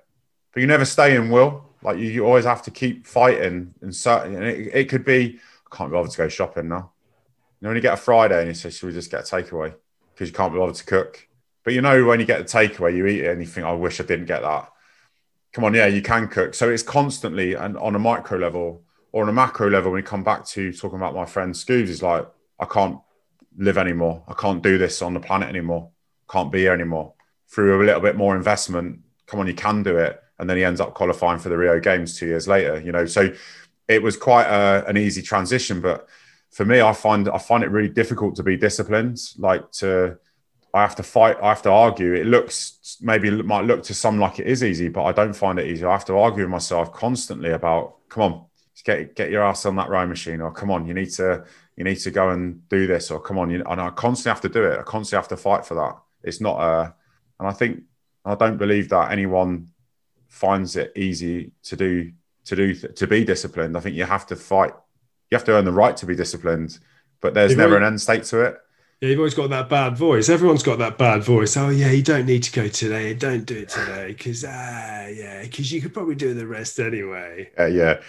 but 0.54 0.62
you 0.62 0.68
never 0.68 0.86
stay 0.86 1.16
in 1.16 1.30
will 1.30 1.72
like 1.84 1.98
you, 1.98 2.06
you 2.06 2.26
always 2.26 2.46
have 2.46 2.62
to 2.64 2.72
keep 2.72 3.06
fighting 3.06 3.74
and 3.82 3.96
certain. 3.96 4.36
And 4.36 4.46
it, 4.46 4.72
it 4.74 4.90
could 4.90 5.04
be 5.04 5.40
can't 5.72 5.90
be 5.90 5.94
bothered 5.94 6.12
to 6.12 6.18
go 6.18 6.28
shopping 6.30 6.68
now. 6.68 6.92
You 7.60 7.66
know, 7.66 7.70
when 7.70 7.76
you 7.76 7.82
get 7.82 7.94
a 7.94 7.98
Friday 7.98 8.40
and 8.40 8.48
you 8.48 8.54
say, 8.54 8.70
"Should 8.70 8.88
we 8.88 8.94
just 8.94 9.12
get 9.12 9.22
a 9.22 9.36
takeaway?" 9.36 9.74
Because 10.14 10.30
you 10.30 10.34
can't 10.34 10.54
be 10.54 10.60
bothered 10.60 10.76
to 10.76 10.86
cook. 10.86 11.28
But 11.64 11.74
you 11.74 11.82
know, 11.82 12.06
when 12.06 12.20
you 12.20 12.26
get 12.26 12.42
a 12.42 12.44
takeaway, 12.44 12.96
you 12.96 13.06
eat 13.08 13.24
it 13.24 13.32
and 13.32 13.42
you 13.42 13.48
think, 13.48 13.66
"I 13.66 13.74
wish 13.74 14.00
I 14.00 14.04
didn't 14.04 14.26
get 14.26 14.42
that." 14.42 14.70
Come 15.54 15.64
on, 15.66 15.74
yeah, 15.74 15.88
you 15.88 16.02
can 16.02 16.28
cook. 16.28 16.54
So 16.54 16.70
it's 16.70 16.84
constantly 16.84 17.54
and 17.54 17.78
on 17.78 17.96
a 17.96 18.00
micro 18.00 18.38
level 18.38 18.84
or 19.12 19.24
on 19.24 19.30
a 19.30 19.34
macro 19.34 19.70
level. 19.70 19.92
When 19.92 20.00
you 20.00 20.08
come 20.08 20.24
back 20.24 20.46
to 20.48 20.72
talking 20.72 20.98
about 20.98 21.14
my 21.14 21.26
friend 21.26 21.54
Scoobs, 21.54 21.90
is 21.90 22.02
like, 22.02 22.26
I 22.60 22.66
can't 22.66 23.00
live 23.58 23.78
anymore. 23.78 24.24
I 24.28 24.34
can't 24.34 24.64
do 24.64 24.78
this 24.78 25.02
on 25.02 25.14
the 25.14 25.20
planet 25.20 25.50
anymore. 25.50 25.92
Can't 26.30 26.52
be 26.52 26.60
here 26.60 26.74
anymore. 26.74 27.14
Through 27.50 27.82
a 27.82 27.86
little 27.86 28.00
bit 28.00 28.16
more 28.16 28.38
investment, 28.38 29.02
come 29.28 29.42
on, 29.42 29.48
you 29.48 29.54
can 29.54 29.84
do 29.84 29.98
it 29.98 30.22
and 30.42 30.50
then 30.50 30.58
he 30.58 30.64
ends 30.64 30.82
up 30.82 30.96
qualifying 30.96 31.38
for 31.38 31.50
the 31.50 31.58
Rio 31.58 31.80
Games 31.80 32.18
two 32.18 32.26
years 32.26 32.48
later. 32.48 32.82
You 32.82 32.92
know, 32.92 33.06
so 33.06 33.32
it 33.92 34.02
was 34.02 34.18
quite 34.18 34.46
a, 34.46 34.86
an 34.88 34.98
easy 34.98 35.22
transition. 35.22 35.82
But 35.82 36.08
for 36.52 36.66
me, 36.66 36.82
I 36.82 36.94
find 36.94 37.30
I 37.30 37.38
find 37.38 37.64
it 37.64 37.72
really 37.72 37.90
difficult 37.90 38.36
to 38.36 38.44
be 38.44 38.58
disciplined. 38.58 39.20
Like 39.38 39.70
to, 39.74 40.18
I 40.74 40.82
have 40.82 40.96
to 40.96 41.04
fight. 41.04 41.38
I 41.42 41.50
have 41.50 41.62
to 41.64 41.72
argue. 41.72 42.14
It 42.14 42.26
looks 42.26 42.98
maybe 43.02 43.28
it 43.28 43.46
might 43.46 43.66
look 43.66 43.84
to 43.84 43.94
some 43.94 44.20
like 44.20 44.40
it 44.40 44.48
is 44.48 44.64
easy, 44.64 44.88
but 44.90 45.04
I 45.04 45.12
don't 45.12 45.34
find 45.34 45.60
it 45.60 45.68
easy. 45.68 45.86
I 45.86 45.92
have 45.92 46.06
to 46.06 46.18
argue 46.18 46.44
with 46.44 46.52
myself 46.52 46.94
constantly 46.94 47.52
about, 47.52 47.98
come 48.10 48.24
on, 48.24 48.46
get 48.84 49.16
get 49.16 49.32
your 49.32 49.44
ass 49.44 49.66
on 49.66 49.76
that 49.76 49.90
rowing 49.90 50.10
machine, 50.10 50.42
or 50.42 50.52
come 50.52 50.72
on, 50.72 50.86
you 50.86 50.94
need 50.94 51.12
to 51.12 51.46
you 51.76 51.84
need 51.84 51.98
to 51.98 52.12
go 52.12 52.30
and 52.30 52.68
do 52.70 52.88
this, 52.88 53.12
or 53.12 53.20
come 53.20 53.38
on, 53.38 53.50
you, 53.50 53.64
and 53.68 53.82
I 53.82 53.90
constantly 53.90 54.36
have 54.36 54.42
to 54.42 54.50
do 54.50 54.66
it. 54.66 54.80
I 54.80 54.84
constantly 54.84 55.22
have 55.22 55.30
to 55.30 55.38
fight 55.38 55.66
for 55.66 55.76
that. 55.76 55.98
It's 56.24 56.42
not 56.42 56.60
a, 56.60 56.94
and 57.40 57.48
I 57.48 57.52
think 57.52 57.84
I 58.24 58.36
don't 58.36 58.58
believe 58.58 58.90
that 58.90 59.12
anyone 59.12 59.70
finds 60.28 60.76
it 60.76 60.94
easy 60.96 61.52
to 61.64 61.76
do 61.76 62.12
to 62.46 62.56
do 62.56 62.74
to 62.74 63.08
be 63.08 63.24
disciplined. 63.24 63.78
I 63.78 63.80
think 63.80 63.96
you 63.96 64.06
have 64.06 64.26
to 64.28 64.36
fight. 64.36 64.74
You 65.30 65.38
have 65.38 65.46
to 65.46 65.54
earn 65.54 65.66
the 65.66 65.72
right 65.72 65.96
to 65.98 66.06
be 66.06 66.16
disciplined, 66.16 66.80
but 67.22 67.34
there's 67.34 67.52
you've 67.52 67.60
never 67.60 67.76
always, 67.76 67.88
an 67.88 67.94
end 67.94 68.02
state 68.02 68.24
to 68.26 68.42
it. 68.42 68.58
Yeah, 69.00 69.10
you've 69.10 69.20
always 69.20 69.34
got 69.34 69.50
that 69.50 69.70
bad 69.70 69.98
voice. 69.98 70.30
Everyone's 70.30 70.64
got 70.64 70.80
that 70.80 70.98
bad 70.98 71.24
voice. 71.24 71.58
Oh 71.58 71.70
yeah, 71.70 71.92
you 71.92 72.04
don't 72.04 72.26
need 72.26 72.44
to 72.44 72.52
go 72.52 72.68
today. 72.68 73.14
Don't 73.14 73.46
do 73.46 73.58
it 73.58 73.70
today 73.70 74.08
because 74.10 74.46
ah 74.48 75.08
yeah, 75.08 75.42
because 75.44 75.72
you 75.72 75.82
could 75.82 75.94
probably 75.94 76.16
do 76.16 76.34
the 76.34 76.48
rest 76.48 76.80
anyway. 76.80 77.50
Uh, 77.58 77.66
yeah, 77.66 78.02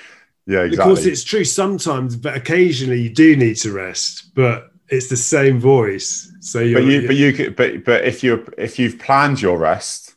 yeah, 0.47 0.63
exactly. 0.63 0.77
Of 0.77 0.79
course, 0.79 1.07
it's 1.07 1.25
true 1.25 1.45
sometimes, 1.45 2.17
but 2.17 2.37
occasionally 2.37 3.01
you 3.01 3.11
do 3.11 3.37
need 3.37 3.57
to 3.57 3.73
rest. 3.73 4.35
But 4.35 4.71
it's 4.89 5.09
the 5.09 5.17
same 5.17 5.61
voice. 5.61 6.31
So 6.41 6.61
you, 6.61 6.75
but 6.75 6.85
you, 6.85 7.07
but 7.07 7.17
you 7.17 7.33
could, 7.33 7.57
but 7.57 7.85
but 7.85 8.05
if 8.05 8.23
you 8.23 8.47
if 8.59 8.79
you've 8.79 8.99
planned 8.99 9.41
your 9.41 9.59
rest 9.59 10.12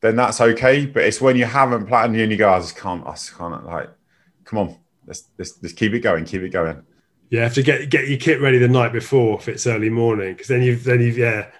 then 0.00 0.16
that's 0.16 0.40
okay. 0.40 0.86
But 0.86 1.04
it's 1.04 1.20
when 1.20 1.36
you 1.36 1.44
haven't 1.44 1.86
planned 1.86 2.16
and 2.16 2.30
you 2.30 2.38
go, 2.38 2.48
oh, 2.48 2.54
I 2.54 2.58
just 2.60 2.76
can't, 2.76 3.02
oh, 3.04 3.10
I 3.10 3.12
just 3.12 3.36
can't 3.36 3.64
like, 3.66 3.90
come 4.44 4.58
on, 4.58 4.76
let's, 5.06 5.28
let's, 5.38 5.62
let's 5.62 5.74
keep 5.74 5.92
it 5.94 6.00
going, 6.00 6.24
keep 6.24 6.42
it 6.42 6.50
going. 6.50 6.82
You 7.30 7.40
have 7.40 7.54
to 7.54 7.62
get 7.62 7.90
get 7.90 8.08
your 8.08 8.18
kit 8.18 8.40
ready 8.40 8.56
the 8.56 8.68
night 8.68 8.92
before 8.92 9.38
if 9.38 9.48
it's 9.48 9.66
early 9.66 9.90
morning, 9.90 10.32
because 10.32 10.48
then 10.48 10.62
you've 10.62 10.82
then 10.84 11.02
you've 11.02 11.18
yeah, 11.18 11.50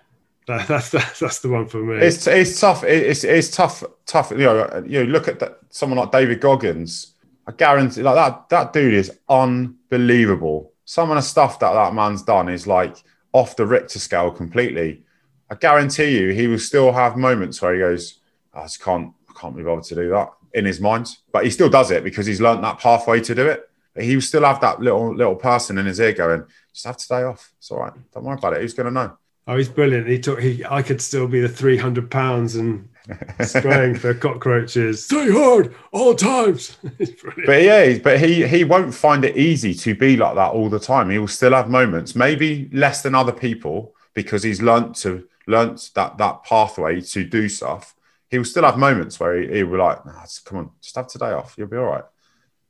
that, 0.47 0.67
that's, 0.67 0.91
that's 0.91 1.21
that's 1.21 1.41
the 1.41 1.51
one 1.51 1.69
for 1.69 1.79
me. 1.85 1.99
It's 1.99 2.27
it's 2.27 2.59
tough. 2.59 2.85
It's 2.85 3.23
it's 3.23 3.51
tough. 3.51 3.85
Tough. 4.07 4.31
You 4.31 4.39
know, 4.39 4.85
you 4.87 5.05
know, 5.05 5.11
look 5.11 5.29
at 5.29 5.41
that. 5.41 5.59
Someone 5.69 5.99
like 5.99 6.11
David 6.11 6.41
Goggins. 6.41 7.15
I 7.47 7.53
guarantee, 7.53 8.03
like 8.03 8.15
that 8.15 8.49
that 8.49 8.73
dude 8.73 8.95
is 8.95 9.19
unbelievable. 9.29 10.73
Some 10.87 11.11
of 11.11 11.17
the 11.17 11.23
stuff 11.23 11.59
that 11.61 11.75
that 11.75 11.93
man's 11.93 12.23
done 12.23 12.49
is 12.49 12.67
like 12.67 12.97
off 13.35 13.57
the 13.57 13.67
Richter 13.67 13.99
scale 13.99 14.31
completely. 14.31 15.03
I 15.51 15.55
guarantee 15.55 16.19
you, 16.19 16.33
he 16.33 16.47
will 16.47 16.59
still 16.59 16.93
have 16.93 17.17
moments 17.17 17.61
where 17.61 17.75
he 17.75 17.81
goes, 17.81 18.21
I 18.59 18.63
just 18.65 18.83
can't, 18.83 19.13
I 19.29 19.39
can't 19.39 19.57
be 19.57 19.63
bothered 19.63 19.85
to 19.85 19.95
do 19.95 20.11
that 20.11 20.33
in 20.55 20.65
his 20.65 20.81
mind. 20.81 21.17
But 21.33 21.45
he 21.45 21.51
still 21.51 21.69
does 21.69 21.91
it 21.91 22.05
because 22.05 22.27
he's 22.27 22.41
learned 22.41 22.65
that 22.65 22.79
pathway 22.79 23.21
to 23.21 23.35
do 23.35 23.47
it. 23.47 23.69
But 23.95 24.05
he 24.05 24.15
will 24.15 24.23
still 24.23 24.45
have 24.45 24.61
that 24.61 24.81
little 24.81 25.15
little 25.15 25.35
person 25.35 25.79
in 25.79 25.87
his 25.87 26.01
ear 26.01 26.13
going, 26.13 26.45
just 26.73 26.87
have 26.87 26.97
today 26.97 27.23
off. 27.23 27.53
It's 27.59 27.71
all 27.71 27.81
right. 27.81 27.93
Don't 28.13 28.25
worry 28.25 28.39
about 28.39 28.55
it. 28.55 28.61
Who's 28.61 28.75
going 28.75 28.87
to 28.87 28.93
know? 28.93 29.17
Oh, 29.47 29.57
he's 29.57 29.69
brilliant. 29.69 30.07
He 30.07 30.19
took. 30.19 30.41
He, 30.41 30.65
I 30.65 30.83
could 30.83 31.01
still 31.01 31.27
be 31.27 31.41
the 31.41 31.49
three 31.49 31.79
hundred 31.79 32.11
pounds 32.11 32.57
and 32.57 32.89
spraying 33.41 33.95
for 33.97 34.13
cockroaches. 34.13 35.07
Stay 35.07 35.31
hard 35.31 35.75
all 35.91 36.15
times. 36.15 36.77
but 37.47 37.63
yeah, 37.63 37.99
but 37.99 38.21
he 38.21 38.47
he 38.47 38.65
won't 38.65 38.95
find 38.95 39.25
it 39.25 39.37
easy 39.37 39.73
to 39.75 39.95
be 39.95 40.17
like 40.17 40.35
that 40.35 40.53
all 40.53 40.69
the 40.69 40.79
time. 40.79 41.09
He 41.09 41.19
will 41.19 41.29
still 41.29 41.53
have 41.53 41.71
moments, 41.71 42.15
maybe 42.15 42.69
less 42.73 43.03
than 43.03 43.15
other 43.15 43.33
people, 43.33 43.95
because 44.13 44.43
he's 44.43 44.61
learnt 44.61 44.95
to 44.97 45.27
learnt 45.47 45.91
that 45.95 46.19
that 46.19 46.45
pathway 46.45 47.01
to 47.01 47.25
do 47.25 47.49
stuff 47.49 47.95
he 48.31 48.39
will 48.39 48.45
still 48.45 48.65
have 48.65 48.79
moments 48.79 49.19
where 49.19 49.41
he, 49.41 49.49
he 49.49 49.63
will 49.63 49.73
be 49.73 49.79
like, 49.79 50.05
nah, 50.05 50.25
come 50.45 50.59
on, 50.59 50.71
just 50.83 50.97
have 50.97 51.09
today 51.09 51.33
off. 51.33 51.55
You'll 51.57 51.69
be 51.69 51.77
all 51.77 51.85
right. 51.85 52.05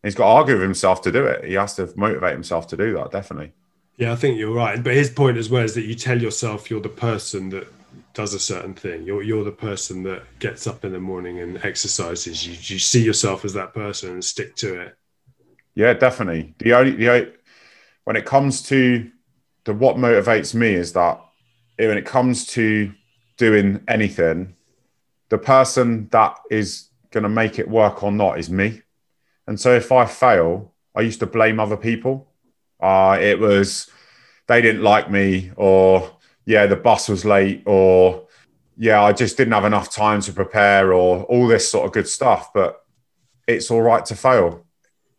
And 0.03 0.09
he's 0.09 0.15
got 0.15 0.25
to 0.25 0.31
argue 0.31 0.55
with 0.55 0.63
himself 0.63 1.03
to 1.03 1.13
do 1.13 1.25
it. 1.27 1.45
He 1.45 1.55
has 1.55 1.75
to 1.77 1.93
motivate 1.97 2.33
himself 2.33 2.69
to 2.69 2.77
do 2.77 2.95
that, 2.95 3.11
definitely. 3.11 3.53
Yeah, 3.97 4.13
I 4.13 4.17
think 4.17 4.39
you're 4.39 4.55
right. 4.55 4.83
But 4.83 4.95
his 4.95 5.11
point 5.11 5.39
as 5.39 5.51
well 5.51 5.65
is 5.65 5.75
that 5.75 5.87
you 5.87 5.97
tell 5.97 6.21
yourself 6.21 6.71
you're 6.71 6.81
the 6.81 6.89
person 6.89 7.51
that 7.51 7.67
does 8.15 8.33
a 8.33 8.39
certain 8.39 8.75
thing. 8.75 9.03
You're 9.03 9.23
you're 9.23 9.45
the 9.45 9.51
person 9.51 10.05
that 10.05 10.23
gets 10.39 10.67
up 10.67 10.85
in 10.85 10.93
the 10.93 11.01
morning 11.01 11.41
and 11.41 11.63
exercises. 11.65 12.47
You 12.47 12.53
you 12.53 12.79
see 12.79 13.03
yourself 13.03 13.45
as 13.45 13.55
that 13.55 13.75
person 13.75 14.11
and 14.11 14.25
stick 14.25 14.55
to 14.57 14.81
it. 14.81 14.97
Yeah, 15.75 15.95
definitely. 15.95 16.55
The 16.59 16.75
only 16.75 16.93
the 16.93 17.09
only, 17.11 17.33
when 18.05 18.17
it 18.17 18.25
comes 18.25 18.63
to 18.63 19.11
the 19.65 19.75
what 19.75 19.97
motivates 19.97 20.55
me 20.55 20.75
is 20.75 20.93
that 20.95 21.21
when 21.77 21.99
it 21.99 22.07
comes 22.07 22.47
to 22.49 22.93
doing 23.37 23.83
anything, 23.89 24.55
the 25.29 25.39
person 25.39 26.09
that 26.11 26.39
is 26.51 26.89
going 27.11 27.23
to 27.23 27.29
make 27.29 27.59
it 27.59 27.69
work 27.69 28.03
or 28.03 28.13
not 28.13 28.39
is 28.39 28.51
me. 28.51 28.83
And 29.47 29.59
so 29.59 29.75
if 29.75 29.93
I 29.93 30.05
fail, 30.05 30.73
I 30.95 31.03
used 31.03 31.21
to 31.21 31.27
blame 31.27 31.61
other 31.61 31.77
people. 31.77 32.29
Uh, 32.81 33.19
it 33.21 33.39
was 33.39 33.91
they 34.47 34.63
didn't 34.63 34.83
like 34.83 35.11
me, 35.11 35.51
or 35.57 36.11
yeah, 36.45 36.67
the 36.67 36.77
bus 36.77 37.09
was 37.09 37.25
late, 37.25 37.63
or 37.67 38.27
yeah, 38.77 39.03
I 39.03 39.13
just 39.13 39.37
didn't 39.37 39.53
have 39.53 39.65
enough 39.65 39.91
time 39.91 40.21
to 40.23 40.33
prepare, 40.33 40.93
or 40.93 41.25
all 41.25 41.47
this 41.47 41.71
sort 41.71 41.87
of 41.87 41.93
good 41.93 42.09
stuff. 42.09 42.53
But 42.53 42.83
it's 43.47 43.71
all 43.71 43.83
right 43.83 44.05
to 44.07 44.15
fail, 44.17 44.65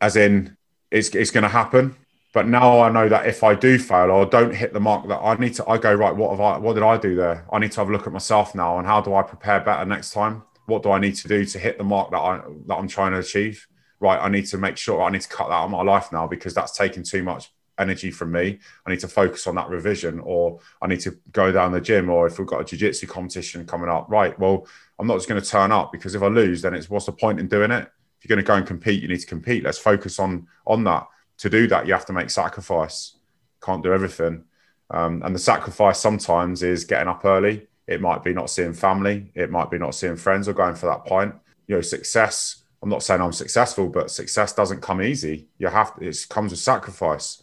as 0.00 0.16
in 0.16 0.56
it's, 0.90 1.08
it's 1.10 1.30
going 1.30 1.42
to 1.42 1.48
happen. 1.48 1.96
But 2.32 2.46
now 2.46 2.80
I 2.80 2.90
know 2.90 3.08
that 3.08 3.26
if 3.26 3.42
I 3.42 3.54
do 3.54 3.78
fail 3.78 4.10
or 4.10 4.24
don't 4.24 4.54
hit 4.54 4.72
the 4.72 4.78
mark, 4.80 5.08
that 5.08 5.18
I 5.18 5.34
need 5.34 5.54
to, 5.54 5.68
I 5.68 5.78
go 5.78 5.92
right. 5.92 6.14
What 6.14 6.30
have 6.30 6.40
I? 6.40 6.58
What 6.58 6.74
did 6.74 6.84
I 6.84 6.96
do 6.96 7.16
there? 7.16 7.44
I 7.52 7.58
need 7.58 7.72
to 7.72 7.80
have 7.80 7.88
a 7.88 7.92
look 7.92 8.06
at 8.06 8.12
myself 8.12 8.54
now, 8.54 8.78
and 8.78 8.86
how 8.86 9.00
do 9.00 9.14
I 9.14 9.22
prepare 9.22 9.60
better 9.60 9.84
next 9.84 10.12
time? 10.12 10.44
What 10.66 10.84
do 10.84 10.92
I 10.92 11.00
need 11.00 11.16
to 11.16 11.28
do 11.28 11.44
to 11.44 11.58
hit 11.58 11.76
the 11.76 11.84
mark 11.84 12.12
that 12.12 12.18
I 12.18 12.40
that 12.66 12.76
I'm 12.76 12.86
trying 12.86 13.12
to 13.12 13.18
achieve? 13.18 13.66
Right, 13.98 14.18
I 14.18 14.28
need 14.28 14.46
to 14.46 14.58
make 14.58 14.76
sure 14.76 15.02
I 15.02 15.10
need 15.10 15.22
to 15.22 15.28
cut 15.28 15.48
that 15.48 15.54
out 15.54 15.64
of 15.64 15.70
my 15.70 15.82
life 15.82 16.12
now 16.12 16.26
because 16.26 16.54
that's 16.54 16.76
taking 16.76 17.02
too 17.02 17.22
much 17.22 17.52
energy 17.78 18.10
from 18.10 18.30
me. 18.30 18.60
I 18.86 18.90
need 18.90 19.00
to 19.00 19.08
focus 19.08 19.46
on 19.48 19.56
that 19.56 19.68
revision, 19.68 20.20
or 20.20 20.60
I 20.80 20.86
need 20.86 21.00
to 21.00 21.18
go 21.32 21.50
down 21.50 21.72
the 21.72 21.80
gym, 21.80 22.08
or 22.08 22.28
if 22.28 22.38
we've 22.38 22.46
got 22.46 22.60
a 22.60 22.64
jiu-jitsu 22.64 23.08
competition 23.08 23.66
coming 23.66 23.90
up, 23.90 24.06
right? 24.08 24.38
Well, 24.38 24.68
I'm 24.98 25.06
not 25.06 25.16
just 25.16 25.28
going 25.28 25.42
to 25.42 25.48
turn 25.48 25.72
up 25.72 25.90
because 25.90 26.14
if 26.14 26.22
I 26.22 26.28
lose, 26.28 26.62
then 26.62 26.74
it's 26.74 26.88
what's 26.88 27.06
the 27.06 27.12
point 27.12 27.40
in 27.40 27.48
doing 27.48 27.72
it? 27.72 27.90
If 28.18 28.28
you're 28.28 28.36
going 28.36 28.44
to 28.44 28.46
go 28.46 28.54
and 28.54 28.66
compete, 28.66 29.02
you 29.02 29.08
need 29.08 29.20
to 29.20 29.26
compete. 29.26 29.64
Let's 29.64 29.78
focus 29.78 30.20
on 30.20 30.46
on 30.66 30.84
that 30.84 31.08
to 31.40 31.50
do 31.50 31.66
that, 31.68 31.86
you 31.86 31.92
have 31.92 32.06
to 32.06 32.12
make 32.12 32.30
sacrifice. 32.30 33.16
Can't 33.62 33.82
do 33.82 33.92
everything. 33.92 34.44
Um, 34.90 35.22
and 35.24 35.34
the 35.34 35.38
sacrifice 35.38 35.98
sometimes 35.98 36.62
is 36.62 36.84
getting 36.84 37.08
up 37.08 37.24
early. 37.24 37.66
It 37.86 38.00
might 38.00 38.22
be 38.22 38.34
not 38.34 38.50
seeing 38.50 38.74
family. 38.74 39.32
It 39.34 39.50
might 39.50 39.70
be 39.70 39.78
not 39.78 39.94
seeing 39.94 40.16
friends 40.16 40.48
or 40.48 40.52
going 40.52 40.74
for 40.74 40.86
that 40.86 41.06
pint. 41.06 41.34
You 41.66 41.76
know, 41.76 41.80
success. 41.80 42.62
I'm 42.82 42.88
not 42.88 43.02
saying 43.02 43.20
I'm 43.20 43.32
successful, 43.32 43.88
but 43.88 44.10
success 44.10 44.52
doesn't 44.52 44.80
come 44.82 45.02
easy. 45.02 45.48
You 45.58 45.68
have 45.68 45.96
to, 45.96 46.06
it 46.06 46.26
comes 46.28 46.50
with 46.50 46.60
sacrifice, 46.60 47.42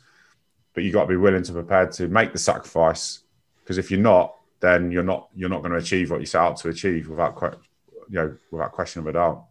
but 0.74 0.84
you 0.84 0.92
got 0.92 1.04
to 1.04 1.08
be 1.08 1.18
willing 1.18 1.44
to 1.44 1.54
prepare 1.54 1.88
to 1.88 2.08
make 2.08 2.34
the 2.34 2.40
sacrifice. 2.40 3.20
Because 3.64 3.78
if 3.78 3.90
you're 3.90 4.00
not, 4.00 4.36
then 4.60 4.92
you're 4.92 5.04
not 5.04 5.30
you're 5.36 5.50
not 5.50 5.62
going 5.62 5.72
to 5.72 5.78
achieve 5.78 6.10
what 6.10 6.20
you 6.20 6.26
set 6.26 6.42
out 6.42 6.58
to 6.58 6.70
achieve 6.70 7.08
without 7.10 7.36
quite 7.36 7.54
you 8.10 8.16
know 8.16 8.38
without 8.52 8.72
question 8.72 9.02
of 9.02 9.08
a 9.08 9.14
doubt. 9.14 9.46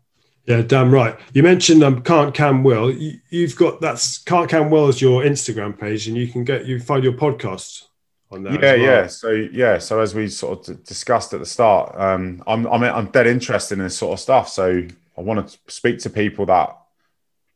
Yeah, 0.46 0.62
damn 0.62 0.92
right. 0.92 1.18
You 1.32 1.42
mentioned 1.42 1.82
um, 1.82 2.02
can't 2.02 2.32
can 2.32 2.62
will. 2.62 2.92
You, 2.92 3.18
have 3.32 3.56
got 3.56 3.80
that's 3.80 4.18
can't 4.18 4.48
can 4.48 4.70
will 4.70 4.86
as 4.86 5.02
your 5.02 5.22
Instagram 5.22 5.78
page, 5.78 6.06
and 6.06 6.16
you 6.16 6.28
can 6.28 6.44
get 6.44 6.66
you 6.66 6.78
find 6.78 7.02
your 7.02 7.14
podcast 7.14 7.86
on 8.30 8.44
there. 8.44 8.52
Yeah, 8.54 8.60
well. 8.60 8.78
yeah. 8.78 9.06
So 9.08 9.30
yeah, 9.30 9.78
so 9.78 10.00
as 10.00 10.14
we 10.14 10.28
sort 10.28 10.68
of 10.68 10.84
discussed 10.84 11.34
at 11.34 11.40
the 11.40 11.46
start, 11.46 11.98
um, 11.98 12.44
I'm 12.46 12.64
I'm 12.66 12.84
I'm 12.84 13.06
dead 13.06 13.26
interested 13.26 13.78
in 13.78 13.84
this 13.84 13.98
sort 13.98 14.12
of 14.12 14.20
stuff. 14.20 14.48
So 14.48 14.86
I 15.18 15.20
want 15.20 15.48
to 15.48 15.58
speak 15.66 15.98
to 16.00 16.10
people 16.10 16.46
that 16.46 16.76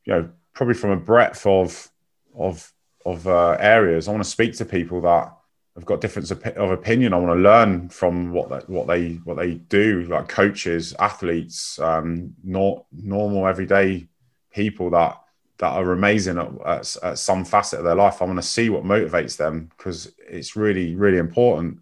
you 0.05 0.13
know 0.13 0.29
probably 0.53 0.75
from 0.75 0.91
a 0.91 0.97
breadth 0.97 1.47
of 1.47 1.89
of 2.35 2.73
of 3.07 3.27
uh, 3.29 3.57
areas. 3.61 4.09
I 4.09 4.11
want 4.11 4.25
to 4.25 4.31
speak 4.31 4.57
to 4.57 4.65
people 4.65 5.01
that 5.03 5.33
have 5.77 5.87
got 5.87 6.01
difference 6.01 6.31
of, 6.31 6.43
opinion. 6.57 7.15
I 7.15 7.19
want 7.19 7.39
to 7.39 7.43
learn 7.43 7.89
from 7.89 8.33
what 8.33 8.49
they, 8.51 8.73
what 8.73 8.87
they 8.87 9.13
what 9.25 9.37
they 9.37 9.55
do, 9.55 10.03
like 10.05 10.29
coaches, 10.29 10.95
athletes, 10.99 11.79
um, 11.79 12.35
not 12.43 12.85
normal 12.93 13.47
everyday 13.47 14.09
people 14.53 14.91
that 14.91 15.21
that 15.59 15.73
are 15.73 15.93
amazing 15.93 16.39
at, 16.39 16.49
at, 16.67 16.97
at 17.03 17.19
some 17.19 17.45
facet 17.45 17.81
of 17.81 17.85
their 17.85 17.95
life. 17.95 18.21
I 18.21 18.25
want 18.25 18.39
to 18.39 18.43
see 18.43 18.71
what 18.71 18.83
motivates 18.83 19.37
them 19.37 19.71
because 19.77 20.13
it's 20.29 20.57
really 20.57 20.97
really 20.97 21.19
important. 21.19 21.79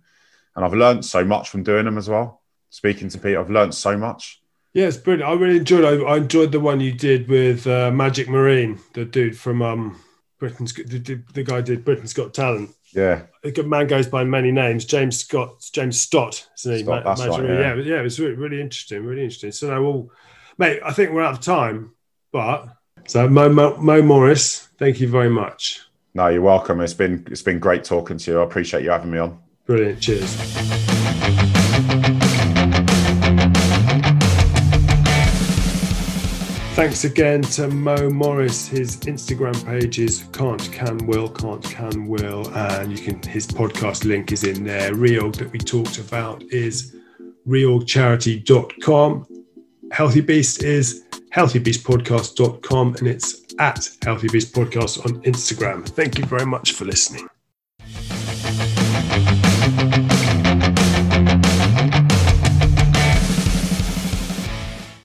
And 0.55 0.65
I've 0.65 0.75
learned 0.75 1.05
so 1.05 1.25
much 1.25 1.49
from 1.49 1.63
doing 1.63 1.85
them 1.85 1.99
as 1.99 2.09
well. 2.09 2.43
Speaking 2.71 3.09
to 3.09 3.19
people, 3.19 3.41
I've 3.41 3.51
learned 3.51 3.75
so 3.75 3.97
much. 3.97 4.43
Yeah, 4.75 4.87
it's 4.87 4.97
brilliant. 4.99 5.31
I 5.31 5.33
really 5.35 5.59
enjoyed. 5.59 5.85
I, 5.85 6.05
I 6.05 6.17
enjoyed 6.19 6.53
the 6.53 6.61
one 6.61 6.81
you 6.81 6.93
did 6.93 7.29
with 7.29 7.67
uh, 7.67 7.91
Magic 7.91 8.29
Marine, 8.29 8.79
the 8.93 9.07
dude 9.07 9.39
from 9.39 9.63
um, 9.63 9.99
Britain's. 10.39 10.75
The, 10.75 11.23
the 11.33 11.43
guy 11.43 11.63
did 11.63 11.85
Britain's 11.85 12.13
Got 12.13 12.35
Talent 12.35 12.75
yeah, 12.93 13.23
a 13.45 13.51
good 13.51 13.67
man 13.67 13.87
goes 13.87 14.07
by 14.07 14.25
many 14.25 14.51
names. 14.51 14.85
James 14.85 15.19
Scott, 15.19 15.69
James 15.73 16.01
Stott, 16.01 16.49
isn't 16.59 16.73
he? 16.73 16.83
Stott, 16.83 17.05
right, 17.05 17.45
yeah. 17.45 17.61
yeah, 17.61 17.75
yeah, 17.75 18.01
it 18.01 18.03
was 18.03 18.19
really, 18.21 18.35
really 18.35 18.61
interesting, 18.61 19.05
really 19.05 19.23
interesting. 19.23 19.53
So 19.53 19.71
now, 19.71 19.83
well, 19.83 20.11
mate, 20.59 20.81
I 20.85 20.93
think 20.93 21.13
we're 21.13 21.23
out 21.23 21.35
of 21.35 21.41
time, 21.41 21.93
but 22.33 22.69
so 23.07 23.29
Mo, 23.29 23.49
Mo, 23.49 23.77
Mo 23.77 24.03
Morris, 24.03 24.69
thank 24.79 25.01
you 25.01 25.09
very 25.09 25.31
much. 25.31 25.83
No, 26.15 26.29
you're 26.29 26.43
welcome. 26.43 26.81
It's 26.81 26.95
been 26.95 27.27
it's 27.31 27.43
been 27.43 27.59
great 27.59 27.85
talking 27.85 28.19
to 28.19 28.31
you. 28.31 28.41
I 28.41 28.45
appreciate 28.45 28.83
you 28.83 28.91
having 28.91 29.11
me 29.11 29.19
on. 29.19 29.39
Brilliant. 29.67 30.01
Cheers. 30.01 30.78
Thanks 36.79 37.03
again 37.03 37.43
to 37.43 37.67
Mo 37.67 38.09
Morris. 38.09 38.69
His 38.69 38.99
Instagram 38.99 39.67
page 39.67 39.99
is 39.99 40.23
can't 40.33 40.63
can 40.71 40.97
will 41.09 41.29
can't 41.29 41.61
can 41.65 42.07
will, 42.07 42.47
and 42.57 42.97
you 42.97 43.05
can 43.05 43.21
his 43.21 43.49
podcast 43.49 44.05
link 44.05 44.31
is 44.31 44.45
in 44.45 44.63
there. 44.63 44.95
Real 44.95 45.33
that 45.33 45.51
we 45.51 45.59
talked 45.59 45.99
about 45.99 46.41
is 46.45 46.95
realcharity.com. 47.49 49.27
Healthy 49.91 50.21
Beast 50.21 50.63
is 50.63 51.03
healthybeastpodcast.com 51.35 52.95
and 52.95 53.09
it's 53.09 53.43
at 53.59 53.91
Healthy 54.05 54.29
Beast 54.29 54.55
Podcast 54.55 55.05
on 55.05 55.21
Instagram. 55.23 55.85
Thank 55.85 56.17
you 56.17 56.27
very 56.27 56.47
much 56.47 56.75
for 56.75 56.85
listening. 56.85 57.27